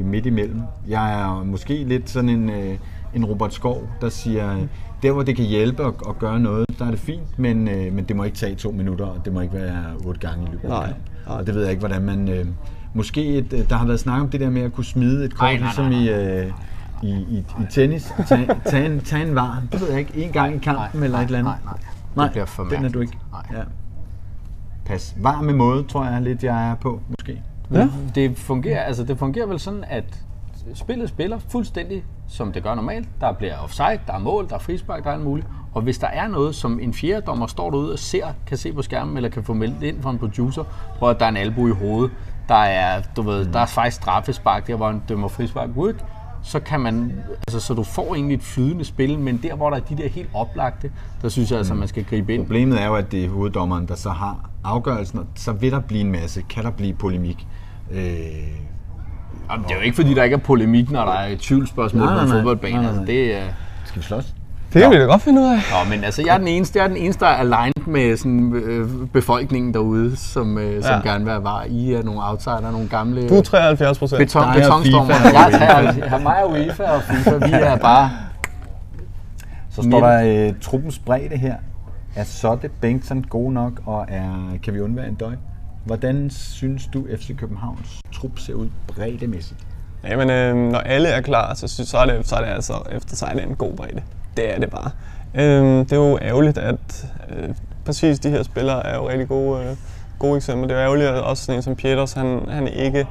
midt 0.05 0.27
imellem. 0.27 0.61
Jeg 0.89 1.21
er 1.21 1.45
måske 1.45 1.85
lidt 1.85 2.11
sådan 2.11 2.31
en, 2.31 2.51
øh, 2.51 2.79
en 3.15 3.25
Robert 3.25 3.55
Skov, 3.55 3.89
der 4.01 4.09
siger, 4.09 4.57
der 5.03 5.13
hvor 5.13 5.23
det 5.23 5.37
kan 5.37 5.45
hjælpe 5.45 5.85
at, 5.85 5.95
at 6.09 6.19
gøre 6.19 6.41
noget, 6.41 6.67
der 6.79 6.87
er 6.87 6.91
det 6.91 6.99
fint, 6.99 7.39
men, 7.39 7.69
øh, 7.69 7.93
men 7.93 8.05
det 8.05 8.17
må 8.17 8.25
ikke 8.25 8.37
tage 8.37 8.55
to 8.55 8.71
minutter, 8.71 9.07
og 9.07 9.25
det 9.25 9.33
må 9.33 9.41
ikke 9.41 9.55
være 9.55 9.85
otte 10.05 10.21
gange 10.21 10.47
i 10.47 10.51
løbet 10.53 10.65
af 10.65 10.69
Nej. 10.69 10.93
Og 11.27 11.47
det 11.47 11.55
ved 11.55 11.63
jeg 11.63 11.71
ikke, 11.71 11.81
hvordan 11.81 12.03
man... 12.03 12.29
Øh, 12.29 12.47
måske 12.95 13.27
et, 13.27 13.53
øh, 13.53 13.69
der 13.69 13.77
har 13.77 13.87
været 13.87 14.01
snak 14.01 14.21
om 14.21 14.29
det 14.29 14.41
der 14.41 14.51
med 14.51 14.63
at 14.63 14.73
kunne 14.73 14.85
smide 14.85 15.25
et 15.25 15.35
kort, 15.35 15.61
ligesom 15.61 15.93
i... 15.93 16.11
Øh, 16.11 16.51
i, 17.03 17.11
i, 17.11 17.39
i 17.39 17.65
tennis, 17.71 18.13
tag, 18.29 18.49
tag, 18.67 18.87
en, 18.87 19.01
tag 19.01 19.23
en 19.23 19.35
var, 19.35 19.63
det 19.73 19.81
ved 19.81 19.91
jeg 19.91 19.99
ikke, 19.99 20.25
en 20.25 20.33
gang 20.33 20.55
i 20.55 20.59
kampen 20.59 21.01
nej, 21.01 21.05
eller 21.05 21.19
et 21.19 21.25
eller 21.25 21.39
andet. 21.39 21.55
Nej, 21.65 21.73
nej. 21.73 21.94
Nej, 22.17 22.25
det 22.25 22.33
bliver 22.33 22.47
for 22.47 22.65
den 22.65 22.85
er 22.85 22.89
du 22.89 23.01
ikke. 23.01 23.19
Nej. 23.33 23.59
Ja. 23.59 23.63
Pas. 24.85 25.15
Varme 25.17 25.53
måde, 25.53 25.83
tror 25.83 26.05
jeg 26.05 26.23
lidt, 26.23 26.45
jeg 26.45 26.71
er 26.71 26.75
på, 26.75 27.01
måske. 27.09 27.43
Ja. 27.73 27.89
Det 28.15 28.39
fungerer, 28.39 28.83
altså 28.83 29.05
det 29.05 29.19
fungerer 29.19 29.47
vel 29.47 29.61
sådan, 29.61 29.85
at 29.89 30.25
spillet 30.75 31.09
spiller 31.09 31.39
fuldstændig 31.39 32.05
som 32.29 32.53
det 32.53 32.63
gør 32.63 32.75
normalt. 32.75 33.09
Der 33.21 33.33
bliver 33.33 33.59
offside, 33.59 34.01
der 34.07 34.13
er 34.13 34.19
mål, 34.19 34.49
der 34.49 34.55
er 34.55 34.59
frispark, 34.59 35.05
der 35.05 35.11
er 35.11 35.15
alt 35.15 35.25
muligt. 35.25 35.47
Og 35.75 35.83
hvis 35.83 35.99
der 35.99 36.07
er 36.07 36.29
noget, 36.29 36.55
som 36.55 36.81
en 36.81 36.95
fjerde 36.95 37.27
dommer 37.27 37.47
står 37.47 37.71
derude 37.71 37.93
og 37.93 37.99
ser, 37.99 38.27
kan 38.47 38.57
se 38.59 38.73
på 38.73 38.83
skærmen, 38.83 39.17
eller 39.17 39.29
kan 39.29 39.45
få 39.45 39.53
meldt 39.53 39.83
ind 39.83 40.03
fra 40.03 40.11
en 40.11 40.19
producer, 40.19 40.65
hvor 40.99 41.13
der 41.13 41.25
er 41.25 41.29
en 41.29 41.37
albu 41.37 41.69
i 41.69 41.71
hovedet, 41.71 42.11
der 42.49 42.55
er, 42.55 43.03
du 43.17 43.23
ved, 43.23 43.47
mm. 43.47 43.53
der 43.53 43.61
er 43.61 43.67
faktisk 43.67 43.97
straffespark, 43.97 44.67
der 44.67 44.77
hvor 44.77 44.91
en 44.91 45.03
dømmer 45.09 45.29
frispark, 45.29 45.71
work, 45.77 46.05
så 46.45 46.61
kan 46.61 46.81
man, 46.81 47.13
altså 47.47 47.61
så 47.61 47.75
du 47.75 47.83
får 47.83 48.15
egentlig 48.15 48.35
et 48.35 48.43
flydende 48.43 48.85
spil, 48.85 49.19
men 49.19 49.41
der 49.43 49.55
hvor 49.55 49.71
der 49.71 49.77
er 49.77 49.81
de 49.81 49.97
der 49.97 50.09
helt 50.09 50.29
oplagte, 50.35 50.91
der 51.23 51.29
synes 51.29 51.51
jeg 51.51 51.59
altså, 51.59 51.75
man 51.75 51.89
skal 51.89 52.05
gribe 52.05 52.35
ind. 52.35 52.43
Problemet 52.43 52.83
er 52.83 52.87
jo, 52.87 52.95
at 52.95 53.13
det 53.13 53.25
er 53.25 53.29
hoveddommeren, 53.29 53.89
der 53.89 53.95
så 53.95 54.11
har 54.11 54.51
afgørelsen, 54.65 55.19
og 55.19 55.27
så 55.35 55.53
vil 55.53 55.73
der 55.73 55.81
blive 55.81 56.01
en 56.01 56.13
masse, 56.13 56.43
kan 56.49 56.65
der 56.65 56.71
blive 56.71 56.95
polemik. 56.95 57.47
Øh, 57.91 57.99
Jamen, 59.51 59.65
det 59.65 59.71
er 59.71 59.77
jo 59.77 59.81
ikke 59.81 59.97
fordi, 59.97 60.15
der 60.15 60.23
ikke 60.23 60.35
er 60.35 60.41
polemik, 60.41 60.91
når 60.91 61.05
der 61.05 61.13
er 61.13 61.37
tvivlsspørgsmål 61.41 62.09
på 62.09 62.21
en 62.21 62.29
fodboldbane. 62.29 62.89
Altså, 62.89 63.05
det, 63.05 63.37
uh... 63.37 63.43
Skal 63.85 64.03
vi 64.03 64.07
slås? 64.07 64.34
Det 64.75 64.83
kan 64.83 64.91
vi 64.91 64.97
da 64.97 65.03
godt 65.03 65.23
finde 65.23 65.41
ud 65.41 65.47
af. 65.47 65.57
Nå, 65.57 65.91
men 65.91 66.05
altså, 66.05 66.23
jeg 66.27 66.35
er 66.35 66.39
den 66.39 66.49
eneste, 66.49 66.79
jeg 66.79 66.85
er 66.85 66.89
den 66.89 66.97
eneste, 66.97 67.25
der 67.25 67.31
er 67.31 67.37
aligned 67.37 67.87
med 67.87 68.17
sådan, 68.17 68.53
øh, 68.53 68.89
befolkningen 69.13 69.75
derude, 69.75 70.17
som, 70.17 70.59
øh, 70.59 70.83
som 70.83 70.93
ja. 70.93 71.11
gerne 71.11 71.25
vil 71.25 71.33
være 71.33 71.45
var. 71.45 71.65
I 71.69 71.93
er 71.93 72.03
nogle 72.03 72.21
outsider, 72.29 72.71
nogle 72.71 72.89
gamle... 72.89 73.29
Du 73.29 73.35
er 73.35 73.43
73 73.43 73.99
procent. 73.99 74.19
Beton, 74.19 74.55
betonstormer. 74.55 75.15
Jeg 75.33 75.53
er 75.53 75.59
73. 75.59 76.23
Mig 76.23 76.45
og 76.45 76.51
UEFA 76.51 76.83
og 76.83 77.03
FIFA, 77.03 77.47
vi 77.47 77.53
er 77.53 77.77
bare... 77.77 78.11
Så 79.71 79.83
står 79.83 80.01
der 80.01 80.47
øh, 80.49 80.55
truppens 80.61 80.99
bredde 80.99 81.37
her. 81.37 81.55
Er 82.17 82.25
Sotte 82.25 82.71
Bengtsson 82.81 83.23
god 83.23 83.53
nok, 83.53 83.73
og 83.87 84.07
er, 84.09 84.59
kan 84.63 84.75
vi 84.75 84.81
undvære 84.81 85.09
en 85.09 85.15
døj? 85.15 85.35
Hvordan 85.85 86.31
synes 86.31 86.87
du, 86.87 87.05
FC 87.21 87.37
Københavns 87.37 88.01
trup 88.13 88.39
ser 88.39 88.55
ud 88.55 88.69
breddemæssigt? 88.87 89.61
Jamen, 90.05 90.31
øh, 90.31 90.57
når 90.73 90.79
alle 90.79 91.09
er 91.09 91.21
klar, 91.21 91.55
så, 91.55 91.69
synes, 91.69 91.89
så, 91.89 91.99
er 91.99 92.07
det, 92.07 92.29
så 92.29 92.37
er 92.37 92.41
det 92.41 92.49
altså 92.49 92.75
efter 92.93 93.17
sig 93.17 93.45
en 93.49 93.55
god 93.55 93.73
bredde 93.77 94.03
det 94.37 94.55
er 94.55 94.59
det 94.59 94.71
bare. 94.71 94.91
Øhm, 95.35 95.85
det 95.85 95.93
er 95.93 95.97
jo 95.97 96.19
ærgerligt, 96.23 96.59
at 96.59 97.07
øh, 97.31 97.49
præcis 97.85 98.19
de 98.19 98.31
her 98.31 98.43
spillere 98.43 98.87
er 98.87 98.97
jo 98.97 99.09
rigtig 99.09 99.29
gode, 99.29 99.61
øh, 99.61 99.77
gode 100.19 100.37
eksempler. 100.37 100.67
Det 100.69 100.75
er 100.75 100.81
jo 100.81 100.85
ærgerligt, 100.85 101.09
at 101.09 101.23
også 101.23 101.45
sådan 101.45 101.59
en 101.59 101.63
som 101.63 101.77
Pieters, 101.77 102.13
han, 102.13 102.41
han 102.49 102.69
ikke 102.69 103.07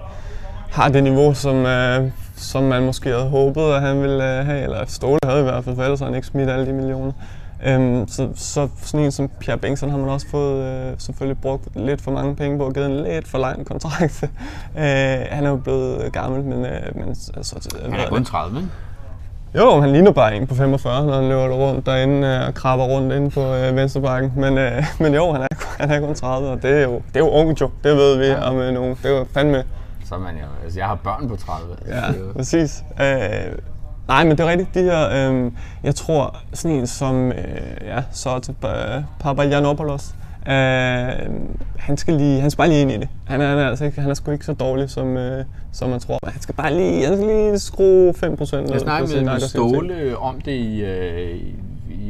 har 0.72 0.90
det 0.90 1.04
niveau, 1.04 1.34
som, 1.34 1.66
øh, 1.66 2.12
som 2.36 2.64
man 2.64 2.86
måske 2.86 3.10
havde 3.10 3.30
håbet, 3.30 3.62
at 3.62 3.82
han 3.82 4.02
ville 4.02 4.40
øh, 4.40 4.46
have, 4.46 4.64
eller 4.64 4.86
Ståle 4.86 5.20
havde 5.26 5.40
i 5.40 5.44
hvert 5.44 5.64
fald, 5.64 5.76
for 5.76 5.84
ellers 5.84 6.00
har 6.00 6.06
han 6.06 6.16
ikke 6.16 6.28
smidt 6.28 6.50
alle 6.50 6.66
de 6.66 6.74
millioner. 6.74 7.12
Øhm, 7.66 8.08
så, 8.08 8.30
så 8.36 8.70
sådan 8.82 9.06
en 9.06 9.12
som 9.12 9.30
Pierre 9.40 9.58
Bengtsson 9.58 9.90
har 9.90 9.98
man 9.98 10.10
også 10.10 10.28
fået 10.28 10.66
øh, 10.66 10.94
selvfølgelig 10.98 11.42
brugt 11.42 11.68
lidt 11.76 12.02
for 12.02 12.12
mange 12.12 12.36
penge 12.36 12.58
på 12.58 12.66
og 12.66 12.74
givet 12.74 12.86
en 12.86 13.04
lidt 13.04 13.28
for 13.28 13.38
lang 13.38 13.66
kontrakt. 13.66 14.24
øh, 14.24 14.32
han 15.30 15.46
er 15.46 15.50
jo 15.50 15.56
blevet 15.56 16.14
gammel, 16.14 16.44
men... 16.44 16.66
Øh, 16.66 16.96
men 16.96 17.10
altså, 17.10 17.70
han 17.84 17.94
er 17.94 18.10
kun 18.10 18.26
30, 18.26 18.58
ikke? 18.58 18.70
Jo, 19.58 19.82
han 19.82 19.92
ligner 19.92 20.12
bare 20.12 20.36
en 20.36 20.48
på 20.48 20.56
45, 20.56 21.06
når 21.06 21.14
han 21.14 21.30
løber 21.30 21.48
rundt 21.48 21.86
derinde 21.86 22.28
øh, 22.28 22.48
og 22.48 22.54
krabber 22.54 22.86
rundt 22.86 23.14
inde 23.14 23.30
på 23.30 23.56
øh, 23.56 23.76
venstrebakken. 23.76 24.34
Men, 24.36 24.58
øh, 24.58 24.84
men 25.00 25.14
jo, 25.14 25.32
han 25.32 25.42
er, 25.42 25.48
han 25.80 25.92
er 25.92 26.00
kun 26.00 26.16
30, 26.16 26.50
og 26.50 26.62
det 26.62 26.72
er 26.72 26.84
jo, 26.84 26.94
det 26.94 27.16
er 27.16 27.20
jo 27.20 27.30
ungt 27.30 27.62
jo. 27.62 27.70
Det 27.84 27.96
ved 27.96 28.18
vi 28.18 28.26
ja. 28.26 28.50
om 28.50 28.60
øh, 28.60 28.74
nogen. 28.74 28.98
Det 29.04 29.12
er 29.12 29.18
jo 29.18 29.26
fandme... 29.34 29.64
Så 30.06 30.18
man 30.18 30.36
jo, 30.36 30.46
altså 30.64 30.80
jeg 30.80 30.88
har 30.88 30.96
børn 30.96 31.30
på 31.30 31.36
30. 31.36 31.76
Ja, 31.88 32.02
præcis. 32.36 32.84
Øh, 33.02 33.58
Nej, 34.08 34.24
men 34.24 34.38
det 34.38 34.40
er 34.40 34.50
rigtigt. 34.50 34.74
De 34.74 34.82
her, 34.82 35.32
øh, 35.32 35.52
jeg 35.84 35.96
tror, 35.96 36.36
sådan 36.54 36.78
en 36.78 36.88
som 36.88 37.32
øh, 37.32 37.38
ja, 37.86 38.04
så 38.12 38.40
til 38.40 38.56
Papagiannopoulos, 39.20 40.16
øh, 40.48 41.30
han 41.78 41.98
skal 41.98 42.14
lige, 42.14 42.42
han 42.42 42.52
skal 42.52 42.58
bare 42.58 42.70
lige 42.70 42.82
ind 42.82 42.92
i 42.92 42.98
det. 42.98 43.08
Han 43.26 43.42
er, 43.42 43.48
han 43.48 43.58
er, 43.58 43.70
altså 43.70 43.86
ikke, 43.86 44.02
han 44.02 44.10
er 44.10 44.14
sgu 44.14 44.32
ikke 44.32 44.46
så 44.46 44.54
dårlig, 44.54 44.90
som, 44.90 45.18
øh, 45.18 45.46
som 45.72 45.90
man 45.90 46.00
tror. 46.00 46.20
Han 46.24 46.42
skal 46.42 46.56
bare 46.56 46.74
lige, 46.74 47.06
han 47.06 47.18
skal 47.18 47.28
lige 47.28 47.60
skrue 47.60 48.10
5% 48.10 48.26
ned. 48.56 48.72
Jeg 48.72 48.80
snakkede 48.80 49.22
med 49.22 49.28
aggressivitet. 49.28 49.50
Ståle 49.50 50.18
om 50.18 50.42
det 50.42 50.52
i, 50.52 50.84
øh, 50.84 51.36
i, 51.36 51.56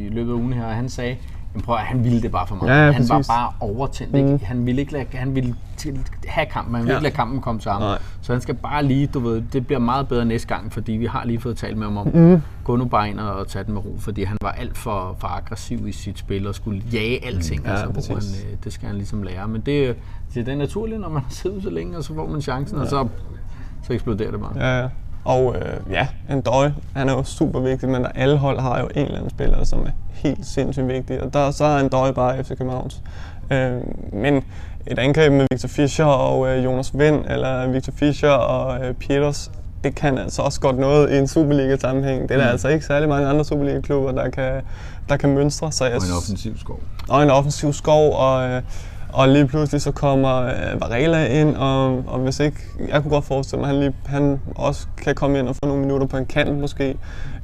i 0.05 0.09
løbet 0.09 0.31
af 0.31 0.35
ugen 0.35 0.53
her, 0.53 0.65
og 0.65 0.73
han 0.73 0.89
sagde, 0.89 1.15
Jamen 1.53 1.63
prøv, 1.65 1.75
at, 1.75 1.81
han 1.81 2.03
ville 2.03 2.21
det 2.21 2.31
bare 2.31 2.47
for 2.47 2.55
meget. 2.55 2.69
Ja, 2.69 2.85
ja, 2.85 2.91
han 2.91 3.09
var 3.09 3.15
præcis. 3.15 3.27
bare 3.27 3.51
overtændt. 3.59 4.15
Ikke? 4.15 4.45
Han 4.45 4.65
ville 4.65 4.81
ikke 4.81 4.93
lade, 4.93 5.05
han 5.13 5.35
ville 5.35 5.55
til, 5.77 5.99
have 6.27 6.45
kampen, 6.45 6.75
han 6.75 6.83
ville 6.83 6.93
Ja. 6.93 6.97
ikke 6.99 7.03
lade 7.03 7.15
kampen 7.15 7.41
komme 7.41 7.61
til 7.61 7.71
ham. 7.71 7.81
Nej. 7.81 7.97
Så 8.21 8.31
han 8.33 8.41
skal 8.41 8.55
bare 8.55 8.83
lige, 8.83 9.07
du 9.07 9.19
ved, 9.19 9.41
det 9.53 9.67
bliver 9.67 9.79
meget 9.79 10.07
bedre 10.07 10.25
næste 10.25 10.47
gang, 10.47 10.73
fordi 10.73 10.91
vi 10.91 11.05
har 11.05 11.25
lige 11.25 11.39
fået 11.39 11.57
talt 11.57 11.77
med 11.77 11.87
ham 11.87 11.97
om, 11.97 12.07
mm. 12.07 12.41
gå 12.63 12.75
nu 12.75 12.85
bare 12.85 13.09
ind 13.09 13.19
og 13.19 13.47
tage 13.47 13.63
den 13.63 13.73
med 13.73 13.85
ro, 13.85 13.95
fordi 13.99 14.23
han 14.23 14.37
var 14.41 14.51
alt 14.51 14.77
for, 14.77 15.15
for 15.19 15.27
aggressiv 15.27 15.87
i 15.87 15.91
sit 15.91 16.19
spil 16.19 16.47
og 16.47 16.55
skulle 16.55 16.83
jage 16.93 17.25
alting, 17.25 17.63
Ja, 17.65 17.69
altså, 17.71 17.85
hvor 17.85 18.01
han, 18.07 18.15
præcis. 18.15 18.45
øh, 18.51 18.57
det 18.63 18.73
skal 18.73 18.87
han 18.87 18.95
ligesom 18.95 19.23
lære. 19.23 19.47
Men 19.47 19.61
det, 19.61 19.95
det 20.35 20.47
er 20.47 20.55
naturligt, 20.55 21.01
når 21.01 21.09
man 21.09 21.21
har 21.27 21.31
siddet 21.31 21.63
så 21.63 21.69
længe, 21.69 21.97
og 21.97 22.03
så 22.03 22.15
får 22.15 22.27
man 22.27 22.41
chancen, 22.41 22.77
og 22.77 22.87
så, 22.87 23.07
så 23.83 23.93
eksploderer 23.93 24.31
det 24.31 24.39
bare. 24.39 24.51
Ja, 24.55 24.81
ja. 24.81 24.87
Og 25.25 25.55
øh, 25.55 25.91
ja, 25.91 26.07
en 26.29 26.41
døje, 26.41 26.75
han 26.95 27.09
er 27.09 27.13
jo 27.13 27.23
super 27.23 27.59
vigtig, 27.59 27.89
men 27.89 28.05
alle 28.15 28.37
hold 28.37 28.59
har 28.59 28.79
jo 28.79 28.89
en 28.95 29.05
eller 29.05 29.17
anden 29.17 29.29
spiller, 29.29 29.63
som 29.63 29.79
er 29.79 29.91
helt 30.13 30.45
sindssygt 30.45 30.87
vigtig. 30.87 31.21
Og 31.21 31.33
der, 31.33 31.51
så 31.51 31.65
er 31.65 31.79
en 31.79 31.89
døje 31.89 32.13
bare 32.13 32.43
FC 32.43 32.49
Københavns. 32.49 33.01
Øh, 33.51 33.71
men 34.13 34.43
et 34.87 34.99
angreb 34.99 35.31
med 35.31 35.47
Victor 35.51 35.67
Fischer 35.67 36.05
og 36.05 36.47
øh, 36.47 36.63
Jonas 36.63 36.91
Vind, 36.99 37.25
eller 37.29 37.67
Victor 37.67 37.93
Fischer 37.95 38.29
og 38.29 38.85
øh, 38.85 38.93
Peters, 38.93 39.51
det 39.83 39.95
kan 39.95 40.17
altså 40.17 40.41
også 40.41 40.59
godt 40.59 40.77
noget 40.77 41.11
i 41.11 41.17
en 41.17 41.27
Superliga-sammenhæng. 41.27 42.21
Det 42.21 42.31
er 42.31 42.37
der 42.37 42.47
altså 42.47 42.67
ikke 42.67 42.85
særlig 42.85 43.09
mange 43.09 43.27
andre 43.27 43.45
Superliga-klubber, 43.45 44.11
der 44.11 44.29
kan, 44.29 44.61
der 45.09 45.17
kan 45.17 45.29
mønstre. 45.33 45.71
Så 45.71 45.85
jeg 45.85 45.95
Og 45.95 46.01
en 46.03 46.13
offensiv 46.17 46.57
skov. 46.57 46.79
og 47.09 47.23
en 47.23 47.29
offensiv 47.29 47.73
skov, 47.73 48.13
og, 48.15 48.49
øh, 48.49 48.61
og 49.13 49.27
lige 49.27 49.47
pludselig 49.47 49.81
så 49.81 49.91
kommer 49.91 50.35
øh, 50.41 50.81
Varela 50.81 51.41
ind, 51.41 51.55
og, 51.55 52.03
og 52.07 52.19
hvis 52.19 52.39
ikke, 52.39 52.57
jeg 52.89 53.01
kunne 53.01 53.11
godt 53.11 53.25
forestille 53.25 53.61
mig, 53.61 53.69
at 53.69 53.75
han, 53.75 53.83
lige, 53.83 53.95
han 54.05 54.41
også 54.55 54.87
kan 54.97 55.15
komme 55.15 55.39
ind 55.39 55.47
og 55.47 55.55
få 55.55 55.67
nogle 55.67 55.81
minutter 55.81 56.07
på 56.07 56.17
en 56.17 56.25
kant 56.25 56.59
måske. 56.59 56.97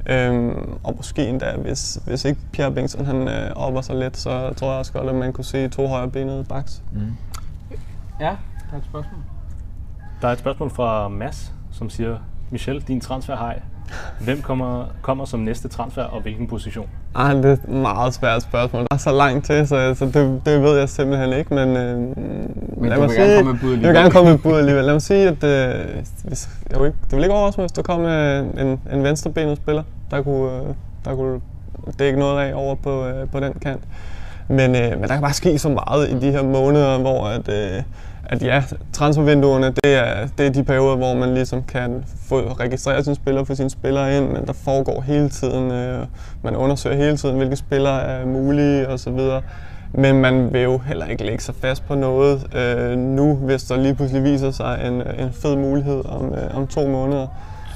Øhm, 0.06 0.78
og 0.84 0.94
måske 0.96 1.26
endda, 1.28 1.56
hvis, 1.56 2.00
hvis 2.06 2.24
ikke 2.24 2.40
Pierre 2.52 2.72
Bengtsson 2.72 3.06
han 3.06 3.28
øh, 3.28 3.50
opper 3.56 3.80
sig 3.80 3.96
lidt, 3.96 4.16
så 4.16 4.52
tror 4.56 4.70
jeg 4.70 4.78
også 4.78 4.92
godt, 4.92 5.08
at 5.08 5.14
man 5.14 5.32
kunne 5.32 5.44
se 5.44 5.68
to 5.68 5.86
højre 5.86 6.08
benede 6.08 6.44
backs. 6.44 6.82
Ja, 8.20 8.36
der 8.70 8.72
er 8.72 8.78
et 8.78 8.84
spørgsmål. 8.84 9.20
Der 10.22 10.28
er 10.28 10.32
et 10.32 10.38
spørgsmål 10.38 10.70
fra 10.70 11.08
Mads, 11.08 11.54
som 11.72 11.90
siger, 11.90 12.18
Michel, 12.50 12.80
din 12.80 13.00
transferhej. 13.00 13.60
Hvem 14.20 14.42
kommer, 14.42 14.84
kommer 15.02 15.24
som 15.24 15.40
næste 15.40 15.68
transfer, 15.68 16.02
og 16.02 16.20
hvilken 16.22 16.46
position? 16.46 16.86
Ej, 17.16 17.32
det 17.34 17.44
er 17.44 17.52
et 17.52 17.68
meget 17.68 18.14
svært 18.14 18.42
spørgsmål. 18.42 18.82
Der 18.82 18.94
er 18.94 18.96
så 18.98 19.12
langt 19.12 19.46
til, 19.46 19.68
så, 19.68 19.94
så 19.94 20.04
det, 20.06 20.40
det 20.46 20.62
ved 20.62 20.78
jeg 20.78 20.88
simpelthen 20.88 21.32
ikke, 21.32 21.54
men, 21.54 21.68
øh, 21.76 21.98
men 21.98 22.14
du 22.76 22.80
vil 22.80 22.90
gerne 22.90 23.36
komme 23.36 23.52
med 23.52 23.60
bud 23.60 23.70
Jeg 23.70 23.78
vil 23.80 23.86
alligevel. 23.86 23.94
gerne 23.96 24.10
komme 24.10 24.30
med 24.30 24.38
bud 24.38 24.52
alligevel. 24.58 24.84
Lad 24.84 24.94
mig 24.94 25.02
sige, 25.02 25.28
at 25.28 25.44
øh, 25.44 25.84
hvis, 26.24 26.48
jeg 26.70 26.80
vil 26.80 26.86
ikke, 26.86 26.98
det 27.04 27.16
vil 27.16 27.22
ikke 27.24 27.34
overraske 27.34 27.60
mig, 27.60 27.64
hvis 27.64 27.72
der 27.72 27.82
kom 27.82 28.00
øh, 28.04 28.46
en, 28.60 28.80
en 28.92 29.02
venstrebenet 29.04 29.56
spiller, 29.56 29.82
der 30.10 30.22
kunne, 30.22 30.52
øh, 30.56 30.62
der 31.04 31.14
kunne 31.14 31.40
dække 31.98 32.18
noget 32.18 32.40
af 32.40 32.54
over 32.54 32.74
på, 32.74 33.06
øh, 33.06 33.28
på 33.28 33.40
den 33.40 33.52
kant. 33.52 33.80
Men, 34.50 34.76
øh, 34.76 34.90
men 34.90 35.02
der 35.02 35.08
kan 35.08 35.20
bare 35.20 35.32
ske 35.32 35.58
så 35.58 35.68
meget 35.68 36.10
i 36.10 36.18
de 36.20 36.30
her 36.30 36.42
måneder, 36.42 36.98
hvor 36.98 37.24
at, 37.26 37.48
øh, 37.48 37.82
at 38.24 38.42
ja, 38.42 38.62
transfervinduerne, 38.92 39.66
det 39.66 39.94
er, 39.94 40.26
det 40.38 40.46
er 40.46 40.50
de 40.50 40.64
perioder, 40.64 40.96
hvor 40.96 41.14
man 41.14 41.34
ligesom 41.34 41.62
kan 41.62 42.04
få 42.28 42.40
registreret 42.40 43.04
sine 43.04 43.16
spillere, 43.16 43.46
få 43.46 43.54
sine 43.54 43.70
spillere 43.70 44.16
ind, 44.16 44.28
men 44.28 44.46
der 44.46 44.52
foregår 44.52 45.00
hele 45.00 45.28
tiden, 45.28 45.70
øh, 45.70 46.06
man 46.42 46.56
undersøger 46.56 46.96
hele 46.96 47.16
tiden, 47.16 47.36
hvilke 47.36 47.56
spillere 47.56 48.02
er 48.02 48.26
mulige 48.26 48.88
osv. 48.88 49.18
Men 49.92 50.20
man 50.20 50.52
vil 50.52 50.62
jo 50.62 50.78
heller 50.78 51.06
ikke 51.06 51.24
lægge 51.24 51.42
sig 51.42 51.54
fast 51.54 51.86
på 51.86 51.94
noget 51.94 52.56
øh, 52.56 52.98
nu, 52.98 53.34
hvis 53.34 53.62
der 53.62 53.76
lige 53.76 53.94
pludselig 53.94 54.24
viser 54.24 54.50
sig 54.50 54.80
en, 54.86 54.92
en 55.24 55.32
fed 55.32 55.56
mulighed 55.56 56.04
om, 56.04 56.34
øh, 56.34 56.56
om 56.56 56.66
to 56.66 56.88
måneder. 56.88 57.26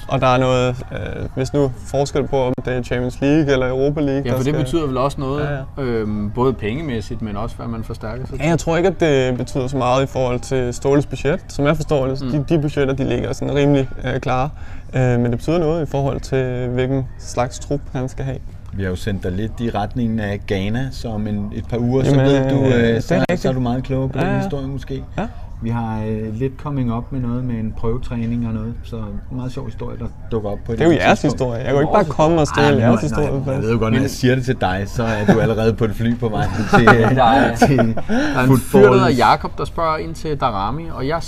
Og 0.08 0.20
der 0.20 0.26
er 0.26 0.38
noget, 0.38 0.76
øh, 0.92 0.98
hvis 1.36 1.52
nu 1.52 1.72
forskel 1.86 2.26
på, 2.26 2.42
om 2.42 2.52
det 2.64 2.72
er 2.76 2.82
Champions 2.82 3.20
League 3.20 3.52
eller 3.52 3.68
Europa 3.68 4.00
League. 4.00 4.22
Ja, 4.26 4.30
for 4.32 4.36
det 4.36 4.44
skal- 4.46 4.54
betyder 4.58 4.86
vel 4.86 4.96
også 4.96 5.20
noget, 5.20 5.44
Ja, 5.44 5.82
ja. 5.82 5.82
Øhm, 5.82 6.30
både 6.30 6.52
pengemæssigt, 6.52 7.22
men 7.22 7.36
også 7.36 7.56
hvad 7.56 7.66
man 7.66 7.84
forstærker 7.84 8.26
sig 8.26 8.38
Ja, 8.40 8.48
jeg 8.48 8.58
tror 8.58 8.76
ikke, 8.76 8.88
at 8.88 9.00
det 9.00 9.36
betyder 9.36 9.66
så 9.66 9.76
meget 9.76 10.02
i 10.02 10.06
forhold 10.06 10.40
til 10.40 10.74
Ståles 10.74 11.06
budget. 11.06 11.40
Som 11.48 11.66
jeg 11.66 11.76
forstår 11.76 12.06
det, 12.06 12.22
mm. 12.22 12.30
de, 12.30 12.54
de 12.54 12.60
budgetter 12.60 12.94
de 12.94 13.04
ligger 13.08 13.32
sådan 13.32 13.54
rimelig 13.54 13.88
øh, 14.04 14.20
klare. 14.20 14.50
Øh, 14.94 15.00
men 15.20 15.24
det 15.24 15.30
betyder 15.38 15.58
noget 15.58 15.86
i 15.86 15.90
forhold 15.90 16.20
til, 16.20 16.68
hvilken 16.68 17.06
slags 17.18 17.58
trup 17.58 17.80
han 17.92 18.08
skal 18.08 18.24
have. 18.24 18.38
Vi 18.72 18.82
har 18.82 18.90
jo 18.90 18.96
sendt 18.96 19.22
dig 19.22 19.32
lidt 19.32 19.52
i 19.60 19.70
retningen 19.70 20.20
af 20.20 20.40
Ghana, 20.46 20.88
så 20.92 21.08
om 21.08 21.26
en, 21.26 21.52
et 21.54 21.64
par 21.68 21.78
uger, 21.78 22.04
så 22.04 22.10
Jamen, 22.10 22.26
ved 22.26 22.50
du, 22.50 22.64
øh, 22.64 22.72
er 22.90 22.96
øh, 22.96 23.02
så, 23.02 23.24
så 23.36 23.48
er 23.48 23.52
du 23.52 23.60
meget 23.60 23.84
klogere 23.84 24.08
på 24.08 24.18
Ja, 24.18 24.26
den 24.30 24.40
historie 24.40 24.66
måske. 24.66 25.04
Ja. 25.18 25.26
Vi 25.64 25.70
har 25.70 26.02
øh, 26.06 26.34
lidt 26.34 26.52
coming 26.62 26.94
up 26.94 27.04
med 27.12 27.20
noget 27.20 27.44
med 27.44 27.54
en 27.54 27.74
prøvetræning 27.78 28.46
og 28.46 28.52
noget, 28.54 28.74
så 28.82 28.96
en 28.96 29.36
meget 29.36 29.52
sjov 29.52 29.66
historie, 29.66 29.98
der 29.98 30.06
dukker 30.30 30.50
op 30.50 30.58
på 30.66 30.72
et 30.72 30.78
Det 30.78 30.84
er 30.84 30.88
jo 30.88 30.96
jeres 30.96 31.20
tidspunkt. 31.20 31.34
historie. 31.34 31.58
Jeg 31.58 31.66
kan 31.66 31.74
jo 31.74 31.80
ikke 31.80 31.92
bare 31.92 32.04
komme 32.04 32.40
og 32.40 32.46
stjæle 32.46 32.68
Ej, 32.68 32.88
jeres 32.88 33.02
nej, 33.02 33.20
historie. 33.22 33.40
nej, 33.44 33.54
jeg 33.54 33.62
ved 33.62 33.72
jo 33.72 33.78
godt, 33.78 33.92
når 33.94 34.00
jeg 34.00 34.10
siger 34.10 34.34
det 34.34 34.44
til 34.44 34.60
dig, 34.60 34.82
så 34.86 35.02
er 35.02 35.26
du 35.34 35.40
allerede 35.40 35.72
på 35.74 35.84
et 35.84 35.94
fly 35.94 36.18
på 36.18 36.28
vej 36.28 36.46
til, 36.78 36.86
er- 36.88 37.08
til 37.56 37.78
Der 37.78 37.94
er 38.40 38.44
en 38.44 38.58
fyr, 38.58 38.78
der 38.80 38.92
hedder 38.92 39.08
Jakob, 39.08 39.58
der 39.58 39.64
spørger 39.64 39.96
ind 39.96 40.14
til 40.14 40.36
Darami, 40.40 40.84
og 40.94 41.06
jeg 41.08 41.20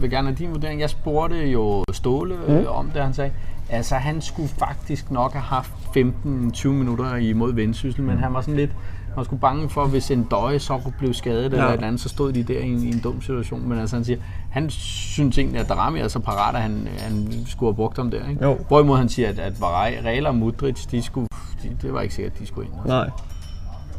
vil 0.00 0.10
gerne 0.10 0.28
have 0.28 0.36
din 0.36 0.50
vurdering. 0.50 0.80
Jeg 0.80 0.90
spurgte 0.90 1.36
jo 1.46 1.84
Ståle 1.92 2.34
mm. 2.48 2.64
om 2.68 2.90
det, 2.94 3.02
han 3.02 3.14
sagde. 3.14 3.30
Altså, 3.70 3.94
han 3.94 4.20
skulle 4.20 4.48
faktisk 4.58 5.10
nok 5.10 5.32
have 5.32 5.42
haft 5.42 5.70
15-20 5.96 6.68
minutter 6.68 7.16
imod 7.16 7.52
vendsyssel, 7.52 8.02
men 8.02 8.18
han 8.18 8.34
var 8.34 8.40
sådan 8.40 8.56
lidt, 8.56 8.70
var 9.16 9.24
sgu 9.24 9.36
bange 9.36 9.68
for, 9.68 9.84
hvis 9.84 10.10
en 10.10 10.24
døje 10.30 10.58
så 10.58 10.80
blev 10.98 11.14
skadet 11.14 11.42
ja. 11.42 11.46
eller 11.46 11.66
et 11.66 11.72
eller 11.72 11.86
andet, 11.86 12.00
så 12.00 12.08
stod 12.08 12.32
de 12.32 12.42
der 12.42 12.58
i 12.58 12.68
en, 12.68 12.82
i 12.82 12.88
en 12.88 12.98
dum 12.98 13.20
situation. 13.20 13.68
Men 13.68 13.78
altså, 13.78 13.96
han 13.96 14.04
siger, 14.04 14.18
han 14.50 14.70
synes 14.70 15.38
egentlig, 15.38 15.60
at 15.60 15.68
Darami 15.68 16.00
er 16.00 16.08
så 16.08 16.18
parat, 16.18 16.54
at 16.54 16.62
han, 16.62 16.88
han 16.98 17.32
skulle 17.46 17.70
have 17.70 17.76
brugt 17.76 17.96
ham 17.96 18.10
der. 18.10 18.28
Ikke? 18.28 18.44
Jo. 18.44 18.58
Hvorimod 18.68 18.98
han 18.98 19.08
siger, 19.08 19.28
at, 19.28 19.38
at 19.38 19.60
Varela 19.60 20.28
og 20.28 20.34
Mudric, 20.34 20.86
de 20.86 21.02
skulle, 21.02 21.28
de, 21.62 21.76
det 21.82 21.92
var 21.92 22.00
ikke 22.00 22.14
sikkert, 22.14 22.32
at 22.32 22.38
de 22.38 22.46
skulle 22.46 22.66
ind. 22.66 22.74
Altså. 22.78 22.96
Nej. 22.96 23.10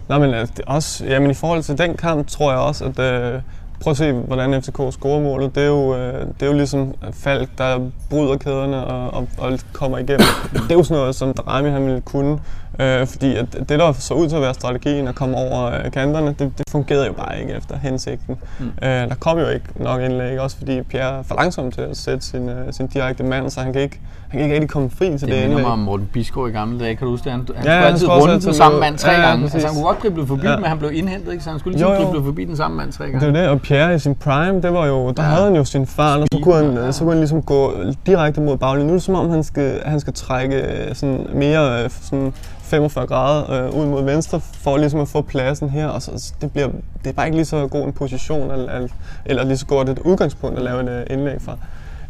Nej, 0.10 0.20
men 0.20 0.30
er 0.30 0.46
også, 0.68 1.06
jamen, 1.06 1.32
i 1.32 1.34
forhold 1.34 1.64
til 1.64 1.78
den 1.78 1.94
kamp, 1.94 2.28
tror 2.28 2.52
jeg 2.52 2.60
også, 2.60 2.86
at 2.86 3.00
øh, 3.00 3.42
prøv 3.84 3.92
at 3.92 3.98
se, 3.98 4.12
hvordan 4.12 4.62
FCK 4.62 4.80
scorer 4.92 5.20
målet. 5.22 5.56
Det 5.56 5.64
er 5.64 5.68
jo, 5.68 5.96
øh, 5.96 6.14
det 6.14 6.42
er 6.42 6.46
jo 6.48 6.54
ligesom 6.54 6.94
Falk, 7.14 7.50
der 7.58 7.80
bryder 8.10 8.38
kæderne 8.38 8.86
og, 8.86 9.14
og, 9.14 9.28
og 9.38 9.60
kommer 9.74 9.98
igennem. 9.98 10.28
det 10.54 10.72
er 10.72 10.76
jo 10.76 10.84
sådan 10.84 10.98
noget, 11.02 11.16
som 11.16 11.34
Darami 11.34 11.70
han 11.70 11.86
ville 11.86 12.02
kunne. 12.02 12.40
Øh, 12.80 13.08
fordi 13.08 13.36
at 13.36 13.46
det, 13.70 13.70
der 13.80 13.92
så 13.94 14.14
ud 14.14 14.28
til 14.30 14.36
at 14.36 14.42
være 14.42 14.54
strategien 14.54 15.08
at 15.08 15.16
komme 15.16 15.38
over 15.38 15.66
øh, 15.66 15.92
kanterne, 15.92 16.28
det, 16.28 16.40
det 16.58 16.64
fungerede 16.72 17.06
jo 17.08 17.14
bare 17.14 17.40
ikke 17.42 17.54
efter 17.54 17.78
hensigten. 17.78 18.38
Mm. 18.60 18.66
Øh, 18.66 18.90
der 18.90 19.16
kom 19.20 19.38
jo 19.40 19.48
ikke 19.48 19.66
nok 19.76 20.02
indlæg, 20.02 20.40
også 20.40 20.58
fordi 20.58 20.82
Pierre 20.82 21.20
er 21.20 21.24
for 21.24 21.36
langsom 21.36 21.72
til 21.72 21.82
at 21.82 21.98
sætte 21.98 22.26
sin, 22.26 22.50
øh, 22.50 22.74
sin 22.74 22.88
direkte 22.88 23.24
mand, 23.24 23.50
så 23.50 23.60
han 23.62 23.74
kan 23.74 23.82
ikke, 23.82 24.00
han 24.28 24.32
kan 24.40 24.42
ikke 24.44 24.54
rigtig 24.56 24.70
komme 24.70 24.90
fri 24.90 25.06
til 25.06 25.14
det, 25.14 25.22
Det 25.22 25.30
minder 25.30 25.44
indlæg. 25.46 25.62
mig 25.64 25.72
om 25.72 25.80
Morten 25.80 26.10
Biskov 26.14 26.48
i 26.48 26.52
gamle 26.52 26.80
dage, 26.80 26.96
kan 26.96 27.06
du 27.06 27.12
huske 27.12 27.24
det? 27.24 27.32
Han, 27.32 27.48
han 27.56 27.66
Ja, 27.66 27.72
han 27.72 27.84
altid 27.84 28.08
runde 28.08 28.34
den 28.42 28.54
samme 28.54 28.80
mand 28.80 28.98
tre 28.98 29.12
Ja, 29.12 29.22
gange. 29.22 29.42
præcis. 29.42 29.54
Altså, 29.56 29.68
han 29.68 29.76
kunne 29.76 29.86
godt 29.86 30.04
drible 30.04 30.28
forbi, 30.28 30.42
Ja. 30.46 30.52
ja. 30.52 30.58
men 30.58 30.66
han 30.66 30.78
blev 30.80 30.92
indhentet, 30.94 31.32
ikke? 31.32 31.44
så 31.44 31.50
han 31.50 31.60
skulle 31.60 31.80
jo. 31.80 31.88
drible 31.88 32.24
forbi 32.24 32.46
den 32.46 32.56
samme 32.58 32.78
mand 32.78 32.92
tre 32.92 33.04
Det 33.06 33.14
gange. 33.14 33.28
er 33.28 33.32
jo 33.32 33.40
det, 33.44 33.50
og 33.50 33.62
Pierre 33.68 33.96
i 33.96 34.00
sin 34.00 34.16
prime, 34.16 34.62
det 34.62 34.74
var 34.74 34.86
jo, 34.86 35.12
der 35.12 35.24
Ja. 35.24 35.30
havde 35.30 35.44
han 35.44 35.56
jo 35.56 35.64
sin 35.64 35.88
fart, 35.88 36.20
og 36.22 36.28
så 36.34 36.40
kunne, 36.44 36.56
han, 36.56 36.74
ja. 36.74 36.92
så 36.92 37.00
kunne 37.00 37.12
han 37.12 37.20
ligesom 37.20 37.42
gå 37.42 37.74
direkte 38.06 38.42
mod 38.42 38.58
baglinjen. 38.58 38.88
Nu 38.88 38.94
er 38.94 38.98
det 38.98 39.04
som 39.04 39.16
om, 39.16 39.30
han 39.30 39.44
skal, 39.44 39.82
han 39.86 40.00
skal 40.00 40.14
trække 40.14 40.56
øh, 40.62 40.96
sådan 40.96 41.28
mere 41.34 41.84
øh, 41.84 41.90
sådan 42.02 42.34
45 42.62 43.08
grader 43.08 43.52
øh, 43.52 43.80
ud 43.80 43.86
mod 43.86 44.04
venstre, 44.04 44.40
for 44.40 44.78
ligesom 44.78 45.00
at 45.00 45.08
få 45.08 45.22
pladsen 45.22 45.70
her, 45.70 45.88
og 45.88 46.02
så, 46.02 46.34
det, 46.42 46.52
bliver, 46.52 46.68
det 47.04 47.10
er 47.10 47.14
bare 47.14 47.26
ikke 47.26 47.38
lige 47.38 47.46
så 47.46 47.68
god 47.68 47.86
en 47.86 47.94
position, 47.94 48.52
eller, 48.52 48.88
eller, 49.26 49.44
lige 49.44 49.58
så 49.58 49.66
godt 49.66 49.90
et 49.90 50.00
udgangspunkt 50.00 50.58
at 50.58 50.64
lave 50.64 50.82
et 50.84 50.90
øh, 50.90 51.18
indlæg 51.18 51.42
fra. 51.42 51.58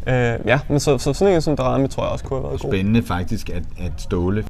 Øh, 0.06 0.38
ja, 0.46 0.58
men 0.68 0.80
så, 0.80 0.98
så 0.98 1.12
sådan 1.12 1.34
en 1.34 1.40
som 1.40 1.56
Darami 1.56 1.88
tror 1.88 2.02
jeg 2.02 2.12
også 2.12 2.24
kunne 2.24 2.40
have 2.40 2.48
været 2.48 2.60
god. 2.60 2.70
Spændende 2.70 3.02
faktisk, 3.02 3.50
at, 3.50 3.62
at 3.78 3.92
Ståle 3.96 4.44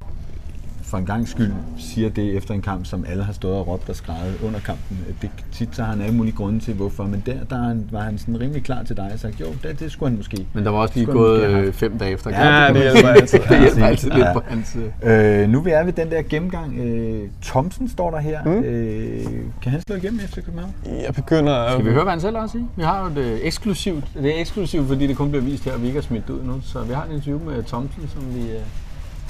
for 0.89 0.99
en 0.99 1.07
gang 1.07 1.29
skyld 1.29 1.53
siger 1.79 2.09
det 2.11 2.37
efter 2.37 2.55
en 2.55 2.63
kamp, 2.63 2.87
som 2.87 3.05
alle 3.09 3.25
har 3.25 3.33
stået 3.33 3.55
og 3.57 3.67
råbt 3.69 3.89
og 3.89 3.97
skrevet 3.97 4.35
under 4.47 4.61
kampen. 4.61 4.99
Det, 5.23 5.31
tit 5.53 5.69
så 5.73 5.83
har 5.83 5.91
han 5.93 6.01
alle 6.01 6.15
mulige 6.17 6.35
grunde 6.37 6.61
til, 6.61 6.75
hvorfor, 6.75 7.05
men 7.05 7.23
der, 7.27 7.35
der 7.51 7.71
er 7.71 7.77
var 7.91 8.01
han 8.01 8.19
sådan 8.19 8.41
rimelig 8.41 8.63
klar 8.65 8.83
til 8.83 8.97
dig 8.97 9.11
og 9.15 9.19
sagt, 9.19 9.41
jo, 9.41 9.47
det, 9.63 9.81
det 9.81 9.93
skulle 9.93 10.11
han 10.11 10.17
måske. 10.17 10.47
Men 10.53 10.65
der 10.65 10.71
var 10.71 10.79
også 10.79 10.95
lige 10.95 11.07
gået 11.07 11.43
øh, 11.45 11.73
fem 11.73 11.99
dage 11.99 12.13
efter. 12.13 12.31
Ja, 12.31 12.67
kampen. 12.67 12.83
det 12.83 12.93
hjælper 12.93 13.09
altid. 13.21 13.39
det 13.39 13.61
hjælper 13.61 13.81
Ja, 13.81 13.87
altid 13.87 14.11
ja. 14.11 14.17
lidt 14.17 14.27
på 14.33 14.43
hans... 14.49 14.77
øh, 14.77 15.43
Øh, 15.43 15.49
nu 15.49 15.59
er 15.59 15.63
vi 15.63 15.87
ved 15.87 15.93
den 15.93 16.11
der 16.11 16.23
gennemgang. 16.23 16.79
Øh, 16.79 17.29
Thomsen 17.43 17.89
står 17.89 18.11
der 18.11 18.19
her. 18.19 18.45
Mm. 18.45 18.51
Øh, 18.51 19.25
kan 19.63 19.73
han 19.73 19.81
slå 19.89 19.97
igennem 19.97 20.21
efter 20.25 20.41
København? 20.43 20.73
Jeg 21.05 21.15
begynder 21.15 21.55
at... 21.55 21.73
Skal 21.73 21.85
vi 21.87 21.91
høre, 21.91 22.03
hvad 22.03 22.13
han 22.13 22.21
selv 22.21 22.37
har 22.37 22.45
at 22.45 22.51
sige? 22.51 22.67
Vi 22.77 22.83
har 22.83 23.05
jo 23.09 23.15
det 23.23 23.47
eksklusivt. 23.47 24.05
Det 24.15 24.37
er 24.37 24.41
eksklusivt, 24.41 24.89
fordi 24.89 25.07
det 25.07 25.17
kun 25.17 25.31
bliver 25.31 25.45
vist 25.45 25.65
her, 25.65 25.73
og 25.73 25.83
vi 25.83 25.87
ikke 25.87 25.97
har 25.97 26.03
smidt 26.03 26.31
ud 26.31 26.43
nu. 26.45 26.61
Så 26.63 26.83
vi 26.83 26.93
har 26.93 27.05
en 27.05 27.13
interview 27.13 27.45
med 27.51 27.63
Thomsen, 27.63 28.03
som 28.15 28.35
vi, 28.35 28.41
øh, 28.41 28.61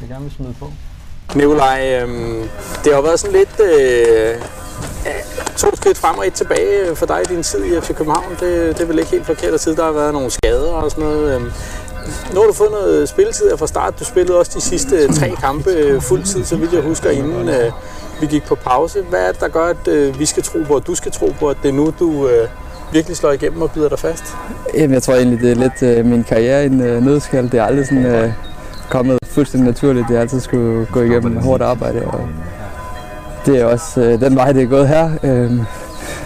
vi 0.01 0.07
gerne 0.07 0.23
vil 0.23 0.33
smide 0.33 0.55
på. 0.61 0.67
Nikolaj, 1.35 2.01
øhm, 2.03 2.49
det 2.85 2.95
har 2.95 3.01
været 3.01 3.21
sådan 3.21 3.37
lidt 3.37 3.61
øh, 3.61 4.35
to 5.57 5.77
skridt 5.77 5.99
frem 5.99 6.19
og 6.19 6.27
et 6.27 6.33
tilbage 6.33 6.97
for 6.97 7.07
dig 7.07 7.21
i 7.21 7.35
din 7.35 7.43
tid 7.43 7.65
i 7.65 7.81
FC 7.81 7.95
København. 7.95 8.31
Det, 8.41 8.77
det 8.77 8.81
er 8.81 8.87
vel 8.87 8.99
ikke 8.99 9.11
helt 9.11 9.27
forkert 9.27 9.55
at 9.55 9.61
sige, 9.61 9.77
der 9.77 9.85
har 9.85 9.93
været 9.93 10.13
nogle 10.13 10.31
skader 10.31 10.73
og 10.73 10.91
sådan 10.91 11.05
noget. 11.05 11.35
Øhm, 11.35 11.53
nu 12.35 12.41
har 12.41 12.47
du 12.47 12.53
fået 12.53 12.71
noget 12.71 13.09
spilletid 13.09 13.57
fra 13.57 13.67
start. 13.67 13.99
Du 14.01 14.05
spillede 14.05 14.39
også 14.39 14.53
de 14.55 14.61
sidste 14.61 15.13
tre 15.13 15.31
kampe 15.41 15.71
øh, 15.71 16.03
fuld 16.03 16.23
tid, 16.23 16.45
så 16.45 16.57
vidt 16.57 16.73
jeg 16.73 16.83
husker, 16.83 17.11
inden 17.11 17.49
øh, 17.49 17.73
vi 18.21 18.27
gik 18.27 18.43
på 18.45 18.55
pause. 18.55 19.03
Hvad 19.03 19.21
er 19.21 19.33
det, 19.33 19.41
der 19.41 19.49
gør, 19.49 19.67
at 19.67 19.89
øh, 19.89 20.19
vi 20.19 20.27
skal 20.27 20.43
tro 20.43 20.59
på, 20.67 20.75
og 20.75 20.87
du 20.87 20.95
skal 20.95 21.13
tro 21.13 21.35
på, 21.39 21.49
at 21.49 21.57
det 21.63 21.69
er 21.69 21.73
nu, 21.73 21.95
du 21.99 22.29
øh, 22.29 22.49
virkelig 22.93 23.17
slår 23.17 23.33
igennem 23.33 23.63
og 23.63 23.71
bider 23.71 23.89
dig 23.89 23.99
fast? 23.99 24.25
Jamen, 24.75 24.95
jeg 24.95 25.03
tror 25.03 25.15
egentlig, 25.15 25.41
det 25.41 25.51
er 25.51 25.55
lidt 25.55 25.83
øh, 25.99 26.05
min 26.05 26.25
karriere 26.25 26.63
i 26.63 26.67
en 26.67 26.81
øh, 26.81 27.03
nødskal. 27.03 27.45
Det 27.45 27.55
er 27.55 27.65
aldrig 27.65 27.87
sådan 27.87 28.07
øh, 28.07 28.33
kommet 28.91 29.18
fuldstændig 29.29 29.67
naturligt. 29.67 30.09
Det 30.09 30.17
er 30.17 30.21
altid 30.21 30.41
skulle 30.41 30.87
gå 30.93 31.01
igennem 31.01 31.37
hårdt 31.37 31.63
arbejde. 31.63 32.05
Og 32.05 32.29
det 33.47 33.61
er 33.61 33.65
også 33.65 34.01
øh, 34.01 34.21
den 34.21 34.37
vej, 34.37 34.53
det 34.53 34.63
er 34.63 34.67
gået 34.67 34.89
her. 34.89 35.11
Øh, 35.23 35.53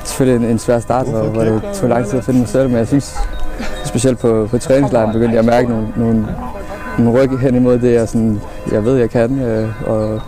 selvfølgelig 0.05 0.45
en, 0.47 0.53
en 0.53 0.59
svær 0.59 0.81
start, 0.81 1.07
hvor, 1.07 1.23
hvor 1.23 1.43
det 1.43 1.63
tog 1.75 1.89
lang 1.89 2.07
tid 2.07 2.19
at 2.19 2.25
finde 2.25 2.41
mig 2.41 2.49
selv, 2.49 2.69
men 2.69 2.79
jeg 2.79 2.87
synes, 2.87 3.17
specielt 3.85 4.19
på, 4.19 4.49
på 4.51 4.59
træningslejren 4.59 5.13
begyndte 5.13 5.33
jeg 5.33 5.39
at 5.39 5.45
mærke 5.45 5.69
nogle, 5.69 5.87
nogle, 5.97 6.27
nogle 6.99 7.21
ryg 7.21 7.39
hen 7.39 7.55
imod 7.55 7.79
det, 7.79 7.93
jeg, 7.93 8.09
sådan, 8.09 8.41
jeg 8.73 8.85
ved, 8.85 8.97
jeg 8.97 9.11
kan, 9.11 9.39
øh, 9.41 9.69
og 9.87 10.21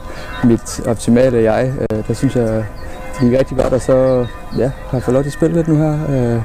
mit 0.45 0.81
optimale 0.87 1.43
jeg, 1.43 1.73
øh, 1.81 2.09
der 2.09 2.15
synes 2.15 2.37
jeg, 2.37 2.65
det 3.13 3.21
gik 3.21 3.39
rigtig 3.39 3.57
godt, 3.57 3.73
og 3.73 3.81
så 3.81 4.27
ja, 4.59 4.71
har 4.89 4.99
jeg 4.99 5.03
fået 5.03 5.13
lov 5.13 5.23
til 5.23 5.29
at 5.29 5.33
spille 5.33 5.57
lidt 5.57 5.69
nu 5.69 5.77
her. 5.77 5.99
Øh, 6.09 6.43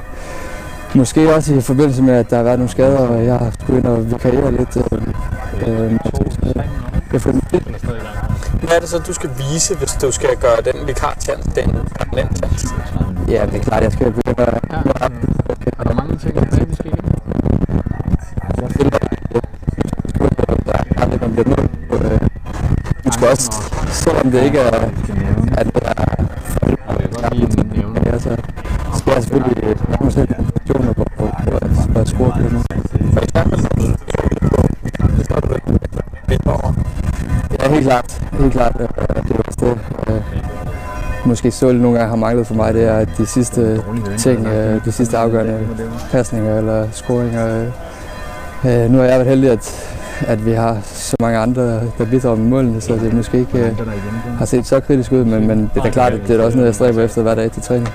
måske 0.94 1.34
også 1.34 1.54
i 1.54 1.60
forbindelse 1.60 2.02
med, 2.02 2.14
at 2.14 2.30
der 2.30 2.36
har 2.36 2.42
været 2.42 2.58
nogle 2.58 2.70
skader, 2.70 2.98
og 2.98 3.24
jeg 3.24 3.38
har 3.38 3.52
skulle 3.60 3.78
ind 3.78 3.86
og 3.86 4.10
vikariere 4.10 4.52
lidt. 4.52 4.76
Øh, 4.76 5.02
øh, 5.66 5.92
jeg 7.12 7.20
får 7.22 7.32
Hvad 8.66 8.76
er 8.76 8.80
det 8.80 8.88
så, 8.88 8.98
du 8.98 9.12
skal 9.12 9.30
vise, 9.38 9.76
hvis 9.76 9.92
du 10.02 10.10
skal 10.10 10.36
gøre 10.36 10.60
den 10.72 10.86
vikar-chance, 10.86 11.50
den 11.56 11.70
permanent 11.98 12.38
chance? 12.38 12.68
Ja, 13.28 13.46
det 13.46 13.54
er 13.54 13.62
klart, 13.62 13.82
jeg 13.82 13.92
skal 13.92 14.12
begynde 14.12 14.42
at... 14.42 14.60
Ja. 14.70 14.76
Er 15.78 15.84
der 15.84 15.94
mange 15.94 16.16
ting, 16.16 16.34
der 16.34 16.40
vi 16.40 16.74
skal 16.74 16.86
igennem? 16.86 17.12
Jeg 18.62 18.70
føler, 18.76 18.90
at 20.48 20.66
der 20.66 20.72
er 20.72 21.02
aldrig 21.02 21.20
kommet 21.20 21.36
lidt 21.36 21.48
ned. 21.48 21.68
Øh, 21.92 22.20
Du 23.04 23.12
skal 23.12 23.28
også, 23.28 23.52
selvom 23.88 24.30
det 24.30 24.42
ikke 24.44 24.58
er... 24.58 24.90
At 25.58 25.66
det 25.66 25.82
er 25.84 26.24
Jeg 26.62 26.96
vil 26.98 27.08
godt 27.12 27.34
lige 27.34 27.68
nævne. 27.76 28.00
Ja, 28.06 28.18
så 28.18 28.36
skal 28.98 29.12
jeg 29.12 29.22
selvfølgelig 29.22 29.76
nogle 29.98 30.12
selv 30.12 30.28
positioner 30.34 30.92
på, 30.92 31.04
på, 31.18 31.28
på, 31.44 31.56
at, 31.56 31.70
på 31.94 31.98
at 32.00 32.08
score 32.08 32.32
på 32.36 32.42
det 32.42 32.52
nu. 32.52 32.62
For 33.14 33.20
eksempel, 33.22 33.58
det 35.16 35.24
står 35.24 35.40
du 35.40 35.54
ikke 35.54 35.70
lidt 36.28 36.46
over. 36.46 36.72
Ja, 37.60 37.68
helt 37.74 37.79
klart. 37.90 38.20
Helt 38.40 38.52
klart. 38.52 38.76
øh, 38.80 38.88
Det 39.28 39.30
er 39.36 39.42
også 39.46 39.58
det. 39.60 39.78
øh, 40.14 40.20
Måske 41.24 41.50
så 41.50 41.72
nogle 41.72 41.98
gange 41.98 42.08
har 42.08 42.16
manglet 42.16 42.46
for 42.46 42.54
mig, 42.54 42.74
det 42.74 42.84
er 42.84 42.94
at 42.96 43.08
de 43.18 43.26
sidste 43.26 43.82
ting, 44.18 44.46
øh, 44.46 44.84
de 44.84 44.92
sidste 44.92 45.18
afgørende 45.18 45.58
pasninger 46.12 46.58
eller 46.58 46.86
scoringer. 46.92 47.66
øh, 48.64 48.90
Nu 48.90 48.98
har 48.98 49.04
jeg 49.04 49.18
været 49.18 49.26
heldig, 49.26 49.50
at, 49.50 49.92
at 50.26 50.46
vi 50.46 50.52
har 50.52 50.78
så 50.84 51.16
mange 51.20 51.38
andre, 51.38 51.62
der 51.98 52.04
bidrager 52.10 52.36
med 52.36 52.44
målene, 52.44 52.80
så 52.80 52.92
det 52.92 53.12
måske 53.12 53.38
ikke 53.38 53.76
har 54.38 54.44
set 54.44 54.66
så 54.66 54.80
kritisk 54.80 55.12
ud, 55.12 55.24
men, 55.24 55.46
men 55.46 55.58
det 55.74 55.80
er 55.80 55.82
da 55.82 55.90
klart, 55.90 56.12
at 56.12 56.20
det 56.28 56.40
er 56.40 56.44
også 56.44 56.56
noget, 56.56 56.66
jeg 56.66 56.74
stræber 56.74 57.02
efter 57.02 57.22
hver 57.22 57.34
dag 57.34 57.50
til 57.50 57.62
træning. 57.62 57.88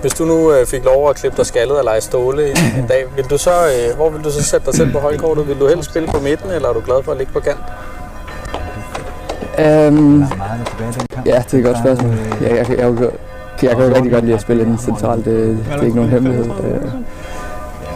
Hvis 0.00 0.12
du 0.14 0.24
nu 0.24 0.52
fik 0.66 0.84
lov 0.84 1.08
at 1.10 1.16
klippe 1.16 1.36
dig 1.36 1.46
skaldet 1.46 1.78
og 1.78 1.84
lege 1.84 2.00
ståle 2.00 2.50
en, 2.50 2.56
en 2.78 2.86
dag, 2.88 3.04
vil 3.16 3.24
du 3.24 3.38
så, 3.38 3.50
hvor 3.96 4.10
vil 4.10 4.24
du 4.24 4.30
så 4.30 4.42
sætte 4.42 4.66
dig 4.66 4.74
selv 4.74 4.92
på 4.92 4.98
holdkortet? 4.98 5.48
Vil 5.48 5.56
du 5.60 5.68
helst 5.68 5.90
spille 5.90 6.08
på 6.08 6.20
midten, 6.20 6.50
eller 6.50 6.68
er 6.68 6.72
du 6.72 6.80
glad 6.80 7.02
for 7.04 7.12
at 7.12 7.18
ligge 7.18 7.32
på 7.32 7.40
kant? 7.40 7.58
Um, 9.58 10.24
ja, 11.26 11.42
det 11.50 11.54
er 11.54 11.58
et 11.58 11.64
godt 11.64 11.78
spørgsmål. 11.78 12.14
Jeg, 12.40 12.50
jeg, 12.50 12.70
jeg, 12.70 12.78
jeg, 12.78 13.10
jeg 13.62 13.70
kan 13.76 13.80
jo 13.88 13.94
rigtig 13.94 14.12
godt 14.12 14.24
lide 14.24 14.34
at 14.34 14.40
spille 14.40 14.62
inden 14.62 14.78
centralt. 14.78 15.24
Det, 15.24 15.34
det 15.34 15.80
er 15.80 15.82
ikke 15.82 15.96
nogen 15.96 16.10
hemmelighed. 16.10 16.44
Øh, 16.44 16.80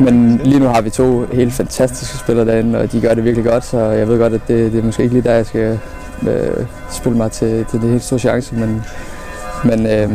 Men 0.00 0.40
lige 0.44 0.60
nu 0.60 0.66
har 0.66 0.80
vi 0.80 0.90
to 0.90 1.24
helt 1.32 1.52
fantastiske 1.52 2.16
spillere 2.18 2.46
derinde, 2.46 2.78
og 2.78 2.92
de 2.92 3.00
gør 3.00 3.14
det 3.14 3.24
virkelig 3.24 3.44
godt, 3.50 3.64
så 3.64 3.78
jeg 3.78 4.08
ved 4.08 4.18
godt, 4.18 4.32
at 4.34 4.40
det, 4.48 4.72
det 4.72 4.80
er 4.80 4.84
måske 4.84 5.02
ikke 5.02 5.14
lige 5.14 5.28
der, 5.28 5.34
jeg 5.34 5.46
skal 5.46 5.78
øh, 6.28 6.66
spille 6.90 7.18
mig 7.18 7.32
til, 7.32 7.64
til 7.70 7.80
det 7.80 7.90
helt 7.90 8.02
store 8.02 8.18
chance, 8.18 8.54
men, 8.54 8.84
men 9.64 9.86
øh, 9.86 10.10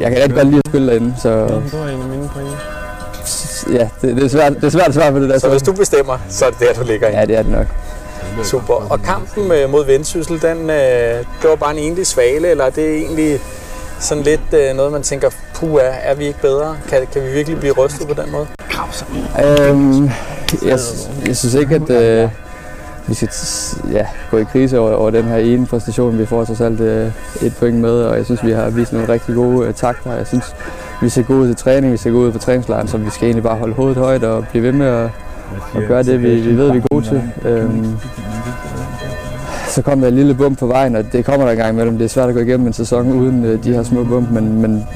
jeg 0.00 0.10
kan 0.10 0.18
rigtig 0.22 0.34
godt 0.34 0.46
lide 0.46 0.60
at 0.64 0.70
spille 0.70 0.86
derinde, 0.92 1.14
så 1.22 1.30
Det 1.30 1.48
var 1.48 1.88
en 1.88 2.00
af 2.02 2.08
mine 2.08 2.28
pointe. 2.34 2.56
ja, 3.72 3.88
det, 4.02 4.16
det, 4.16 4.24
er 4.24 4.28
svært, 4.28 4.54
det 4.54 4.64
er 4.64 4.68
svært 4.70 4.88
at 4.88 4.94
svare 4.94 5.12
på 5.12 5.18
det 5.18 5.28
der. 5.28 5.38
Så 5.38 5.48
hvis 5.48 5.62
du 5.62 5.72
bestemmer, 5.72 6.18
så 6.28 6.44
er 6.44 6.50
det 6.50 6.58
der, 6.60 6.82
du 6.82 6.86
ligger 6.86 7.06
ind. 7.08 7.16
Ja, 7.16 7.24
det 7.24 7.36
er 7.38 7.42
det 7.42 7.52
nok. 7.52 7.66
Super. 8.42 8.74
Og 8.74 9.02
kampen 9.02 9.52
øh, 9.52 9.70
mod 9.70 9.86
Vendsyssel, 9.86 10.42
den, 10.42 10.70
øh, 10.70 10.76
det 11.42 11.50
var 11.50 11.56
bare 11.56 11.72
en 11.72 11.78
enlig 11.78 12.06
svale, 12.06 12.48
eller 12.48 12.64
er 12.64 12.70
det 12.70 12.96
egentlig 12.96 13.40
sådan 14.00 14.24
lidt 14.24 14.40
øh, 14.52 14.76
noget, 14.76 14.92
man 14.92 15.02
tænker, 15.02 15.30
puh, 15.54 15.74
er, 15.74 15.78
er 15.80 16.14
vi 16.14 16.26
ikke 16.26 16.40
bedre? 16.40 16.76
Kan, 16.88 17.06
kan 17.12 17.22
vi 17.22 17.32
virkelig 17.32 17.58
blive 17.60 17.72
rystet 17.72 18.08
på 18.08 18.22
den 18.22 18.32
måde? 18.32 18.46
Øhm, 19.44 20.10
jeg, 20.62 20.78
jeg 21.26 21.36
synes 21.36 21.54
ikke, 21.54 21.74
at 21.74 21.90
øh, 21.90 22.28
vi 23.06 23.14
skal 23.14 23.28
ja, 23.92 24.06
gå 24.30 24.36
i 24.36 24.44
krise 24.44 24.78
over, 24.78 24.92
over 24.92 25.10
den 25.10 25.24
her 25.24 25.36
ene 25.36 25.66
præstation. 25.66 26.18
Vi 26.18 26.26
får 26.26 26.44
trods 26.44 26.60
alt 26.60 26.80
øh, 26.80 27.12
et 27.42 27.56
point 27.58 27.76
med, 27.76 28.02
og 28.02 28.16
jeg 28.16 28.24
synes, 28.24 28.44
vi 28.44 28.50
har 28.50 28.70
vist 28.70 28.92
nogle 28.92 29.08
rigtig 29.08 29.34
gode 29.34 29.66
øh, 29.68 29.74
takter. 29.74 30.12
Jeg 30.12 30.26
synes, 30.26 30.54
vi 31.02 31.08
ser 31.08 31.22
gode 31.22 31.38
ud 31.38 31.46
til 31.46 31.56
træning, 31.56 31.92
vi 31.92 31.96
ser 31.96 32.10
gode 32.10 32.26
ud 32.26 32.32
på 32.32 32.38
træningslejren, 32.38 32.88
så 32.88 32.96
vi 32.96 33.10
skal 33.10 33.26
egentlig 33.26 33.42
bare 33.42 33.56
holde 33.56 33.74
hovedet 33.74 33.96
højt 33.96 34.24
og 34.24 34.46
blive 34.50 34.62
ved 34.62 34.72
med 34.72 34.86
at, 34.86 35.10
at 35.76 35.88
gøre 35.88 36.02
det, 36.02 36.22
vi, 36.22 36.40
vi 36.40 36.56
ved, 36.56 36.72
vi 36.72 36.78
er 36.78 36.82
gode 36.90 37.04
til. 37.04 37.22
Øhm, 37.44 37.96
så 39.68 39.82
kom 39.82 40.00
der 40.00 40.08
et 40.08 40.12
lille 40.14 40.34
bump 40.34 40.58
på 40.58 40.66
vejen, 40.66 40.96
og 40.96 41.12
det 41.12 41.24
kommer 41.24 41.44
der 41.44 41.52
en 41.52 41.58
gang 41.58 41.72
imellem. 41.72 41.98
Det 41.98 42.04
er 42.04 42.08
svært 42.08 42.28
at 42.28 42.34
gå 42.34 42.40
igennem 42.40 42.66
en 42.66 42.72
sæson 42.72 43.12
uden 43.12 43.44
øh, 43.44 43.64
de 43.64 43.72
her 43.72 43.82
små 43.82 44.04
bump, 44.04 44.30
men, 44.30 44.62
men 44.62 44.86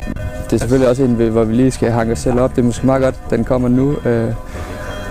det 0.44 0.53
er 0.53 0.59
selvfølgelig 0.59 0.88
også 0.88 1.03
en, 1.03 1.14
hvor 1.14 1.44
vi 1.44 1.55
lige 1.55 1.71
skal 1.71 1.90
hanke 1.90 2.12
os 2.12 2.18
selv 2.18 2.40
op. 2.40 2.51
Det 2.57 2.62
er 2.62 2.66
måske 2.66 2.87
meget 2.87 3.03
godt, 3.03 3.14
den 3.31 3.44
kommer 3.44 3.68
nu. 3.68 3.97
Øh, 4.07 4.29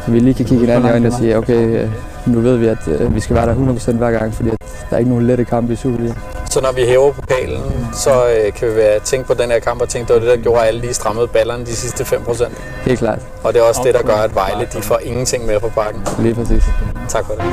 så 0.05 0.11
vi 0.11 0.19
lige 0.19 0.33
kan 0.33 0.45
kigge 0.45 0.61
hinanden 0.65 0.85
i 0.85 0.91
øjnene 0.91 1.07
og 1.09 1.13
sige, 1.13 1.37
okay, 1.37 1.83
øh, 1.83 1.89
nu 2.25 2.39
ved 2.39 2.57
vi, 2.57 2.67
at 2.67 2.87
øh, 2.87 3.15
vi 3.15 3.19
skal 3.19 3.35
være 3.35 3.47
der 3.47 3.55
100% 3.55 3.91
hver 3.91 4.11
gang, 4.11 4.33
fordi 4.33 4.49
at 4.49 4.57
der 4.89 4.95
er 4.95 4.97
ikke 4.97 5.09
nogen 5.09 5.27
lette 5.27 5.45
kampe 5.45 5.73
i 5.73 5.75
Superligaen. 5.75 6.17
Så 6.49 6.61
når 6.61 6.71
vi 6.71 6.81
hæver 6.85 7.11
pokalen, 7.11 7.61
så 7.93 8.11
øh, 8.29 8.53
kan 8.53 8.69
vi 8.69 8.75
være, 8.75 8.99
tænke 8.99 9.27
på 9.27 9.33
den 9.33 9.51
her 9.51 9.59
kamp 9.59 9.81
og 9.81 9.89
tænke, 9.89 10.07
det 10.07 10.13
var 10.13 10.27
det, 10.27 10.37
der 10.37 10.43
gjorde, 10.43 10.61
at 10.61 10.67
alle 10.67 10.81
lige 10.81 10.93
strammede 10.93 11.27
ballerne 11.27 11.65
de 11.65 11.75
sidste 11.75 12.03
5%. 12.03 12.61
Helt 12.85 12.99
klart. 12.99 13.19
Og 13.43 13.53
det 13.53 13.59
er 13.59 13.63
også 13.63 13.81
det, 13.83 13.93
der 13.93 14.01
gør, 14.03 14.15
at 14.15 14.35
Vejle 14.35 14.67
de 14.73 14.81
får 14.81 14.99
ingenting 15.03 15.45
med 15.45 15.59
på 15.59 15.71
bakken. 15.75 16.01
Lige 16.19 16.35
præcis. 16.35 16.63
Tak 17.07 17.25
for 17.25 17.33
det. 17.33 17.43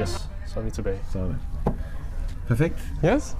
Yes, 0.00 0.28
så 0.46 0.60
er 0.60 0.62
vi 0.64 0.70
tilbage. 0.70 0.96
Sådan. 1.12 1.34
Perfekt. 2.48 2.74
Yes. 3.04 3.36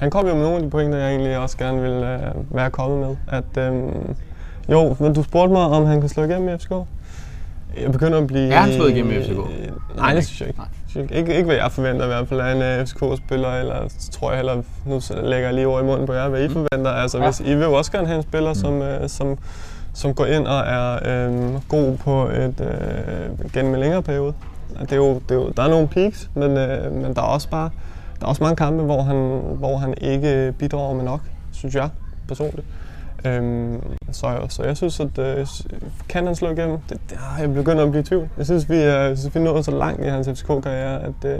Han 0.00 0.10
kom 0.10 0.26
jo 0.26 0.34
med 0.34 0.42
nogle 0.42 0.56
af 0.56 0.62
de 0.62 0.70
pointer, 0.70 0.98
jeg 0.98 1.10
egentlig 1.10 1.38
også 1.38 1.56
gerne 1.56 1.82
ville 1.82 2.14
øh, 2.14 2.56
være 2.56 2.70
kommet 2.70 2.98
med. 3.08 3.16
At, 3.28 3.64
øhm, 3.64 4.14
jo, 4.68 4.96
men 5.00 5.14
du 5.14 5.22
spurgte 5.22 5.52
mig, 5.52 5.62
om 5.62 5.86
han 5.86 6.00
kan 6.00 6.08
slå 6.08 6.24
igennem 6.24 6.48
i 6.48 6.58
FCK. 6.58 6.72
Jeg 7.82 7.92
begynder 7.92 8.18
at 8.18 8.26
blive... 8.26 8.52
Er 8.52 8.60
han 8.60 8.72
slået 8.72 8.90
igennem 8.90 9.12
i 9.12 9.22
FCK? 9.22 9.30
Øh, 9.30 9.96
Nej, 9.96 10.14
det 10.14 10.26
synes 10.26 10.40
jeg 10.40 10.48
ikke. 10.48 10.60
Nej. 10.60 10.68
Ikke. 10.96 11.34
Ikke, 11.34 11.44
hvad 11.44 11.56
jeg 11.56 11.72
forventer 11.72 12.04
i 12.04 12.08
hvert 12.08 12.28
fald 12.28 12.40
af 12.40 12.52
en 12.52 12.62
øh, 12.62 12.86
FCK-spiller, 12.86 13.48
eller 13.48 14.08
tror 14.12 14.30
jeg 14.30 14.36
heller, 14.38 14.62
nu 14.86 15.00
lægger 15.10 15.48
jeg 15.48 15.54
lige 15.54 15.66
over 15.68 15.80
i 15.80 15.84
munden 15.84 16.06
på 16.06 16.12
jer, 16.12 16.28
hvad 16.28 16.44
I 16.44 16.48
forventer. 16.48 16.90
Altså, 16.90 17.18
hvis 17.18 17.40
I 17.40 17.54
vil 17.54 17.64
jo 17.64 17.72
også 17.72 17.92
gerne 17.92 18.06
have 18.06 18.16
en 18.16 18.22
spiller, 18.22 18.54
som, 18.54 18.82
øh, 18.82 19.08
som, 19.08 19.38
som 19.94 20.14
går 20.14 20.26
ind 20.26 20.46
og 20.46 20.58
er 20.58 20.98
øh, 21.04 21.54
god 21.68 21.96
på 21.96 22.28
et, 22.28 22.60
øh, 22.60 23.50
gennem 23.52 23.74
en 23.74 23.80
længere 23.80 24.02
periode. 24.02 24.34
Det 24.80 24.92
er 24.92 24.96
jo, 24.96 25.14
det 25.14 25.30
er 25.30 25.34
jo, 25.34 25.52
der 25.56 25.62
er 25.62 25.68
nogle 25.68 25.88
peaks, 25.88 26.30
men, 26.34 26.56
øh, 26.56 26.92
men 26.92 27.14
der 27.14 27.22
er 27.22 27.26
også 27.26 27.48
bare 27.48 27.70
der 28.20 28.26
er 28.26 28.28
også 28.28 28.42
mange 28.42 28.56
kampe, 28.56 28.82
hvor 28.82 29.02
han, 29.02 29.40
hvor 29.58 29.76
han 29.76 29.94
ikke 30.00 30.54
bidrager 30.58 30.94
med 30.94 31.04
nok, 31.04 31.20
synes 31.52 31.74
jeg 31.74 31.88
personligt. 32.28 32.66
Øhm, 33.24 33.82
så, 34.12 34.46
så 34.48 34.62
jeg 34.62 34.76
synes, 34.76 35.00
at 35.00 35.18
øh, 35.18 35.46
kan 36.08 36.26
han 36.26 36.34
slå 36.34 36.50
igennem? 36.50 36.78
Det, 36.88 37.00
det, 37.10 37.18
jeg 37.40 37.54
begynder 37.54 37.84
at 37.84 37.90
blive 37.90 38.00
i 38.00 38.04
tvivl. 38.04 38.28
Jeg 38.38 38.46
synes, 38.46 38.70
vi 38.70 38.76
er, 38.76 38.98
jeg 38.98 39.18
synes, 39.18 39.34
vi 39.34 39.40
er 39.40 39.44
nået 39.44 39.64
så 39.64 39.70
langt 39.70 40.04
i 40.04 40.08
hans 40.08 40.28
FCK-karriere, 40.28 41.02
at, 41.02 41.24
øh, 41.24 41.38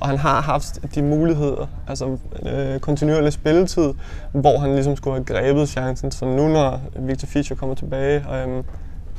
og 0.00 0.08
han 0.08 0.18
har 0.18 0.40
haft 0.40 0.94
de 0.94 1.02
muligheder, 1.02 1.66
altså 1.88 2.16
øh, 2.46 2.80
kontinuerlig 2.80 3.32
spilletid, 3.32 3.94
hvor 4.32 4.58
han 4.58 4.74
ligesom 4.74 4.96
skulle 4.96 5.14
have 5.14 5.24
grebet 5.24 5.68
chancen. 5.68 6.10
Så 6.10 6.24
nu, 6.24 6.48
når 6.48 6.80
Victor 6.96 7.26
Fischer 7.26 7.56
kommer 7.56 7.74
tilbage, 7.74 8.24
øh, 8.34 8.64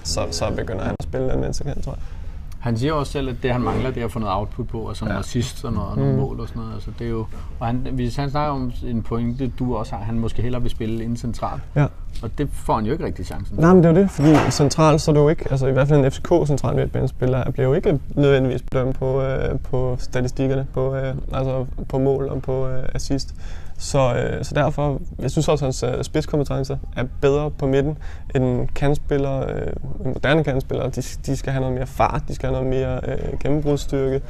så, 0.03 0.21
så 0.31 0.51
begynder 0.55 0.83
han 0.83 0.95
at 0.99 1.03
spille 1.03 1.29
den, 1.29 1.41
mens 1.41 1.61
kant, 1.65 1.83
tror 1.83 1.91
jeg. 1.91 2.18
Han 2.59 2.77
siger 2.77 2.93
også 2.93 3.11
selv, 3.11 3.29
at 3.29 3.35
det 3.43 3.51
han 3.51 3.61
mangler, 3.61 3.91
det 3.91 4.01
er 4.01 4.05
at 4.05 4.11
få 4.11 4.19
noget 4.19 4.35
output 4.35 4.67
på, 4.67 4.87
altså 4.87 5.05
noget 5.05 5.19
assist 5.19 5.65
og 5.65 5.73
noget, 5.73 5.97
nogle 5.97 6.17
mål 6.17 6.39
og 6.39 6.47
sådan 6.47 6.59
noget. 6.61 6.73
Altså, 6.73 6.91
det 6.99 7.07
er 7.07 7.11
jo, 7.11 7.25
og 7.59 7.67
han, 7.67 7.87
hvis 7.91 8.15
han 8.15 8.29
snakker 8.29 8.53
om 8.53 8.71
en 8.85 9.03
pointe, 9.03 9.47
du 9.47 9.75
også 9.75 9.95
har, 9.95 10.03
han 10.03 10.19
måske 10.19 10.41
hellere 10.41 10.61
vil 10.61 10.71
spille 10.71 11.03
inden 11.03 11.17
centralt. 11.17 11.61
Ja. 11.75 11.85
Og 12.23 12.37
det 12.37 12.49
får 12.53 12.75
han 12.75 12.85
jo 12.85 12.91
ikke 12.91 13.05
rigtig 13.05 13.25
chancen. 13.25 13.57
Nej, 13.59 13.73
men 13.73 13.83
det 13.83 13.89
er 13.89 13.93
jo 13.93 14.01
det, 14.01 14.11
fordi 14.11 14.51
centralt 14.51 15.01
så 15.01 15.11
er 15.11 15.15
det 15.15 15.21
jo 15.21 15.29
ikke, 15.29 15.51
altså 15.51 15.67
i 15.67 15.71
hvert 15.71 15.87
fald 15.87 16.05
en 16.05 16.11
FCK 16.11 16.47
central 16.47 16.75
midtbanespiller 16.75 17.51
bliver 17.51 17.67
jo 17.67 17.73
ikke 17.73 17.99
nødvendigvis 18.15 18.61
bedømt 18.61 18.95
på, 18.95 19.21
øh, 19.21 19.59
på 19.59 19.95
statistikkerne, 19.99 20.67
på, 20.73 20.95
øh, 20.95 21.15
altså 21.33 21.65
på 21.89 21.99
mål 21.99 22.27
og 22.27 22.41
på 22.41 22.67
øh, 22.67 22.83
assist. 22.93 23.35
Så, 23.79 24.13
øh, 24.15 24.45
så 24.45 24.55
derfor, 24.55 25.01
jeg 25.19 25.31
synes 25.31 25.47
også, 25.47 25.65
at 25.65 25.67
hans 25.67 25.97
øh, 25.97 26.03
spidskompetencer 26.03 26.77
er 26.95 27.03
bedre 27.21 27.51
på 27.51 27.67
midten 27.67 27.97
end 28.35 28.67
kandspillere, 28.67 29.45
øh, 29.51 29.73
moderne 30.05 30.43
kandspillere. 30.43 30.89
De, 30.89 31.01
de 31.01 31.37
skal 31.37 31.53
have 31.53 31.61
noget 31.61 31.75
mere 31.75 31.87
fart, 31.87 32.21
de 32.27 32.35
skal 32.35 32.49
have 32.49 32.63
noget 32.63 32.79
mere 32.79 32.99
øh, 33.07 33.39
gennembrudsstyrke, 33.39 34.21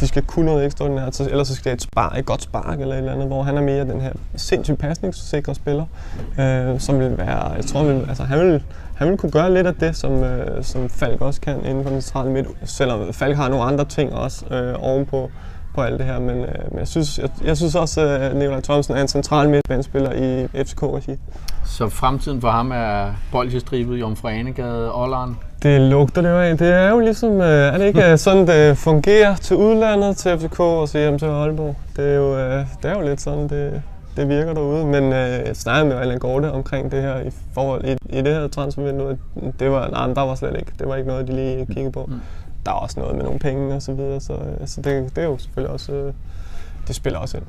de 0.00 0.06
skal 0.06 0.22
kunne 0.22 0.46
noget 0.46 0.64
ekstraordinært, 0.64 1.16
så, 1.16 1.28
ellers 1.30 1.48
så 1.48 1.54
skal 1.54 1.72
det 1.72 1.76
et, 1.76 1.82
spar, 1.82 2.14
et 2.18 2.26
godt 2.26 2.42
spark 2.42 2.80
eller 2.80 2.94
et 2.94 2.98
eller 2.98 3.12
andet, 3.12 3.26
hvor 3.26 3.42
han 3.42 3.56
er 3.56 3.62
mere 3.62 3.84
den 3.84 4.00
her 4.00 4.12
sindssygt 4.36 4.78
pasningssikre 4.78 5.54
spiller, 5.54 5.84
øh, 6.40 6.80
som 6.80 6.98
vil 6.98 7.18
være, 7.18 7.52
jeg 7.52 7.64
tror, 7.64 7.84
vil, 7.84 8.04
altså, 8.08 8.24
han 8.24 8.40
vil, 8.40 8.62
han 8.94 9.08
vil 9.08 9.16
kunne 9.16 9.32
gøre 9.32 9.54
lidt 9.54 9.66
af 9.66 9.74
det, 9.74 9.96
som, 9.96 10.12
øh, 10.24 10.64
som 10.64 10.88
Falk 10.88 11.20
også 11.20 11.40
kan 11.40 11.64
inden 11.64 11.82
for 11.82 11.90
den 11.90 12.02
centrale 12.02 12.30
midt, 12.30 12.46
selvom 12.64 13.12
Falk 13.12 13.36
har 13.36 13.48
nogle 13.48 13.64
andre 13.64 13.84
ting 13.84 14.12
også 14.12 14.54
øh, 14.54 14.74
ovenpå 14.78 15.30
på 15.76 15.82
alt 15.82 15.98
det 15.98 16.06
her, 16.06 16.18
men, 16.18 16.36
øh, 16.36 16.54
men 16.70 16.78
jeg, 16.78 16.88
synes, 16.88 17.18
jeg, 17.18 17.28
jeg 17.44 17.56
synes 17.56 17.74
også, 17.74 18.00
at 18.00 18.30
øh, 18.30 18.38
Nikolaj 18.38 18.60
Thomsen 18.60 18.96
er 18.96 19.00
en 19.00 19.08
central 19.08 19.48
midtbanespiller 19.48 20.12
i 20.12 20.46
FCK-regi. 20.64 21.16
Så 21.64 21.88
fremtiden 21.88 22.40
for 22.40 22.48
ham 22.48 22.72
er 22.72 23.10
bolsjestribet, 23.32 24.00
Jomfru 24.00 24.28
Anegade, 24.28 24.94
Olleren? 24.94 25.38
Det 25.62 25.80
lugter 25.80 26.22
det 26.22 26.28
jo 26.28 26.40
af. 26.40 26.58
Det 26.58 26.68
er 26.68 26.90
jo 26.90 27.00
ligesom, 27.00 27.40
øh, 27.40 27.74
er 27.74 27.78
det 27.78 27.86
ikke 27.86 28.18
sådan, 28.18 28.46
det 28.46 28.78
fungerer 28.78 29.36
til 29.36 29.56
udlandet, 29.56 30.16
til 30.16 30.38
FCK 30.38 30.60
og 30.60 30.88
så 30.88 30.98
hjem 30.98 31.18
til 31.18 31.26
Aalborg? 31.26 31.76
Det 31.96 32.10
er 32.10 32.14
jo, 32.14 32.38
øh, 32.38 32.66
det 32.82 32.90
er 32.90 32.94
jo 32.94 33.08
lidt 33.08 33.20
sådan, 33.20 33.48
det, 33.48 33.82
det 34.16 34.28
virker 34.28 34.54
derude. 34.54 34.86
Men 34.86 35.04
øh, 35.04 35.46
jeg 35.46 35.56
snakkede 35.56 35.88
med 35.88 35.96
Allan 35.96 36.18
Gorte 36.18 36.52
omkring 36.52 36.92
det 36.92 37.02
her 37.02 37.20
i 37.20 37.30
forhold 37.54 37.84
i, 37.84 38.18
i 38.18 38.22
det 38.22 38.34
her 38.34 38.48
transfervindue. 38.48 39.18
Det 39.60 39.70
var, 39.70 39.88
nej, 39.88 40.06
der 40.06 40.22
var 40.22 40.34
slet 40.34 40.56
ikke. 40.58 40.72
Det 40.78 40.88
var 40.88 40.96
ikke 40.96 41.08
noget, 41.08 41.28
de 41.28 41.32
lige 41.32 41.66
kiggede 41.66 41.92
på. 41.92 42.04
Mm 42.08 42.20
der 42.66 42.72
er 42.72 42.76
også 42.76 43.00
noget 43.00 43.16
med 43.16 43.24
nogle 43.24 43.38
penge 43.38 43.74
og 43.74 43.82
så 43.82 43.92
videre, 43.92 44.20
så, 44.20 44.32
øh, 44.32 44.66
så 44.66 44.80
det, 44.82 45.16
det 45.16 45.22
er 45.22 45.26
jo 45.26 45.38
selvfølgelig 45.38 45.72
også, 45.72 45.92
øh, 45.92 46.12
det 46.86 46.96
spiller 46.96 47.18
også 47.18 47.36
ind. 47.36 47.46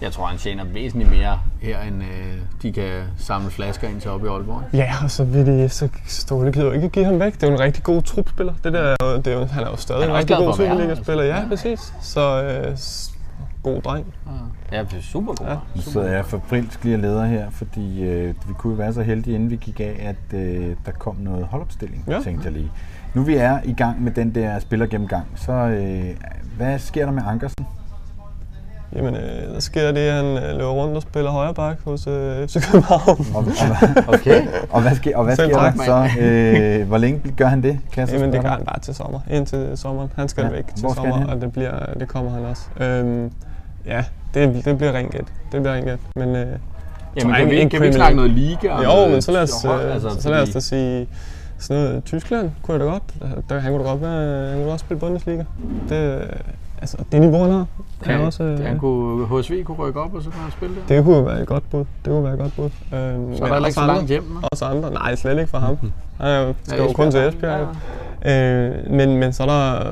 Jeg 0.00 0.12
tror, 0.12 0.26
han 0.26 0.38
tjener 0.38 0.64
væsentligt 0.64 1.10
mere 1.10 1.38
her, 1.60 1.80
end 1.80 2.02
øh, 2.02 2.38
de 2.62 2.72
kan 2.72 3.02
samle 3.18 3.50
flasker 3.50 3.88
ind 3.88 4.00
til 4.00 4.10
op 4.10 4.24
i 4.24 4.28
Aalborg. 4.28 4.62
Ja, 4.72 4.94
og 5.04 5.10
så 5.10 5.24
vil 5.24 5.46
de, 5.46 5.68
så 5.68 5.88
Ståle 6.06 6.52
gider 6.52 6.66
jo 6.66 6.72
ikke 6.72 6.88
give 6.88 7.04
ham 7.04 7.20
væk. 7.20 7.34
Det 7.34 7.42
er 7.42 7.46
jo 7.46 7.54
en 7.54 7.60
rigtig 7.60 7.82
god 7.82 8.02
trupspiller. 8.02 8.54
Det 8.64 8.72
der, 8.72 8.96
det 9.16 9.26
er 9.26 9.38
jo, 9.38 9.44
han 9.44 9.64
er 9.64 9.70
jo 9.70 9.76
stadig 9.76 10.02
han 10.02 10.10
er 10.10 10.14
en 10.14 10.18
rigtig 10.18 10.36
god 10.36 10.54
Superliga-spiller. 10.54 11.24
Ja, 11.24 11.40
ja, 11.40 11.48
præcis. 11.48 11.94
Så 12.00 12.42
øh, 12.42 12.76
god 13.62 13.82
dreng. 13.82 14.14
Ja, 14.72 14.80
det 14.80 14.98
er 14.98 15.02
super 15.02 15.34
god. 15.34 15.46
Ja. 15.46 15.56
Nu 15.74 15.80
sidder 15.80 16.12
jeg 16.12 16.26
fabrilsk 16.26 16.84
lige 16.84 16.96
leder 16.96 17.24
her, 17.24 17.50
fordi 17.50 18.02
øh, 18.02 18.28
vi 18.28 18.54
kunne 18.58 18.78
være 18.78 18.92
så 18.92 19.02
heldige, 19.02 19.34
inden 19.34 19.50
vi 19.50 19.56
gik 19.56 19.80
af, 19.80 19.96
at 20.00 20.38
øh, 20.38 20.76
der 20.86 20.92
kom 20.92 21.16
noget 21.16 21.46
holdopstilling, 21.46 22.04
ja. 22.08 22.20
tænkte 22.20 22.44
jeg 22.44 22.52
lige. 22.52 22.70
Nu 23.14 23.22
vi 23.22 23.36
er 23.36 23.58
i 23.64 23.72
gang 23.72 24.02
med 24.02 24.12
den 24.12 24.34
der 24.34 24.58
spillergennemgang, 24.58 25.26
så 25.36 25.52
øh, 25.52 26.04
hvad 26.56 26.78
sker 26.78 27.04
der 27.04 27.12
med 27.12 27.22
Ankersen? 27.26 27.66
Jamen, 28.96 29.14
øh, 29.14 29.54
der 29.54 29.60
sker 29.60 29.92
det, 29.92 30.00
at 30.00 30.14
han 30.14 30.24
øh, 30.24 30.58
løber 30.58 30.70
rundt 30.70 30.96
og 30.96 31.02
spiller 31.02 31.30
højre 31.30 31.54
bak 31.54 31.76
hos 31.84 32.06
øh, 32.06 32.48
FC 32.48 32.70
København. 32.70 33.26
Og, 33.34 33.44
og, 34.06 34.14
okay. 34.14 34.46
og 34.70 34.82
hvad 34.82 34.94
sker, 34.94 35.16
og 35.16 35.24
hvad 35.24 35.36
sker 35.36 35.46
der 35.46 35.72
så? 35.84 36.20
Øh, 36.20 36.88
hvor 36.88 36.98
længe 36.98 37.32
gør 37.36 37.46
han 37.46 37.62
det? 37.62 37.78
Kan 37.92 38.08
jeg 38.08 38.14
Jamen, 38.14 38.32
det 38.32 38.42
gør 38.42 38.48
han 38.48 38.64
bare 38.64 38.80
til 38.80 38.94
sommer. 38.94 39.20
Indtil 39.30 39.72
sommeren. 39.74 40.10
Han 40.16 40.28
skal 40.28 40.44
ja. 40.44 40.50
væk 40.50 40.66
til 40.66 40.88
sommer, 40.94 41.26
og 41.26 41.40
det, 41.40 41.52
bliver, 41.52 41.94
det 42.00 42.08
kommer 42.08 42.30
han 42.30 42.44
også. 42.44 42.62
Øhm, 42.80 43.30
ja, 43.86 44.04
det, 44.34 44.64
det 44.64 44.78
bliver 44.78 44.92
rent 44.92 45.12
Det 45.12 45.62
bliver 45.62 45.72
rent 45.74 46.16
Men, 46.16 46.36
øh, 46.36 46.46
Jamen, 47.16 47.34
kan, 47.34 47.50
vi, 47.50 47.68
kan 47.68 47.80
vi 47.80 47.86
ikke 47.86 47.96
snakke 47.96 48.16
noget 48.16 48.30
liga? 48.30 48.82
Jo, 48.82 49.08
men 49.08 49.22
så 49.22 49.32
lad 49.32 49.42
os, 49.42 49.64
øh, 49.64 49.94
altså, 49.94 50.20
så 50.20 50.30
lad 50.30 50.42
os 50.42 50.48
da 50.48 50.60
sige 50.60 51.08
sådan 51.64 51.82
noget 51.82 52.04
Tyskland 52.04 52.50
kunne 52.62 52.72
jeg 52.72 52.86
da 52.86 52.92
godt. 52.92 53.02
Der, 53.48 53.58
han 53.58 53.72
kunne 53.72 53.84
da 53.84 53.88
godt 53.88 54.00
være, 54.00 54.48
han 54.50 54.58
kunne 54.58 54.72
også 54.72 54.84
spille 54.84 55.00
Bundesliga. 55.00 55.44
Det, 55.88 56.30
altså, 56.80 56.96
det 57.12 57.20
niveau, 57.20 57.42
han 57.42 57.50
har. 57.50 57.66
Ja, 58.06 58.26
også, 58.26 58.42
øh, 58.42 58.60
han 58.60 58.78
kunne, 58.78 59.40
HSV 59.40 59.64
kunne 59.64 59.76
rykke 59.76 60.00
op, 60.00 60.14
og 60.14 60.22
så 60.22 60.30
kunne 60.30 60.42
han 60.42 60.52
spille 60.52 60.74
det? 60.74 60.88
Det 60.88 61.04
kunne 61.04 61.26
være 61.26 61.40
et 61.40 61.46
godt 61.46 61.70
bud. 61.70 61.78
Det 61.78 62.12
kunne 62.12 62.24
være 62.24 62.32
et 62.32 62.38
godt 62.38 62.56
bud. 62.56 62.64
Øhm, 62.98 63.36
så 63.36 63.44
er 63.44 63.48
der 63.48 63.66
ikke 63.66 63.72
så 63.72 63.86
langt 63.86 64.08
hjem? 64.08 64.22
Med? 64.22 64.42
Også 64.52 64.64
andre. 64.64 64.90
Nej, 64.90 65.14
slet 65.14 65.38
ikke 65.38 65.50
for 65.50 65.58
ham. 65.58 65.78
Han 66.20 66.54
skal 66.64 66.78
ja, 66.78 66.84
jo 66.84 66.92
kun 66.92 67.10
til 67.10 67.20
Esbjerg. 67.20 67.68
Ja. 68.24 68.68
Øh, 68.68 68.90
men, 68.90 69.16
men 69.16 69.32
så 69.32 69.42
er 69.42 69.46
der 69.46 69.84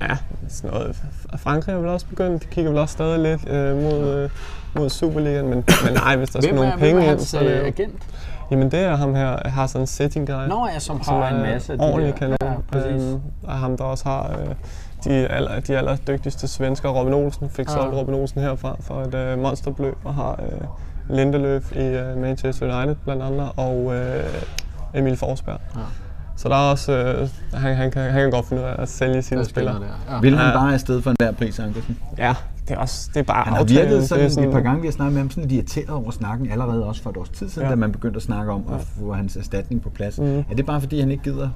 ja, 0.00 0.16
sådan 0.48 0.70
noget. 0.70 0.96
Frankrig 1.36 1.72
er 1.72 1.78
vel 1.78 1.88
også 1.88 2.06
begyndt. 2.06 2.42
De 2.42 2.48
kigger 2.48 2.70
vel 2.70 2.80
også 2.80 2.92
stadig 2.92 3.18
lidt 3.18 3.48
øh, 3.48 3.76
mod, 3.76 4.14
øh, 4.14 4.30
mod 4.74 4.90
Superligaen. 4.90 5.48
Men, 5.48 5.64
men 5.84 5.94
nej, 5.94 6.16
hvis 6.16 6.30
der 6.30 6.40
skal 6.40 6.54
nogle 6.54 6.72
penge 6.78 7.10
ind, 7.10 7.20
så 7.20 7.38
er 7.38 7.42
det 7.42 7.60
jo... 7.60 7.64
agent? 7.64 8.02
Jamen 8.50 8.70
det 8.70 8.80
er 8.80 8.96
ham 8.96 9.14
her, 9.14 9.48
Hassan 9.48 9.86
Settingay. 9.86 10.48
Nå 10.48 10.68
ja, 10.72 10.78
som, 10.78 11.02
som 11.02 11.14
har 11.14 11.28
en 11.28 11.42
masse 11.42 11.72
af 11.72 11.76
ordentlig 11.78 12.14
kanon. 12.14 12.36
Ja, 12.42 12.52
præcis. 12.72 13.02
Øhm, 13.02 13.20
og 13.42 13.52
ham 13.52 13.76
der 13.76 13.84
også 13.84 14.04
har 14.04 14.30
øh, 14.40 14.54
de, 15.04 15.28
aller, 15.28 15.60
de 15.60 15.78
allerdygtigste 15.78 16.48
svensker. 16.48 16.88
Robin 16.88 17.14
Olsen 17.14 17.50
fik 17.50 17.68
ja. 17.68 17.72
solgt 17.72 17.94
Robin 17.94 18.14
Olsen 18.14 18.40
herfra 18.40 18.76
for 18.80 19.02
et 19.02 19.14
øh, 19.14 19.38
monsterbløb 19.38 19.96
og 20.04 20.14
har 20.14 20.40
øh, 20.42 21.16
Lindeløf 21.16 21.72
i 21.72 21.84
øh, 21.84 22.16
Manchester 22.16 22.76
United 22.78 22.96
blandt 23.04 23.22
andet 23.22 23.48
og 23.56 23.94
øh, 23.94 24.24
Emil 24.94 25.16
Forsberg. 25.16 25.60
Ja. 25.76 25.80
Så 26.36 26.48
der 26.48 26.54
er 26.54 26.70
også, 26.70 26.92
øh, 26.92 27.28
han, 27.60 27.76
han, 27.76 27.90
kan, 27.90 28.02
han 28.02 28.20
kan 28.20 28.30
godt 28.30 28.48
finde 28.48 28.62
ud 28.62 28.68
af 28.68 28.74
at 28.78 28.88
sælge 28.88 29.22
sine 29.22 29.44
spillere. 29.44 29.82
Ja. 30.10 30.20
Vil 30.20 30.36
han 30.36 30.54
bare 30.54 30.74
afsted 30.74 31.02
for 31.02 31.10
enhver 31.10 31.32
pris, 31.32 31.58
Ankersen? 31.58 31.98
Ja, 32.18 32.34
det 32.68 32.74
er, 32.74 32.78
også, 32.78 33.10
det 33.14 33.20
er 33.20 33.24
bare 33.24 33.44
Han 33.44 33.52
har 33.52 33.64
virket 33.64 34.08
sådan, 34.08 34.30
sådan, 34.30 34.48
et 34.48 34.52
par 34.52 34.60
gange, 34.60 34.80
vi 34.80 34.86
har 34.86 34.92
snakket 34.92 35.12
med 35.12 35.20
ham, 35.20 35.30
sådan 35.30 35.42
lidt 35.42 35.52
irriteret 35.52 35.90
over 35.90 36.10
snakken 36.10 36.50
allerede 36.50 36.86
også 36.86 37.02
for 37.02 37.10
et 37.10 37.16
års 37.16 37.28
tid 37.28 37.48
siden, 37.48 37.66
ja. 37.66 37.70
da 37.70 37.76
man 37.76 37.92
begyndte 37.92 38.16
at 38.16 38.22
snakke 38.22 38.52
om 38.52 38.64
at 38.72 38.80
få 38.80 39.12
hans 39.12 39.36
erstatning 39.36 39.82
på 39.82 39.90
plads. 39.90 40.18
Mm. 40.18 40.38
Er 40.38 40.54
det 40.56 40.66
bare 40.66 40.80
fordi, 40.80 41.00
han 41.00 41.10
ikke 41.10 41.22
gider 41.22 41.48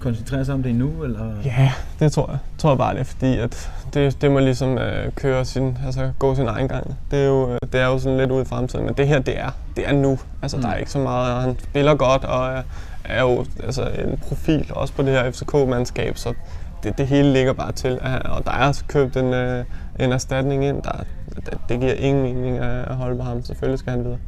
koncentrere 0.00 0.44
sig 0.44 0.54
om 0.54 0.62
det 0.62 0.70
endnu? 0.70 1.04
Eller? 1.04 1.32
Ja, 1.44 1.72
det 2.00 2.12
tror 2.12 2.30
jeg. 2.30 2.38
tror 2.58 2.70
jeg 2.70 2.78
bare, 2.78 2.94
det 2.94 3.00
er 3.00 3.04
fordi, 3.04 3.38
at 3.38 3.70
det, 3.94 4.22
det 4.22 4.30
må 4.30 4.38
ligesom 4.38 4.78
øh, 4.78 5.12
køre 5.12 5.44
sin, 5.44 5.78
altså 5.86 6.10
gå 6.18 6.34
sin 6.34 6.46
egen 6.46 6.68
gang. 6.68 6.96
Det 7.10 7.18
er, 7.18 7.26
jo, 7.26 7.52
øh, 7.52 7.58
det 7.72 7.80
er 7.80 7.86
jo 7.86 7.98
sådan 7.98 8.18
lidt 8.18 8.30
ude 8.30 8.42
i 8.42 8.44
fremtiden, 8.44 8.84
men 8.84 8.94
det 8.94 9.08
her, 9.08 9.18
det 9.18 9.38
er, 9.38 9.50
det 9.76 9.88
er 9.88 9.92
nu. 9.92 10.18
Altså, 10.42 10.56
mm. 10.56 10.62
der 10.62 10.70
er 10.70 10.76
ikke 10.76 10.90
så 10.90 10.98
meget, 10.98 11.42
han 11.42 11.56
spiller 11.58 11.94
godt 11.94 12.24
og 12.24 12.48
er, 12.48 12.62
er 13.04 13.22
jo 13.22 13.44
altså, 13.64 13.82
en 13.82 14.18
profil 14.28 14.70
også 14.70 14.94
på 14.94 15.02
det 15.02 15.12
her 15.12 15.30
FCK-mandskab, 15.30 16.16
så 16.16 16.34
det, 16.82 16.98
det 16.98 17.06
hele 17.06 17.32
ligger 17.32 17.52
bare 17.52 17.72
til. 17.72 18.00
Og 18.24 18.44
der 18.44 18.52
er 18.52 18.82
købt 18.88 19.16
en, 19.16 19.34
øh, 19.34 19.64
en 20.00 20.12
erstatning 20.12 20.64
ind. 20.64 20.82
Der, 20.82 21.04
det, 21.34 21.58
det 21.68 21.80
giver 21.80 21.94
ingen 21.94 22.22
mening 22.22 22.58
at 22.58 22.96
holde 22.96 23.16
på 23.16 23.22
ham. 23.22 23.42
Selvfølgelig 23.42 23.78
skal 23.78 23.90
han 23.90 24.04
videre. 24.04 24.18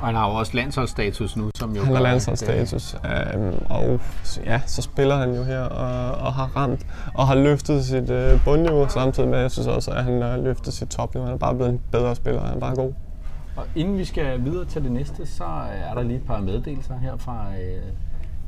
Og 0.00 0.06
han 0.06 0.14
har 0.14 0.30
jo 0.30 0.34
også 0.34 0.56
landsholdsstatus 0.56 1.36
nu, 1.36 1.50
som 1.54 1.76
jo 1.76 1.84
Han 1.84 1.94
har 1.94 2.02
landsholdsstatus, 2.02 2.94
øhm, 2.94 3.54
og 3.70 4.00
ja, 4.46 4.60
så 4.66 4.82
spiller 4.82 5.16
han 5.16 5.34
jo 5.34 5.42
her 5.42 5.60
og, 5.60 6.26
og 6.26 6.32
har 6.32 6.50
ramt 6.56 6.86
og 7.14 7.26
har 7.26 7.34
løftet 7.34 7.84
sit 7.84 8.10
øh, 8.10 8.44
bundniveau 8.44 8.88
samtidig 8.88 9.28
med, 9.28 9.38
jeg 9.38 9.50
synes 9.50 9.66
også, 9.66 9.90
at 9.90 10.04
han 10.04 10.22
har 10.22 10.36
løftet 10.36 10.72
sit 10.72 10.88
topniveau. 10.88 11.26
Han 11.26 11.34
er 11.34 11.38
bare 11.38 11.54
blevet 11.54 11.70
en 11.72 11.80
bedre 11.92 12.16
spiller, 12.16 12.42
han 12.42 12.56
er 12.56 12.60
bare 12.60 12.74
god. 12.74 12.92
Og 13.56 13.64
inden 13.76 13.98
vi 13.98 14.04
skal 14.04 14.44
videre 14.44 14.64
til 14.64 14.82
det 14.82 14.92
næste, 14.92 15.26
så 15.26 15.44
er 15.90 15.94
der 15.94 16.02
lige 16.02 16.16
et 16.16 16.26
par 16.26 16.40
meddelelser 16.40 16.98
her 16.98 17.16
fra 17.16 17.46
øh, 17.62 17.82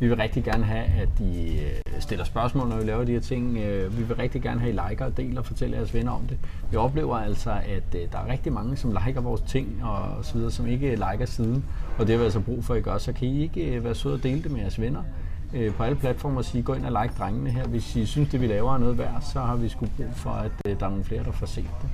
vi 0.03 0.09
vil 0.09 0.17
rigtig 0.17 0.45
gerne 0.45 0.65
have, 0.65 0.85
at 0.85 1.09
I 1.21 1.59
øh, 1.59 2.01
stiller 2.01 2.25
spørgsmål, 2.25 2.69
når 2.69 2.77
vi 2.77 2.85
laver 2.85 3.05
de 3.05 3.13
her 3.13 3.21
ting. 3.21 3.59
Øh, 3.59 3.99
vi 3.99 4.03
vil 4.03 4.17
rigtig 4.17 4.43
gerne 4.43 4.61
have, 4.61 4.81
at 4.81 4.89
I 4.89 4.91
liker 4.91 5.05
og 5.05 5.17
deler 5.17 5.41
og 5.41 5.47
fortæller 5.47 5.77
jeres 5.77 5.95
venner 5.95 6.13
om 6.13 6.23
det. 6.29 6.39
Vi 6.71 6.77
oplever 6.77 7.17
altså, 7.17 7.51
at 7.51 7.95
øh, 7.95 8.01
der 8.13 8.19
er 8.19 8.33
rigtig 8.33 8.53
mange, 8.53 8.77
som 8.77 8.97
liker 9.07 9.21
vores 9.21 9.41
ting 9.41 9.85
og 9.85 10.25
så 10.25 10.35
videre, 10.35 10.51
som 10.51 10.67
ikke 10.67 10.91
liker 10.91 11.27
siden. 11.27 11.65
Og 11.99 12.07
det 12.07 12.11
har 12.11 12.19
vi 12.19 12.25
altså 12.25 12.41
brug 12.41 12.65
for, 12.65 12.75
at 12.75 12.81
I 12.81 12.83
gør. 12.83 12.99
Så 12.99 13.13
kan 13.13 13.29
I 13.29 13.43
ikke 13.43 13.85
være 13.85 13.95
søde 13.95 14.15
og 14.15 14.23
dele 14.23 14.43
det 14.43 14.51
med 14.51 14.61
jeres 14.61 14.81
venner 14.81 15.03
på 15.77 15.83
alle 15.83 15.97
platformer 15.97 16.39
og 16.39 16.45
sige, 16.45 16.63
gå 16.63 16.75
ind 16.75 16.87
og 16.87 17.03
like 17.03 17.15
drengene 17.19 17.51
her. 17.51 17.65
Hvis 17.65 17.97
I 17.97 18.07
synes, 18.07 18.29
det 18.29 18.41
vi 18.41 18.47
laver 18.47 18.75
er 18.75 18.79
noget 18.79 18.99
værd, 18.99 19.23
så 19.33 19.41
har 19.41 19.57
vi 19.57 19.69
sgu 19.69 19.87
brug 19.97 20.15
for, 20.15 20.31
at 20.31 20.53
der 20.65 20.87
er 20.87 20.91
nogle 20.91 21.05
flere, 21.05 21.25
der 21.25 21.33
får 21.33 21.47
set 21.47 21.71
det. 21.83 21.89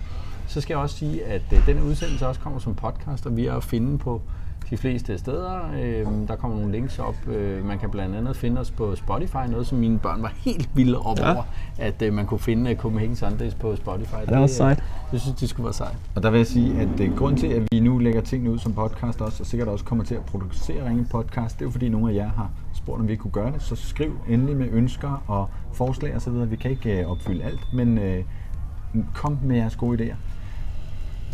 Så 0.46 0.60
skal 0.60 0.74
jeg 0.74 0.82
også 0.82 0.96
sige, 0.96 1.24
at 1.24 1.42
denne 1.66 1.84
udsendelse 1.84 2.26
også 2.26 2.40
kommer 2.40 2.58
som 2.58 2.74
podcast, 2.74 3.26
og 3.26 3.36
vi 3.36 3.46
er 3.46 3.54
at 3.54 3.64
finde 3.64 3.98
på 3.98 4.22
de 4.70 4.76
fleste 4.76 5.18
steder. 5.18 5.70
Øh, 5.82 6.06
der 6.28 6.36
kommer 6.36 6.56
nogle 6.56 6.72
links 6.72 6.98
op. 6.98 7.28
Øh, 7.28 7.64
man 7.64 7.78
kan 7.78 7.90
blandt 7.90 8.16
andet 8.16 8.36
finde 8.36 8.60
os 8.60 8.70
på 8.70 8.96
Spotify, 8.96 9.50
noget 9.50 9.66
som 9.66 9.78
mine 9.78 9.98
børn 9.98 10.22
var 10.22 10.32
helt 10.36 10.70
vilde 10.74 10.98
op 10.98 11.18
ja. 11.18 11.34
over, 11.34 11.42
at 11.78 12.02
øh, 12.02 12.12
man 12.12 12.26
kunne 12.26 12.40
finde 12.40 12.74
Copenhagen 12.74 13.16
Sundays 13.16 13.54
på 13.54 13.76
Spotify. 13.76 14.14
Ja, 14.14 14.32
det 14.32 14.40
var 14.40 14.46
sejt. 14.46 14.84
Jeg 15.12 15.20
synes, 15.20 15.36
det 15.36 15.48
skulle 15.48 15.64
være 15.64 15.74
sejt. 15.74 15.96
Og 16.14 16.22
der 16.22 16.30
vil 16.30 16.38
jeg 16.38 16.46
sige, 16.46 16.80
at 16.80 17.00
øh, 17.00 17.16
grund 17.16 17.36
til, 17.36 17.46
at 17.46 17.62
vi 17.72 17.80
nu 17.80 17.98
lægger 17.98 18.20
tingene 18.20 18.50
ud 18.50 18.58
som 18.58 18.72
podcast 18.72 19.20
også, 19.20 19.42
og 19.42 19.46
sikkert 19.46 19.68
også 19.68 19.84
kommer 19.84 20.04
til 20.04 20.14
at 20.14 20.24
producere 20.24 20.88
Ringe 20.88 21.06
Podcast, 21.10 21.58
det 21.58 21.62
er 21.62 21.66
jo 21.66 21.70
fordi 21.70 21.88
nogle 21.88 22.10
af 22.10 22.14
jer 22.14 22.30
har 22.30 22.50
spurgt, 22.74 23.00
om 23.00 23.08
vi 23.08 23.16
kunne 23.16 23.30
gøre 23.30 23.52
det. 23.52 23.62
Så 23.62 23.76
skriv 23.76 24.18
endelig 24.28 24.56
med 24.56 24.68
ønsker 24.72 25.22
og 25.26 25.48
forslag 25.72 26.16
osv. 26.16 26.50
Vi 26.50 26.56
kan 26.56 26.70
ikke 26.70 27.00
øh, 27.00 27.10
opfylde 27.10 27.44
alt, 27.44 27.60
men 27.72 27.98
øh, 27.98 28.24
kom 29.14 29.38
med 29.42 29.56
jeres 29.56 29.76
gode 29.76 30.04
idéer 30.04 30.16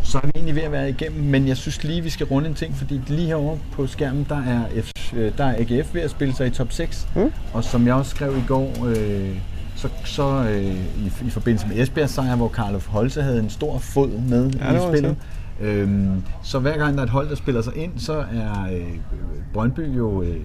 så 0.05 0.18
er 0.18 0.26
vi 0.26 0.32
egentlig 0.34 0.55
ved 0.55 0.62
at 0.62 0.72
være 0.72 0.88
igennem, 0.88 1.22
men 1.24 1.48
jeg 1.48 1.57
synes 1.57 1.84
lige, 1.84 2.00
vi 2.00 2.11
skal 2.11 2.26
runde 2.26 2.48
en 2.48 2.55
ting, 2.55 2.74
fordi 2.76 3.00
lige 3.07 3.26
herovre 3.26 3.59
på 3.72 3.86
skærmen, 3.86 4.26
der 4.28 4.42
er, 4.42 4.82
F, 4.82 5.14
øh, 5.14 5.32
der 5.38 5.44
er 5.44 5.57
AGF 5.59 5.94
ved 5.94 6.00
at 6.00 6.11
spille 6.11 6.34
sig 6.34 6.46
i 6.46 6.50
top 6.50 6.72
6, 6.72 7.09
mm. 7.16 7.32
og 7.52 7.64
som 7.64 7.86
jeg 7.86 7.94
også 7.94 8.11
skrev 8.11 8.36
i 8.36 8.42
går, 8.48 8.86
øh, 8.86 9.36
så, 9.76 9.88
så 10.05 10.44
øh, 10.50 10.74
i, 11.07 11.12
i 11.26 11.30
forbindelse 11.30 11.68
med 11.68 11.78
Esbjergs 11.78 12.12
sejr, 12.12 12.36
hvor 12.36 12.48
Karlof 12.48 12.86
Holse 12.86 13.22
havde 13.22 13.38
en 13.38 13.50
stor 13.50 13.78
fod 13.78 14.09
med 14.09 14.50
ja, 14.50 14.72
i 14.72 14.92
spillet, 14.92 15.16
Øhm, 15.61 16.22
så 16.42 16.59
hver 16.59 16.78
gang 16.78 16.94
der 16.94 17.00
er 17.00 17.05
et 17.05 17.11
hold, 17.11 17.28
der 17.28 17.34
spiller 17.34 17.62
sig 17.62 17.76
ind, 17.76 17.98
så 17.98 18.12
er 18.12 18.62
øh, 18.72 18.98
Brøndby 19.52 19.96
jo, 19.96 20.22
øh, 20.22 20.28
øh, 20.30 20.36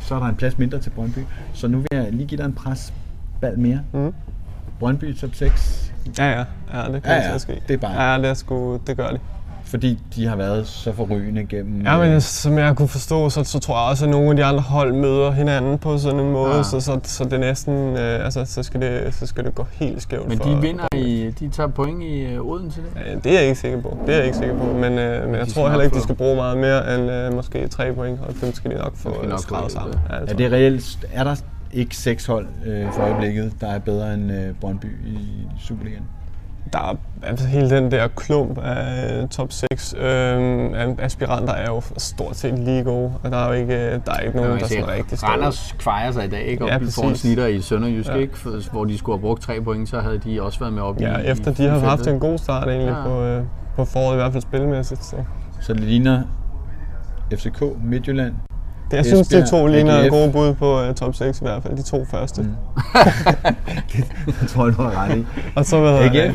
så 0.00 0.14
er 0.14 0.18
der 0.18 0.26
en 0.26 0.36
plads 0.36 0.58
mindre 0.58 0.78
til 0.78 0.90
Brøndby. 0.90 1.18
Så 1.54 1.68
nu 1.68 1.78
vil 1.78 1.86
jeg 1.92 2.12
lige 2.12 2.26
give 2.26 2.38
dig 2.38 2.44
en 2.44 2.52
presbal 2.52 3.58
mere. 3.58 3.80
Mm. 3.92 4.14
Brøndby 4.78 5.16
top 5.16 5.34
6, 5.34 5.81
Ja, 6.18 6.30
ja. 6.30 6.44
Ja, 6.74 6.92
det 6.92 7.02
kan 7.02 7.12
ja, 7.12 7.30
ja. 7.32 7.38
ske. 7.38 7.62
Det 7.68 7.74
er 7.74 7.78
bare... 7.78 8.02
Ja, 8.02 8.18
det, 8.18 8.26
er 8.30 8.34
sgu, 8.34 8.78
det 8.86 8.96
gør 8.96 9.08
de. 9.10 9.18
fordi 9.64 9.98
de 10.16 10.26
har 10.26 10.36
været 10.36 10.66
så 10.66 10.92
forrygende 10.92 11.44
gennem... 11.46 11.82
Ja, 11.82 11.98
men 11.98 12.12
øh, 12.12 12.20
som 12.20 12.58
jeg 12.58 12.76
kunne 12.76 12.88
forstå, 12.88 13.30
så, 13.30 13.44
så 13.44 13.58
tror 13.58 13.74
jeg 13.82 13.90
også, 13.90 14.04
at 14.04 14.10
nogle 14.10 14.30
af 14.30 14.36
de 14.36 14.44
andre 14.44 14.60
hold 14.60 14.92
møder 14.92 15.30
hinanden 15.30 15.78
på 15.78 15.98
sådan 15.98 16.20
en 16.20 16.32
måde, 16.32 16.56
Ja. 16.56 16.62
så, 16.62 16.80
så, 16.80 17.00
så 17.04 17.24
det 17.24 17.32
er 17.32 17.38
næsten, 17.38 17.74
øh, 17.96 18.24
altså, 18.24 18.44
så 18.44 18.62
skal 18.62 18.80
det, 18.80 19.14
så 19.14 19.26
skal 19.26 19.44
det 19.44 19.54
gå 19.54 19.66
helt 19.72 20.02
skævt 20.02 20.28
Men 20.28 20.38
for, 20.38 20.44
de 20.44 20.60
vinder 20.60 20.86
i, 20.94 21.30
de 21.40 21.48
tager 21.48 21.68
point 21.68 22.02
i 22.02 22.20
øh, 22.20 22.46
Odense 22.46 22.80
det. 22.80 22.88
Ja, 23.06 23.14
det 23.14 23.26
er 23.26 23.38
jeg 23.38 23.42
ikke 23.48 23.60
sikker 23.60 23.80
på. 23.80 23.98
Det 24.06 24.12
er 24.14 24.16
jeg 24.18 24.26
ikke 24.26 24.38
sikker 24.38 24.58
på. 24.58 24.64
Men, 24.64 24.98
øh, 24.98 25.26
men 25.26 25.34
jeg 25.34 25.48
tror 25.48 25.68
heller 25.68 25.84
ikke, 25.84 25.96
de 25.96 26.02
skal 26.02 26.14
bruge 26.14 26.36
meget 26.36 26.58
mere 26.58 26.94
end 26.94 27.10
øh, 27.10 27.34
måske 27.34 27.68
tre 27.68 27.92
point, 27.92 28.20
og 28.28 28.34
dem 28.40 28.54
skal 28.54 28.70
de 28.70 28.76
nok 28.76 28.96
få 28.96 29.14
skal 29.14 29.28
nok 29.28 29.38
få 29.38 29.42
skrevet 29.42 29.72
sammen. 29.72 29.94
ja. 30.10 30.14
Ja, 30.16 30.20
Er 30.20 30.34
det 30.34 30.52
reelt, 30.52 30.98
er 31.12 31.24
der 31.24 31.34
ikke 31.72 31.96
seks 31.96 32.26
hold 32.26 32.46
øh, 32.66 32.92
for 32.92 33.02
øjeblikket, 33.02 33.52
der 33.60 33.66
er 33.66 33.78
bedre 33.78 34.14
end 34.14 34.32
øh, 34.32 34.54
Brøndby 34.60 35.06
i 35.06 35.18
Superligaen? 35.60 36.02
Der 36.72 36.78
er 36.78 36.94
altså 37.22 37.46
hele 37.46 37.70
den 37.70 37.90
der 37.90 38.08
klump 38.08 38.58
af 38.58 39.22
øh, 39.22 39.28
top 39.28 39.52
6 39.72 39.94
øh, 39.98 40.00
aspiranter 40.98 41.52
er 41.52 41.66
jo 41.70 41.82
stort 41.96 42.36
set 42.36 42.58
lige 42.58 42.84
gode, 42.84 43.12
og 43.24 43.30
der 43.30 43.36
er 43.36 43.46
jo 43.46 43.52
ikke, 43.52 43.74
øh, 43.74 44.00
der 44.06 44.12
er 44.12 44.18
ikke 44.20 44.36
nogen, 44.36 44.60
der 44.60 44.66
sådan 44.66 44.88
rigtig 44.88 45.18
står. 45.18 45.28
Randers 45.28 45.74
kvejer 45.78 46.10
sig 46.12 46.24
i 46.24 46.28
dag, 46.28 46.42
ikke? 46.42 46.64
Og 46.64 46.68
Ja, 46.68 46.74
ja, 46.74 46.78
foran 46.78 47.08
præcis. 47.08 47.20
snitter 47.22 47.46
i 47.46 47.60
Sønderjysk, 47.60 48.08
ja. 48.08 48.14
Ikke? 48.14 48.38
For, 48.38 48.70
hvor 48.72 48.84
de 48.84 48.98
skulle 48.98 49.16
have 49.18 49.22
brugt 49.22 49.42
tre 49.42 49.60
point, 49.60 49.88
så 49.88 50.00
havde 50.00 50.18
de 50.18 50.42
også 50.42 50.58
været 50.58 50.72
med 50.72 50.82
op 50.82 51.00
i 51.00 51.04
Ja, 51.04 51.16
efter 51.18 51.50
i, 51.50 51.54
de 51.54 51.68
har 51.68 51.78
haft 51.78 52.06
en 52.06 52.20
god 52.20 52.38
start 52.38 52.68
egentlig 52.68 52.88
Ja. 52.88 53.02
på, 53.04 53.22
øh, 53.22 53.42
på 53.76 53.84
foråret, 53.84 54.14
i 54.14 54.16
hvert 54.16 54.32
fald 54.32 54.42
spilmæssigt. 54.42 55.04
Så. 55.04 55.16
Så 55.60 55.72
det 55.72 55.80
ligner 55.82 56.22
FCK, 57.32 57.62
Midtjylland. 57.84 58.34
Det, 58.92 58.98
jeg 58.98 59.06
synes, 59.06 59.28
de 59.28 59.46
to 59.46 59.66
ligner 59.66 59.98
AGF. 59.98 60.10
gode 60.10 60.32
bud 60.32 60.54
på 60.54 60.88
uh, 60.88 60.94
top 60.94 61.14
6 61.14 61.40
i 61.40 61.44
hvert 61.44 61.62
fald, 61.62 61.76
de 61.76 61.82
to 61.82 62.04
første. 62.04 62.42
Mm. 62.42 62.48
Jeg 64.40 64.48
tror, 64.48 64.70
du 64.70 64.82
har 64.82 65.04
ret 65.04 65.18
i. 65.18 65.26
Og 65.56 65.64
så 65.64 65.76
hedder 65.76 66.26
AGF? 66.26 66.34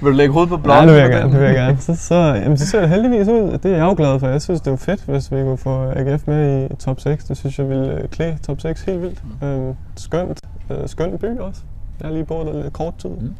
Vil 0.00 0.12
du 0.12 0.16
lægge 0.16 0.32
hovedet 0.32 0.50
på 0.50 0.56
blokken? 0.56 0.88
det 0.88 0.94
vil 0.94 1.02
jeg 1.02 1.10
gerne, 1.10 1.32
det 1.32 1.40
vil 1.40 1.46
jeg 1.46 1.54
gerne. 1.54 1.78
Så, 1.80 1.94
så, 1.94 2.14
jamen, 2.14 2.58
så 2.58 2.66
ser 2.66 2.80
det 2.80 2.88
heldigvis 2.88 3.28
ud. 3.28 3.58
Det 3.62 3.72
er 3.72 3.76
jeg 3.76 3.84
jo 3.84 3.94
glad 3.96 4.20
for. 4.20 4.28
Jeg 4.28 4.42
synes, 4.42 4.60
det 4.60 4.72
er 4.72 4.76
fedt, 4.76 5.02
hvis 5.04 5.32
vi 5.32 5.36
kunne 5.42 5.58
få 5.58 5.92
AGF 5.96 6.26
med 6.26 6.68
i 6.70 6.76
top 6.76 7.00
6. 7.00 7.24
Det 7.24 7.36
synes 7.36 7.58
jeg 7.58 7.68
ville 7.68 7.92
øh, 7.92 8.08
klæde 8.08 8.36
top 8.46 8.60
6 8.60 8.82
helt 8.82 9.02
vildt. 9.02 9.22
Mm. 9.40 9.46
Øhm, 9.48 9.74
skønt. 9.96 10.40
Øh, 10.70 10.76
skøn 10.88 11.18
by 11.18 11.38
også. 11.38 11.60
Jeg 12.00 12.08
har 12.08 12.12
lige 12.12 12.24
boet 12.24 12.46
der 12.46 12.62
lidt 12.62 12.72
kort 12.72 12.94
tid. 12.98 13.10
Mm. 13.10 13.34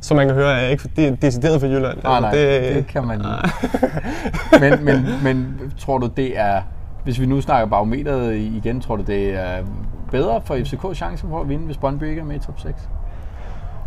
Så 0.00 0.14
man 0.14 0.26
kan 0.26 0.36
høre, 0.36 0.56
at 0.56 0.62
jeg 0.62 0.70
ikke 0.70 0.90
det 0.96 1.08
er 1.08 1.16
decideret 1.16 1.60
for 1.60 1.66
Jylland. 1.66 1.98
Nej, 2.02 2.20
nej, 2.20 2.30
det, 2.30 2.62
det, 2.62 2.74
det 2.74 2.86
kan 2.86 3.06
man 3.06 3.20
ikke. 3.20 4.60
men, 4.60 4.84
men, 4.84 5.06
men 5.22 5.56
tror 5.78 5.98
du, 5.98 6.06
det 6.16 6.38
er... 6.38 6.62
Hvis 7.04 7.20
vi 7.20 7.26
nu 7.26 7.40
snakker 7.40 7.66
barometeret 7.66 8.36
igen, 8.36 8.80
tror 8.80 8.96
du, 8.96 9.02
det 9.02 9.34
er 9.34 9.62
bedre 10.10 10.40
for 10.44 10.56
FCK 10.64 10.94
chancen 10.96 11.28
for 11.28 11.40
at 11.40 11.48
vinde, 11.48 11.64
hvis 11.66 11.76
Brøndby 11.76 12.04
ikke 12.04 12.20
er 12.20 12.24
med 12.24 12.36
i 12.36 12.38
top 12.38 12.60
6? 12.60 12.88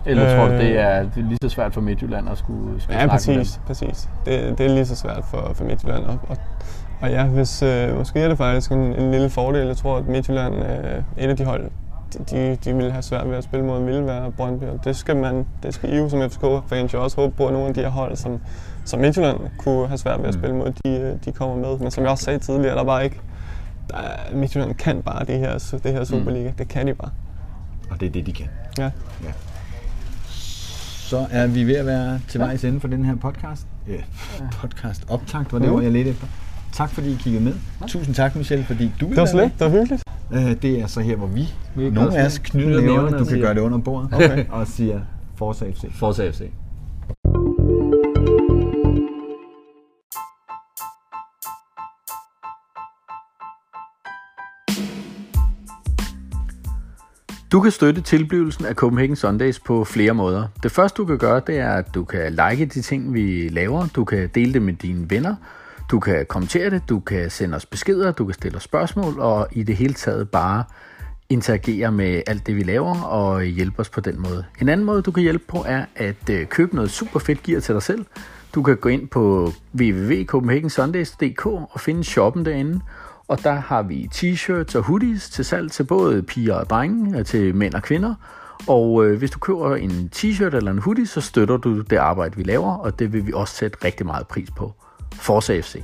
Eller 0.05 0.25
øh, 0.31 0.37
tror 0.37 0.47
du, 0.47 0.53
det 0.53 0.79
er, 0.79 0.99
det 1.03 1.17
er 1.17 1.27
lige 1.27 1.37
så 1.41 1.49
svært 1.49 1.73
for 1.73 1.81
Midtjylland 1.81 2.29
at 2.29 2.37
skulle, 2.37 2.81
skulle 2.81 2.99
Ja, 2.99 3.05
snakke 3.07 3.29
med 3.31 3.37
præcis. 3.37 3.61
præcis. 3.67 4.09
Det, 4.25 4.57
det 4.57 4.65
er 4.65 4.69
lige 4.69 4.85
så 4.85 4.95
svært 4.95 5.23
for, 5.29 5.51
for 5.53 5.63
Midtjylland. 5.63 6.03
Og, 6.05 6.19
og, 6.29 6.37
og 7.01 7.09
ja, 7.09 7.25
hvis, 7.25 7.61
øh, 7.63 7.97
måske 7.97 8.19
er 8.19 8.27
det 8.27 8.37
faktisk 8.37 8.71
en, 8.71 8.77
en 8.77 9.11
lille 9.11 9.29
fordel. 9.29 9.67
Jeg 9.67 9.77
tror, 9.77 9.97
at 9.97 10.07
Midtjylland, 10.07 10.55
øh, 10.55 11.03
et 11.17 11.29
af 11.29 11.37
de 11.37 11.45
hold, 11.45 11.63
de, 12.13 12.19
de, 12.31 12.55
de 12.55 12.73
ville 12.75 12.91
have 12.91 13.01
svært 13.01 13.29
ved 13.29 13.37
at 13.37 13.43
spille 13.43 13.65
mod, 13.65 13.83
ville 13.83 14.05
være 14.05 14.31
Brøndby. 14.31 14.63
Og 14.63 14.79
det 14.83 14.95
skal 14.95 15.15
man, 15.15 15.45
det 15.63 15.73
skal 15.73 15.93
I 15.93 15.97
jo 15.97 16.09
som 16.09 16.21
FCK-fans 16.29 16.93
jo 16.93 17.03
også 17.03 17.21
håbe 17.21 17.35
på, 17.37 17.47
at 17.47 17.53
nogle 17.53 17.67
af 17.67 17.73
de 17.73 17.79
her 17.81 17.89
hold, 17.89 18.15
som, 18.15 18.39
som 18.85 18.99
Midtjylland 18.99 19.37
kunne 19.57 19.87
have 19.87 19.97
svært 19.97 20.19
ved 20.19 20.27
at 20.27 20.33
spille 20.33 20.55
mod, 20.55 20.71
de, 20.85 20.89
øh, 20.89 21.15
de 21.25 21.31
kommer 21.31 21.55
med. 21.55 21.79
Men 21.79 21.91
som 21.91 22.03
jeg 22.03 22.11
også 22.11 22.23
sagde 22.23 22.39
tidligere, 22.39 22.75
der 22.75 22.81
er 22.81 22.85
bare 22.85 23.03
ikke, 23.03 23.19
der 23.89 23.97
er, 23.97 24.35
Midtjylland 24.35 24.75
kan 24.75 25.01
bare 25.01 25.25
det 25.25 25.39
her, 25.39 25.79
det 25.83 25.93
her 25.93 26.03
Superliga. 26.03 26.51
Det 26.57 26.67
kan 26.67 26.87
de 26.87 26.93
bare. 26.93 27.09
Og 27.91 27.99
det 27.99 28.05
er 28.05 28.09
det, 28.11 28.25
de 28.25 28.33
kan. 28.33 28.47
Ja. 28.77 28.89
Så 31.09 31.27
er 31.31 31.47
vi 31.47 31.63
ved 31.63 31.75
at 31.75 31.85
være 31.85 32.19
til 32.27 32.39
vejs 32.39 32.63
ende 32.63 32.79
for 32.79 32.87
den 32.87 33.05
her 33.05 33.15
podcast. 33.15 33.67
Ja, 33.87 33.93
podcast 34.61 35.05
optakt 35.09 35.53
var 35.53 35.59
det 35.59 35.69
ord, 35.69 35.83
jeg 35.83 35.91
ledte 35.91 36.09
efter. 36.09 36.27
Tak 36.73 36.89
fordi 36.89 37.11
I 37.11 37.15
kiggede 37.19 37.43
med. 37.43 37.53
Tusind 37.87 38.15
tak, 38.15 38.35
Michelle, 38.35 38.65
fordi 38.65 38.91
du 39.01 39.07
Det 39.09 39.17
var 39.17 39.25
slet. 39.25 39.51
Det 39.59 39.71
var 39.71 39.79
hyggeligt. 39.79 40.03
Øh, 40.31 40.61
Det 40.61 40.79
er 40.81 40.87
så 40.87 40.99
her, 41.01 41.15
hvor 41.15 41.27
vi, 41.27 41.53
Vi 41.75 41.89
nogle 41.89 42.17
af 42.17 42.25
os 42.25 42.53
nævnerne, 42.53 42.85
nævnerne 42.85 43.17
du 43.19 43.25
kan 43.25 43.39
gøre 43.39 43.53
det 43.53 43.59
under 43.59 43.77
bordet, 43.77 44.13
Okay. 44.13 44.45
og 44.51 44.67
siger 44.67 44.99
Forza 45.35 45.65
FC. 45.71 45.83
Forza 45.91 46.31
FC. 46.31 46.41
Du 57.55 57.61
kan 57.61 57.71
støtte 57.71 58.01
tilblivelsen 58.01 58.65
af 58.65 58.75
Copenhagen 58.75 59.15
Sundays 59.15 59.59
på 59.59 59.83
flere 59.83 60.13
måder. 60.13 60.47
Det 60.63 60.71
første 60.71 60.97
du 60.97 61.05
kan 61.05 61.17
gøre, 61.17 61.41
det 61.47 61.57
er, 61.57 61.73
at 61.73 61.95
du 61.95 62.03
kan 62.03 62.31
like 62.31 62.65
de 62.65 62.81
ting, 62.81 63.13
vi 63.13 63.49
laver. 63.49 63.87
Du 63.95 64.03
kan 64.03 64.29
dele 64.35 64.53
det 64.53 64.61
med 64.61 64.73
dine 64.73 65.09
venner. 65.09 65.35
Du 65.91 65.99
kan 65.99 66.25
kommentere 66.25 66.69
det, 66.69 66.81
du 66.89 66.99
kan 66.99 67.29
sende 67.29 67.55
os 67.55 67.65
beskeder, 67.65 68.11
du 68.11 68.25
kan 68.25 68.33
stille 68.33 68.57
os 68.57 68.63
spørgsmål, 68.63 69.19
og 69.19 69.47
i 69.51 69.63
det 69.63 69.75
hele 69.75 69.93
taget 69.93 70.29
bare 70.29 70.63
interagere 71.29 71.91
med 71.91 72.21
alt 72.27 72.47
det, 72.47 72.55
vi 72.55 72.63
laver, 72.63 73.01
og 73.01 73.43
hjælpe 73.43 73.79
os 73.79 73.89
på 73.89 74.01
den 74.01 74.21
måde. 74.21 74.45
En 74.61 74.69
anden 74.69 74.85
måde, 74.85 75.01
du 75.01 75.11
kan 75.11 75.23
hjælpe 75.23 75.43
på, 75.47 75.63
er 75.67 75.85
at 75.95 76.29
øh, 76.31 76.45
købe 76.45 76.75
noget 76.75 76.91
super 76.91 77.19
fedt 77.19 77.43
gear 77.43 77.59
til 77.59 77.73
dig 77.73 77.83
selv. 77.83 78.05
Du 78.55 78.63
kan 78.63 78.77
gå 78.77 78.89
ind 78.89 79.07
på 79.07 79.51
www.copenhagensundays.dk 79.79 81.45
og 81.45 81.79
finde 81.79 82.03
shoppen 82.03 82.45
derinde, 82.45 82.81
og 83.27 83.43
der 83.43 83.53
har 83.53 83.81
vi 83.81 84.09
t-shirts 84.15 84.77
og 84.77 84.83
hoodies 84.83 85.29
til 85.29 85.45
salg 85.45 85.71
til 85.71 85.83
både 85.83 86.23
piger 86.23 86.53
og 86.53 86.69
drenge, 86.69 87.19
øh, 87.19 87.25
til 87.25 87.55
mænd 87.55 87.73
og 87.73 87.83
kvinder. 87.83 88.15
Og 88.67 89.05
øh, 89.05 89.17
hvis 89.17 89.31
du 89.31 89.39
køber 89.39 89.75
en 89.75 90.09
t-shirt 90.15 90.55
eller 90.55 90.71
en 90.71 90.79
hoodie, 90.79 91.07
så 91.07 91.21
støtter 91.21 91.57
du 91.57 91.81
det 91.81 91.97
arbejde, 91.97 92.35
vi 92.35 92.43
laver, 92.43 92.75
og 92.75 92.99
det 92.99 93.13
vil 93.13 93.27
vi 93.27 93.33
også 93.33 93.55
sætte 93.55 93.77
rigtig 93.83 94.05
meget 94.05 94.27
pris 94.27 94.49
på. 94.51 94.73
Forza 95.13 95.59
FC. 95.59 95.75